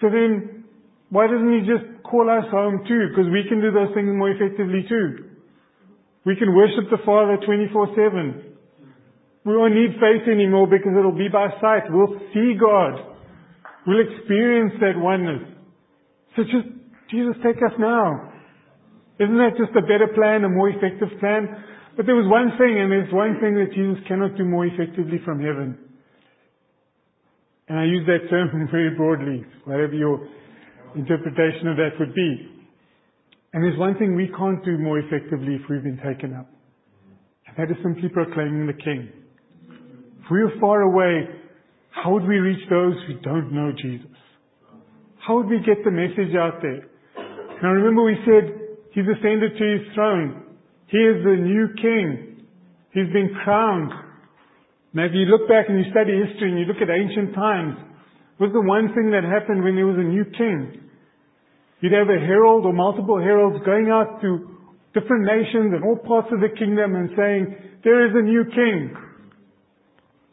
So 0.00 0.10
then, 0.10 0.64
why 1.10 1.26
doesn't 1.26 1.52
he 1.52 1.62
just 1.62 2.02
call 2.02 2.26
us 2.28 2.44
home 2.50 2.82
too? 2.86 3.08
Because 3.10 3.30
we 3.30 3.46
can 3.48 3.62
do 3.62 3.70
those 3.70 3.94
things 3.94 4.10
more 4.10 4.30
effectively 4.30 4.84
too. 4.88 5.30
We 6.26 6.36
can 6.36 6.54
worship 6.54 6.90
the 6.90 6.98
Father 7.04 7.38
24-7. 7.38 8.54
We 9.44 9.56
won't 9.56 9.74
need 9.74 10.00
faith 10.00 10.26
anymore 10.26 10.66
because 10.66 10.92
it'll 10.98 11.16
be 11.16 11.28
by 11.28 11.48
sight. 11.60 11.84
We'll 11.90 12.18
see 12.32 12.56
God. 12.58 13.14
We'll 13.86 14.00
experience 14.00 14.72
that 14.80 14.96
oneness. 14.96 15.44
So 16.34 16.42
just, 16.44 16.66
Jesus, 17.10 17.36
take 17.44 17.60
us 17.60 17.76
now. 17.78 18.32
Isn't 19.20 19.36
that 19.36 19.54
just 19.60 19.76
a 19.76 19.82
better 19.82 20.08
plan, 20.16 20.42
a 20.42 20.48
more 20.48 20.70
effective 20.70 21.12
plan? 21.20 21.46
But 21.96 22.06
there 22.06 22.16
was 22.16 22.26
one 22.26 22.58
thing, 22.58 22.80
and 22.80 22.90
there's 22.90 23.12
one 23.12 23.38
thing 23.40 23.54
that 23.54 23.70
Jesus 23.74 24.02
cannot 24.08 24.36
do 24.36 24.44
more 24.44 24.66
effectively 24.66 25.20
from 25.24 25.38
heaven. 25.38 25.78
And 27.68 27.78
I 27.78 27.84
use 27.84 28.06
that 28.06 28.28
term 28.28 28.50
very 28.70 28.90
broadly, 28.96 29.44
whatever 29.64 29.94
your 29.94 30.26
interpretation 30.96 31.68
of 31.68 31.76
that 31.76 31.98
would 31.98 32.14
be. 32.14 32.50
And 33.52 33.62
there's 33.62 33.78
one 33.78 33.96
thing 33.98 34.16
we 34.16 34.28
can't 34.36 34.64
do 34.64 34.78
more 34.78 34.98
effectively 34.98 35.54
if 35.54 35.62
we've 35.70 35.82
been 35.82 36.00
taken 36.02 36.34
up. 36.34 36.50
And 37.46 37.56
that 37.56 37.70
is 37.70 37.80
simply 37.82 38.08
proclaiming 38.08 38.66
the 38.66 38.74
King. 38.74 39.08
if 40.24 40.30
we 40.30 40.40
are 40.42 40.50
far 40.60 40.82
away, 40.82 41.28
how 41.90 42.12
would 42.12 42.26
we 42.26 42.38
reach 42.38 42.68
those 42.68 42.94
who 43.06 43.20
don't 43.20 43.52
know 43.52 43.70
Jesus? 43.80 44.10
How 45.24 45.36
would 45.36 45.46
we 45.46 45.58
get 45.64 45.84
the 45.84 45.90
message 45.90 46.34
out 46.34 46.60
there? 46.60 46.90
Now 47.62 47.70
remember 47.70 48.02
we 48.02 48.16
said 48.26 48.76
he's 48.92 49.04
ascended 49.06 49.56
to 49.56 49.64
his 49.64 49.94
throne. 49.94 50.43
He 50.94 51.02
is 51.02 51.26
the 51.26 51.34
new 51.34 51.74
king. 51.74 52.46
He's 52.94 53.10
been 53.10 53.34
crowned. 53.42 53.90
Now 54.94 55.10
if 55.10 55.12
you 55.12 55.26
look 55.26 55.50
back 55.50 55.66
and 55.66 55.82
you 55.82 55.90
study 55.90 56.14
history 56.14 56.54
and 56.54 56.58
you 56.62 56.70
look 56.70 56.78
at 56.78 56.86
ancient 56.86 57.34
times, 57.34 57.74
was 58.38 58.54
the 58.54 58.62
one 58.62 58.94
thing 58.94 59.10
that 59.10 59.26
happened 59.26 59.66
when 59.66 59.74
there 59.74 59.90
was 59.90 59.98
a 59.98 60.06
new 60.06 60.22
king. 60.22 60.86
You'd 61.82 61.98
have 61.98 62.06
a 62.06 62.22
herald 62.22 62.62
or 62.62 62.72
multiple 62.72 63.18
heralds 63.18 63.58
going 63.66 63.90
out 63.90 64.22
to 64.22 64.54
different 64.94 65.26
nations 65.26 65.74
and 65.74 65.82
all 65.82 65.98
parts 65.98 66.30
of 66.30 66.38
the 66.38 66.54
kingdom 66.54 66.94
and 66.94 67.10
saying, 67.18 67.42
there 67.82 68.06
is 68.06 68.14
a 68.14 68.22
new 68.22 68.46
king. 68.54 68.94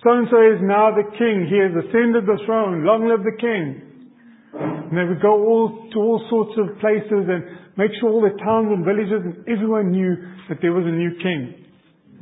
So 0.06 0.14
and 0.14 0.30
so 0.30 0.46
is 0.46 0.62
now 0.62 0.94
the 0.94 1.10
king. 1.18 1.50
He 1.50 1.58
has 1.58 1.74
ascended 1.74 2.30
the 2.30 2.38
throne. 2.46 2.86
Long 2.86 3.10
live 3.10 3.26
the 3.26 3.34
king. 3.34 4.14
And 4.54 4.94
they 4.94 5.10
would 5.10 5.26
go 5.26 5.42
all 5.42 5.90
to 5.90 5.98
all 5.98 6.22
sorts 6.30 6.54
of 6.62 6.78
places 6.78 7.26
and 7.26 7.71
make 7.82 7.98
sure 7.98 8.14
all 8.14 8.22
the 8.22 8.38
towns 8.38 8.70
and 8.70 8.86
villages 8.86 9.26
and 9.26 9.42
everyone 9.50 9.90
knew 9.90 10.14
that 10.50 10.62
there 10.62 10.70
was 10.70 10.86
a 10.86 10.94
new 10.94 11.18
king. 11.18 11.66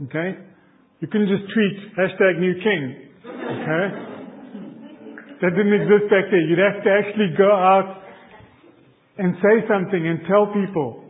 Okay? 0.07 0.39
You 1.03 1.07
couldn't 1.11 1.27
just 1.27 1.51
tweet 1.51 1.75
hashtag 1.99 2.39
new 2.39 2.55
king. 2.63 3.11
Okay? 3.27 3.85
That 5.43 5.51
didn't 5.51 5.75
exist 5.75 6.07
back 6.07 6.31
there. 6.31 6.39
You'd 6.39 6.63
have 6.63 6.79
to 6.83 6.91
actually 6.95 7.35
go 7.35 7.51
out 7.51 8.03
and 9.17 9.35
say 9.43 9.67
something 9.67 9.99
and 9.99 10.23
tell 10.31 10.47
people. 10.47 11.03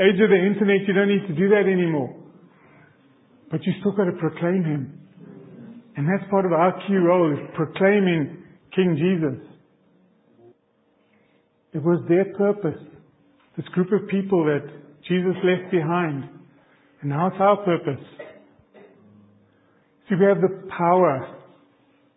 Age 0.00 0.16
of 0.16 0.32
the 0.32 0.40
internet, 0.40 0.88
you 0.88 0.94
don't 0.96 1.08
need 1.08 1.28
to 1.28 1.36
do 1.36 1.48
that 1.52 1.68
anymore. 1.68 2.16
But 3.50 3.60
you 3.66 3.72
still 3.80 3.92
got 3.92 4.04
to 4.04 4.16
proclaim 4.16 4.64
him. 4.64 5.00
And 5.96 6.08
that's 6.08 6.28
part 6.30 6.46
of 6.46 6.52
our 6.52 6.72
key 6.88 6.96
role 6.96 7.32
is 7.32 7.38
proclaiming 7.54 8.44
King 8.74 8.96
Jesus. 8.96 9.44
It 11.74 11.82
was 11.82 12.02
their 12.08 12.24
purpose. 12.36 12.80
This 13.60 13.68
group 13.74 13.92
of 13.92 14.08
people 14.08 14.42
that 14.46 14.64
Jesus 15.06 15.36
left 15.44 15.70
behind. 15.70 16.24
And 17.02 17.10
now 17.10 17.26
it's 17.26 17.36
our 17.38 17.58
purpose. 17.58 18.02
See, 20.08 20.14
we 20.18 20.24
have 20.24 20.40
the 20.40 20.66
power. 20.78 21.36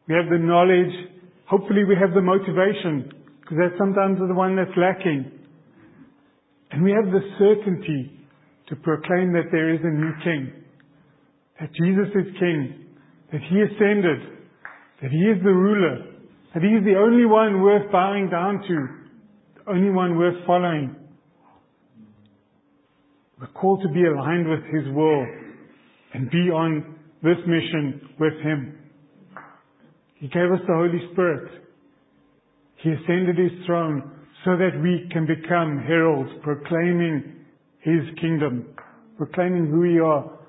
We 0.08 0.16
have 0.16 0.32
the 0.32 0.40
knowledge. 0.40 1.12
Hopefully 1.48 1.84
we 1.84 1.98
have 2.00 2.14
the 2.16 2.22
motivation. 2.22 3.12
Because 3.42 3.58
that's 3.60 3.78
sometimes 3.78 4.20
the 4.20 4.34
one 4.34 4.56
that's 4.56 4.72
lacking. 4.78 5.30
And 6.72 6.82
we 6.82 6.92
have 6.92 7.12
the 7.12 7.20
certainty 7.38 8.26
to 8.70 8.78
proclaim 8.78 9.34
that 9.34 9.52
there 9.52 9.74
is 9.74 9.82
a 9.84 9.92
new 9.92 10.14
king. 10.24 10.64
That 11.60 11.74
Jesus 11.76 12.08
is 12.16 12.40
king. 12.40 12.88
That 13.34 13.42
he 13.52 13.60
ascended. 13.60 14.48
That 15.02 15.12
he 15.12 15.28
is 15.28 15.44
the 15.44 15.52
ruler. 15.52 16.08
That 16.54 16.64
he 16.64 16.70
is 16.70 16.86
the 16.86 16.96
only 16.96 17.26
one 17.26 17.62
worth 17.62 17.92
bowing 17.92 18.30
down 18.30 18.62
to 18.62 18.88
The 19.58 19.72
only 19.72 19.90
one 19.90 20.18
worth 20.18 20.40
following. 20.48 21.03
We're 23.44 23.60
called 23.60 23.82
to 23.82 23.90
be 23.90 24.06
aligned 24.06 24.48
with 24.48 24.64
His 24.72 24.88
will 24.96 25.28
and 26.14 26.32
be 26.32 26.48
on 26.48 26.96
this 27.22 27.36
mission 27.46 28.00
with 28.18 28.32
Him. 28.42 28.78
He 30.16 30.28
gave 30.30 30.50
us 30.50 30.62
the 30.66 30.74
Holy 30.74 31.12
Spirit. 31.12 31.52
He 32.78 32.92
ascended 32.92 33.38
His 33.38 33.52
throne 33.66 34.12
so 34.46 34.52
that 34.52 34.80
we 34.82 35.10
can 35.12 35.28
become 35.28 35.84
heralds 35.86 36.32
proclaiming 36.42 37.44
His 37.82 38.08
kingdom, 38.22 38.66
proclaiming 39.18 39.68
who 39.68 39.82
we 39.82 40.00
are, 40.00 40.40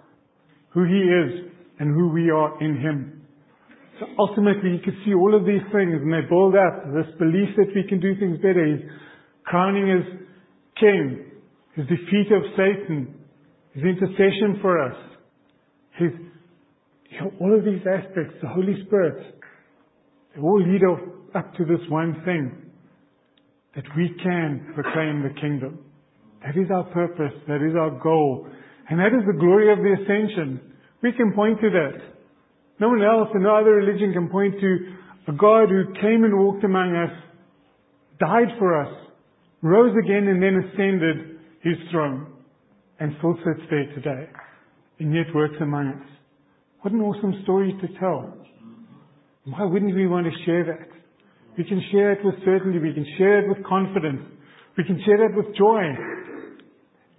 who 0.68 0.84
He 0.84 0.92
is, 0.94 1.50
and 1.80 1.96
who 1.96 2.10
we 2.10 2.30
are 2.30 2.62
in 2.62 2.80
Him. 2.80 3.26
So 3.98 4.06
ultimately, 4.20 4.70
you 4.70 4.78
can 4.84 4.96
see 5.04 5.14
all 5.14 5.34
of 5.34 5.44
these 5.44 5.66
things 5.72 5.98
and 5.98 6.12
they 6.12 6.28
build 6.28 6.54
up 6.54 6.94
this 6.94 7.12
belief 7.18 7.48
that 7.56 7.74
we 7.74 7.88
can 7.88 7.98
do 7.98 8.14
things 8.20 8.36
better. 8.36 8.64
He's 8.64 8.88
crowning 9.42 9.90
as 9.90 10.26
king, 10.78 11.33
his 11.76 11.86
defeat 11.86 12.30
of 12.32 12.42
Satan, 12.56 13.14
his 13.72 13.82
intercession 13.82 14.58
for 14.62 14.80
us, 14.80 14.96
his, 15.98 16.10
you 17.10 17.20
know, 17.20 17.32
all 17.40 17.58
of 17.58 17.64
these 17.64 17.82
aspects, 17.82 18.34
the 18.40 18.48
Holy 18.48 18.74
Spirit, 18.86 19.34
they 20.34 20.40
all 20.40 20.60
lead 20.60 20.82
up 21.34 21.54
to 21.56 21.64
this 21.64 21.80
one 21.88 22.22
thing, 22.24 22.70
that 23.74 23.84
we 23.96 24.14
can 24.22 24.72
proclaim 24.74 25.22
the 25.22 25.40
kingdom. 25.40 25.80
That 26.42 26.56
is 26.56 26.70
our 26.70 26.84
purpose. 26.84 27.32
That 27.48 27.62
is 27.66 27.74
our 27.74 27.90
goal. 28.02 28.46
And 28.88 29.00
that 29.00 29.16
is 29.16 29.24
the 29.26 29.38
glory 29.38 29.72
of 29.72 29.78
the 29.78 29.96
ascension. 30.02 30.60
We 31.02 31.12
can 31.12 31.32
point 31.32 31.60
to 31.60 31.70
that. 31.70 31.98
No 32.78 32.88
one 32.88 33.02
else 33.02 33.28
and 33.34 33.42
no 33.42 33.56
other 33.56 33.74
religion 33.74 34.12
can 34.12 34.28
point 34.28 34.60
to 34.60 34.76
a 35.28 35.32
God 35.32 35.70
who 35.70 35.92
came 35.94 36.22
and 36.22 36.38
walked 36.38 36.64
among 36.64 36.94
us, 36.94 37.10
died 38.20 38.58
for 38.58 38.80
us, 38.80 38.94
rose 39.62 39.96
again 40.04 40.28
and 40.28 40.42
then 40.42 40.70
ascended 40.70 41.33
his 41.64 41.74
throne 41.90 42.30
and 43.00 43.12
still 43.18 43.34
sits 43.44 43.66
there 43.70 43.86
today 43.94 44.30
and 45.00 45.14
yet 45.14 45.26
works 45.34 45.56
among 45.60 45.88
us. 45.88 46.08
What 46.82 46.92
an 46.92 47.00
awesome 47.00 47.40
story 47.42 47.74
to 47.80 47.88
tell. 47.98 48.32
Why 49.44 49.64
wouldn't 49.64 49.94
we 49.94 50.06
want 50.06 50.26
to 50.26 50.44
share 50.44 50.64
that? 50.64 50.88
We 51.56 51.64
can 51.64 51.82
share 51.90 52.12
it 52.12 52.24
with 52.24 52.34
certainty. 52.44 52.78
We 52.78 52.92
can 52.92 53.06
share 53.18 53.40
it 53.40 53.48
with 53.48 53.64
confidence. 53.66 54.22
We 54.76 54.84
can 54.84 55.00
share 55.04 55.24
it 55.24 55.36
with 55.36 55.56
joy. 55.56 55.82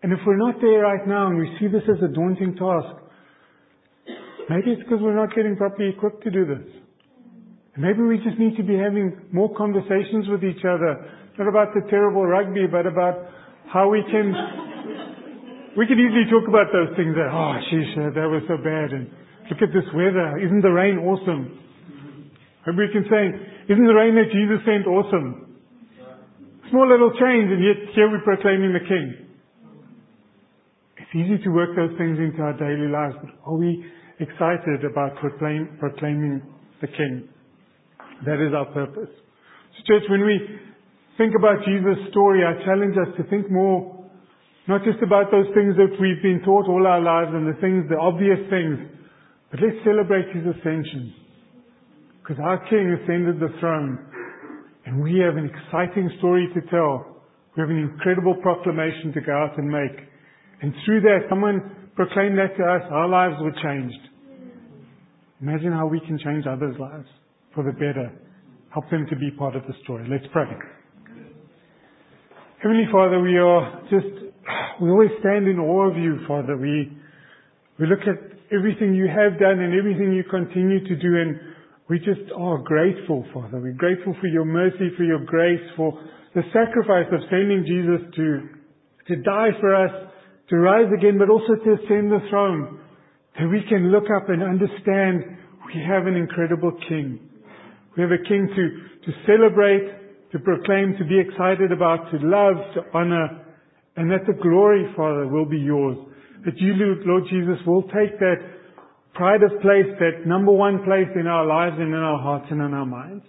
And 0.03 0.13
if 0.13 0.19
we're 0.25 0.37
not 0.37 0.61
there 0.61 0.81
right 0.81 1.07
now 1.07 1.27
and 1.27 1.37
we 1.39 1.49
see 1.59 1.67
this 1.67 1.83
as 1.89 2.01
a 2.03 2.13
daunting 2.13 2.55
task, 2.55 3.01
maybe 4.49 4.71
it's 4.71 4.83
because 4.83 4.99
we're 5.01 5.15
not 5.15 5.35
getting 5.35 5.55
properly 5.55 5.89
equipped 5.89 6.23
to 6.23 6.31
do 6.31 6.45
this. 6.45 6.67
And 7.73 7.83
maybe 7.83 8.01
we 8.01 8.17
just 8.17 8.37
need 8.37 8.55
to 8.57 8.63
be 8.63 8.77
having 8.77 9.17
more 9.31 9.53
conversations 9.55 10.29
with 10.29 10.43
each 10.43 10.63
other 10.63 11.09
not 11.37 11.47
about 11.47 11.73
the 11.73 11.81
terrible 11.89 12.25
rugby, 12.25 12.65
but 12.67 12.85
about 12.85 13.27
how 13.76 13.91
we 13.91 13.99
can, 14.07 14.32
we 15.76 15.84
can 15.84 15.99
easily 15.99 16.32
talk 16.32 16.47
about 16.47 16.71
those 16.71 16.95
things 16.95 17.11
that, 17.19 17.28
oh, 17.28 17.59
sheesh, 17.67 18.15
that 18.15 18.23
was 18.32 18.39
so 18.47 18.55
bad. 18.55 18.95
And 18.95 19.11
look 19.51 19.59
at 19.59 19.76
this 19.76 19.84
weather. 19.91 20.39
Isn't 20.39 20.63
the 20.63 20.71
rain 20.71 21.03
awesome? 21.03 21.59
And 22.63 22.80
we 22.80 22.88
can 22.95 23.03
say, 23.11 23.36
isn't 23.67 23.84
the 23.84 23.99
rain 23.99 24.15
that 24.15 24.32
Jesus 24.32 24.63
sent 24.63 24.88
awesome? 24.88 25.59
Small 26.71 26.88
little 26.88 27.11
change, 27.19 27.51
and 27.51 27.59
yet 27.59 27.91
here 27.93 28.07
we're 28.07 28.23
proclaiming 28.23 28.71
the 28.71 28.80
King. 28.88 29.28
It's 30.95 31.11
easy 31.11 31.43
to 31.43 31.49
work 31.51 31.76
those 31.76 31.91
things 31.99 32.15
into 32.17 32.41
our 32.41 32.55
daily 32.55 32.88
lives, 32.88 33.19
but 33.19 33.36
are 33.43 33.59
we 33.59 33.84
excited 34.23 34.88
about 34.88 35.19
proclaim, 35.19 35.76
proclaiming 35.84 36.41
the 36.80 36.88
King? 36.88 37.28
That 38.26 38.39
is 38.39 38.55
our 38.55 38.71
purpose. 38.71 39.11
So 39.11 39.80
church, 39.86 40.03
when 40.09 40.23
we 40.26 40.39
think 41.18 41.34
about 41.36 41.63
Jesus' 41.66 42.11
story, 42.11 42.43
I 42.43 42.57
challenge 42.63 42.95
us 42.97 43.11
to 43.18 43.24
think 43.30 43.51
more, 43.51 44.05
not 44.68 44.84
just 44.84 45.01
about 45.03 45.32
those 45.32 45.47
things 45.53 45.76
that 45.78 45.93
we've 45.99 46.22
been 46.22 46.41
taught 46.43 46.68
all 46.68 46.86
our 46.88 47.01
lives 47.01 47.32
and 47.34 47.47
the 47.47 47.59
things, 47.61 47.86
the 47.89 47.97
obvious 47.97 48.39
things, 48.49 48.80
but 49.51 49.59
let's 49.61 49.78
celebrate 49.86 50.28
His 50.36 50.43
ascension. 50.43 51.13
Because 52.22 52.41
our 52.43 52.57
King 52.70 52.97
ascended 52.97 53.39
the 53.39 53.53
throne, 53.59 53.99
and 54.86 55.01
we 55.01 55.20
have 55.20 55.38
an 55.38 55.49
exciting 55.49 56.09
story 56.18 56.49
to 56.53 56.61
tell. 56.70 57.22
We 57.55 57.61
have 57.61 57.70
an 57.70 57.78
incredible 57.78 58.36
proclamation 58.41 59.13
to 59.13 59.22
go 59.22 59.32
out 59.32 59.57
and 59.57 59.70
make. 59.70 59.97
And 60.61 60.74
through 60.86 61.01
that, 61.01 61.30
someone 61.30 61.89
proclaimed 61.95 62.38
that 62.38 62.57
to 62.57 62.63
us, 62.63 62.82
our 62.91 63.07
lives 63.07 63.36
were 63.41 63.53
changed. 63.63 64.01
Imagine 65.41 65.72
how 65.72 65.88
we 65.88 65.99
can 66.01 66.18
change 66.20 66.45
others' 66.47 66.76
lives 66.80 67.07
for 67.53 67.63
the 67.63 67.72
better. 67.72 68.11
Help 68.74 68.89
them 68.89 69.05
to 69.09 69.16
be 69.16 69.32
part 69.32 69.55
of 69.55 69.63
the 69.68 69.74
story. 69.84 70.07
Let's 70.09 70.26
pray. 70.34 70.45
Heavenly 72.66 72.89
Father, 72.91 73.22
we 73.22 73.38
are 73.38 73.86
just, 73.93 74.09
we 74.82 74.89
always 74.89 75.13
stand 75.20 75.45
in 75.45 75.59
awe 75.61 75.86
of 75.86 76.01
you, 76.01 76.18
Father. 76.28 76.57
We, 76.57 76.97
we 77.78 77.86
look 77.86 78.01
at 78.09 78.18
everything 78.49 78.95
you 78.95 79.05
have 79.05 79.38
done 79.38 79.61
and 79.61 79.78
everything 79.78 80.18
you 80.18 80.24
continue 80.26 80.82
to 80.82 80.95
do 80.97 81.13
and 81.13 81.38
we 81.88 81.99
just 81.99 82.26
are 82.36 82.57
grateful, 82.57 83.24
Father. 83.32 83.61
We're 83.61 83.78
grateful 83.78 84.16
for 84.20 84.26
your 84.26 84.45
mercy, 84.45 84.89
for 84.97 85.03
your 85.03 85.24
grace, 85.30 85.61
for 85.78 85.93
the 86.34 86.41
sacrifice 86.49 87.05
of 87.13 87.22
sending 87.30 87.70
Jesus 87.70 88.01
to, 88.18 88.49
to 89.13 89.22
die 89.22 89.53
for 89.61 89.76
us, 89.86 90.09
to 90.49 90.55
rise 90.57 90.89
again, 90.89 91.20
but 91.20 91.30
also 91.30 91.53
to 91.53 91.70
ascend 91.70 92.09
the 92.09 92.26
throne. 92.32 92.80
That 93.38 93.45
we 93.45 93.61
can 93.70 93.91
look 93.91 94.09
up 94.09 94.30
and 94.30 94.41
understand 94.41 95.38
we 95.70 95.86
have 95.86 96.07
an 96.07 96.16
incredible 96.16 96.72
King. 96.89 97.30
We 97.95 98.01
have 98.01 98.11
a 98.11 98.28
King 98.28 98.49
to, 98.49 99.05
to 99.05 99.18
celebrate, 99.30 100.04
to 100.32 100.39
proclaim, 100.39 100.95
to 100.97 101.05
be 101.05 101.19
excited 101.19 101.71
about, 101.71 102.11
to 102.11 102.17
love, 102.21 102.57
to 102.73 102.82
honor, 102.93 103.45
and 103.95 104.11
that 104.11 104.26
the 104.28 104.34
glory, 104.41 104.86
Father, 104.95 105.28
will 105.28 105.45
be 105.45 105.57
yours. 105.57 105.97
That 106.45 106.57
you, 106.57 106.73
Lord 107.05 107.23
Jesus, 107.30 107.57
will 107.65 107.84
take 107.84 108.19
that 108.19 108.38
pride 109.13 109.41
of 109.43 109.51
place, 109.61 109.88
that 109.99 110.28
number 110.28 110.51
one 110.51 110.84
place 110.84 111.09
in 111.15 111.28
our 111.28 111.45
lives 111.45 111.76
and 111.80 111.89
in 111.89 111.99
our 111.99 112.21
hearts 112.21 112.47
and 112.51 112.61
in 112.61 112.73
our 112.73 112.86
minds. 112.86 113.23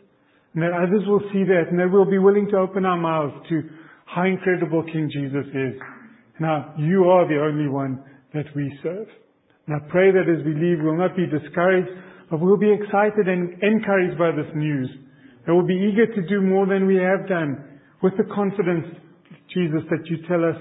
And 0.55 0.63
that 0.63 0.73
others 0.73 1.07
will 1.07 1.23
see 1.33 1.45
that 1.45 1.71
and 1.71 1.79
that 1.79 1.89
we'll 1.93 2.11
be 2.11 2.19
willing 2.19 2.49
to 2.51 2.59
open 2.59 2.85
our 2.85 2.97
mouths 2.97 3.35
to 3.49 3.63
how 4.07 4.25
incredible 4.25 4.83
King 4.83 5.11
Jesus 5.13 5.47
is. 5.55 5.81
Now, 6.41 6.75
you 6.79 7.05
are 7.05 7.29
the 7.29 7.41
only 7.41 7.69
one 7.69 8.03
that 8.35 8.47
we 8.55 8.73
serve. 8.83 9.07
And 9.67 9.77
I 9.77 9.91
pray 9.91 10.11
that 10.13 10.27
as 10.29 10.45
we 10.45 10.55
leave, 10.55 10.79
we'll 10.83 10.99
not 10.99 11.17
be 11.17 11.27
discouraged, 11.27 11.91
but 12.31 12.41
we'll 12.41 12.57
be 12.57 12.73
excited 12.73 13.29
and 13.29 13.63
encouraged 13.63 14.19
by 14.19 14.31
this 14.31 14.51
news. 14.55 14.91
We'll 15.49 15.67
be 15.67 15.75
eager 15.93 16.07
to 16.07 16.29
do 16.29 16.43
more 16.43 16.67
than 16.67 16.87
we 16.87 16.97
have 16.97 17.29
done 17.29 17.81
with 18.03 18.15
the 18.17 18.25
confidence, 18.35 18.87
Jesus, 19.55 19.81
that 19.91 20.07
you 20.07 20.19
tell 20.29 20.45
us 20.45 20.57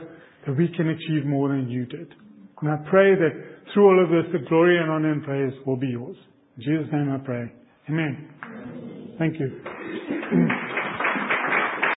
that 0.46 0.58
we 0.58 0.68
can 0.76 0.90
achieve 0.90 1.26
more 1.26 1.50
than 1.50 1.70
you 1.70 1.86
did. 1.86 2.14
And 2.62 2.72
I 2.72 2.78
pray 2.90 3.16
that 3.16 3.32
through 3.74 3.86
all 3.86 4.04
of 4.04 4.10
this, 4.10 4.32
the 4.32 4.48
glory 4.48 4.78
and 4.80 4.90
honor 4.90 5.12
and 5.12 5.24
praise 5.24 5.54
will 5.66 5.76
be 5.76 5.88
yours. 5.88 6.16
In 6.58 6.64
Jesus' 6.64 6.94
name 6.94 7.12
I 7.12 7.18
pray. 7.26 7.52
Amen. 7.90 9.16
Thank 9.18 9.40
you. 9.40 9.62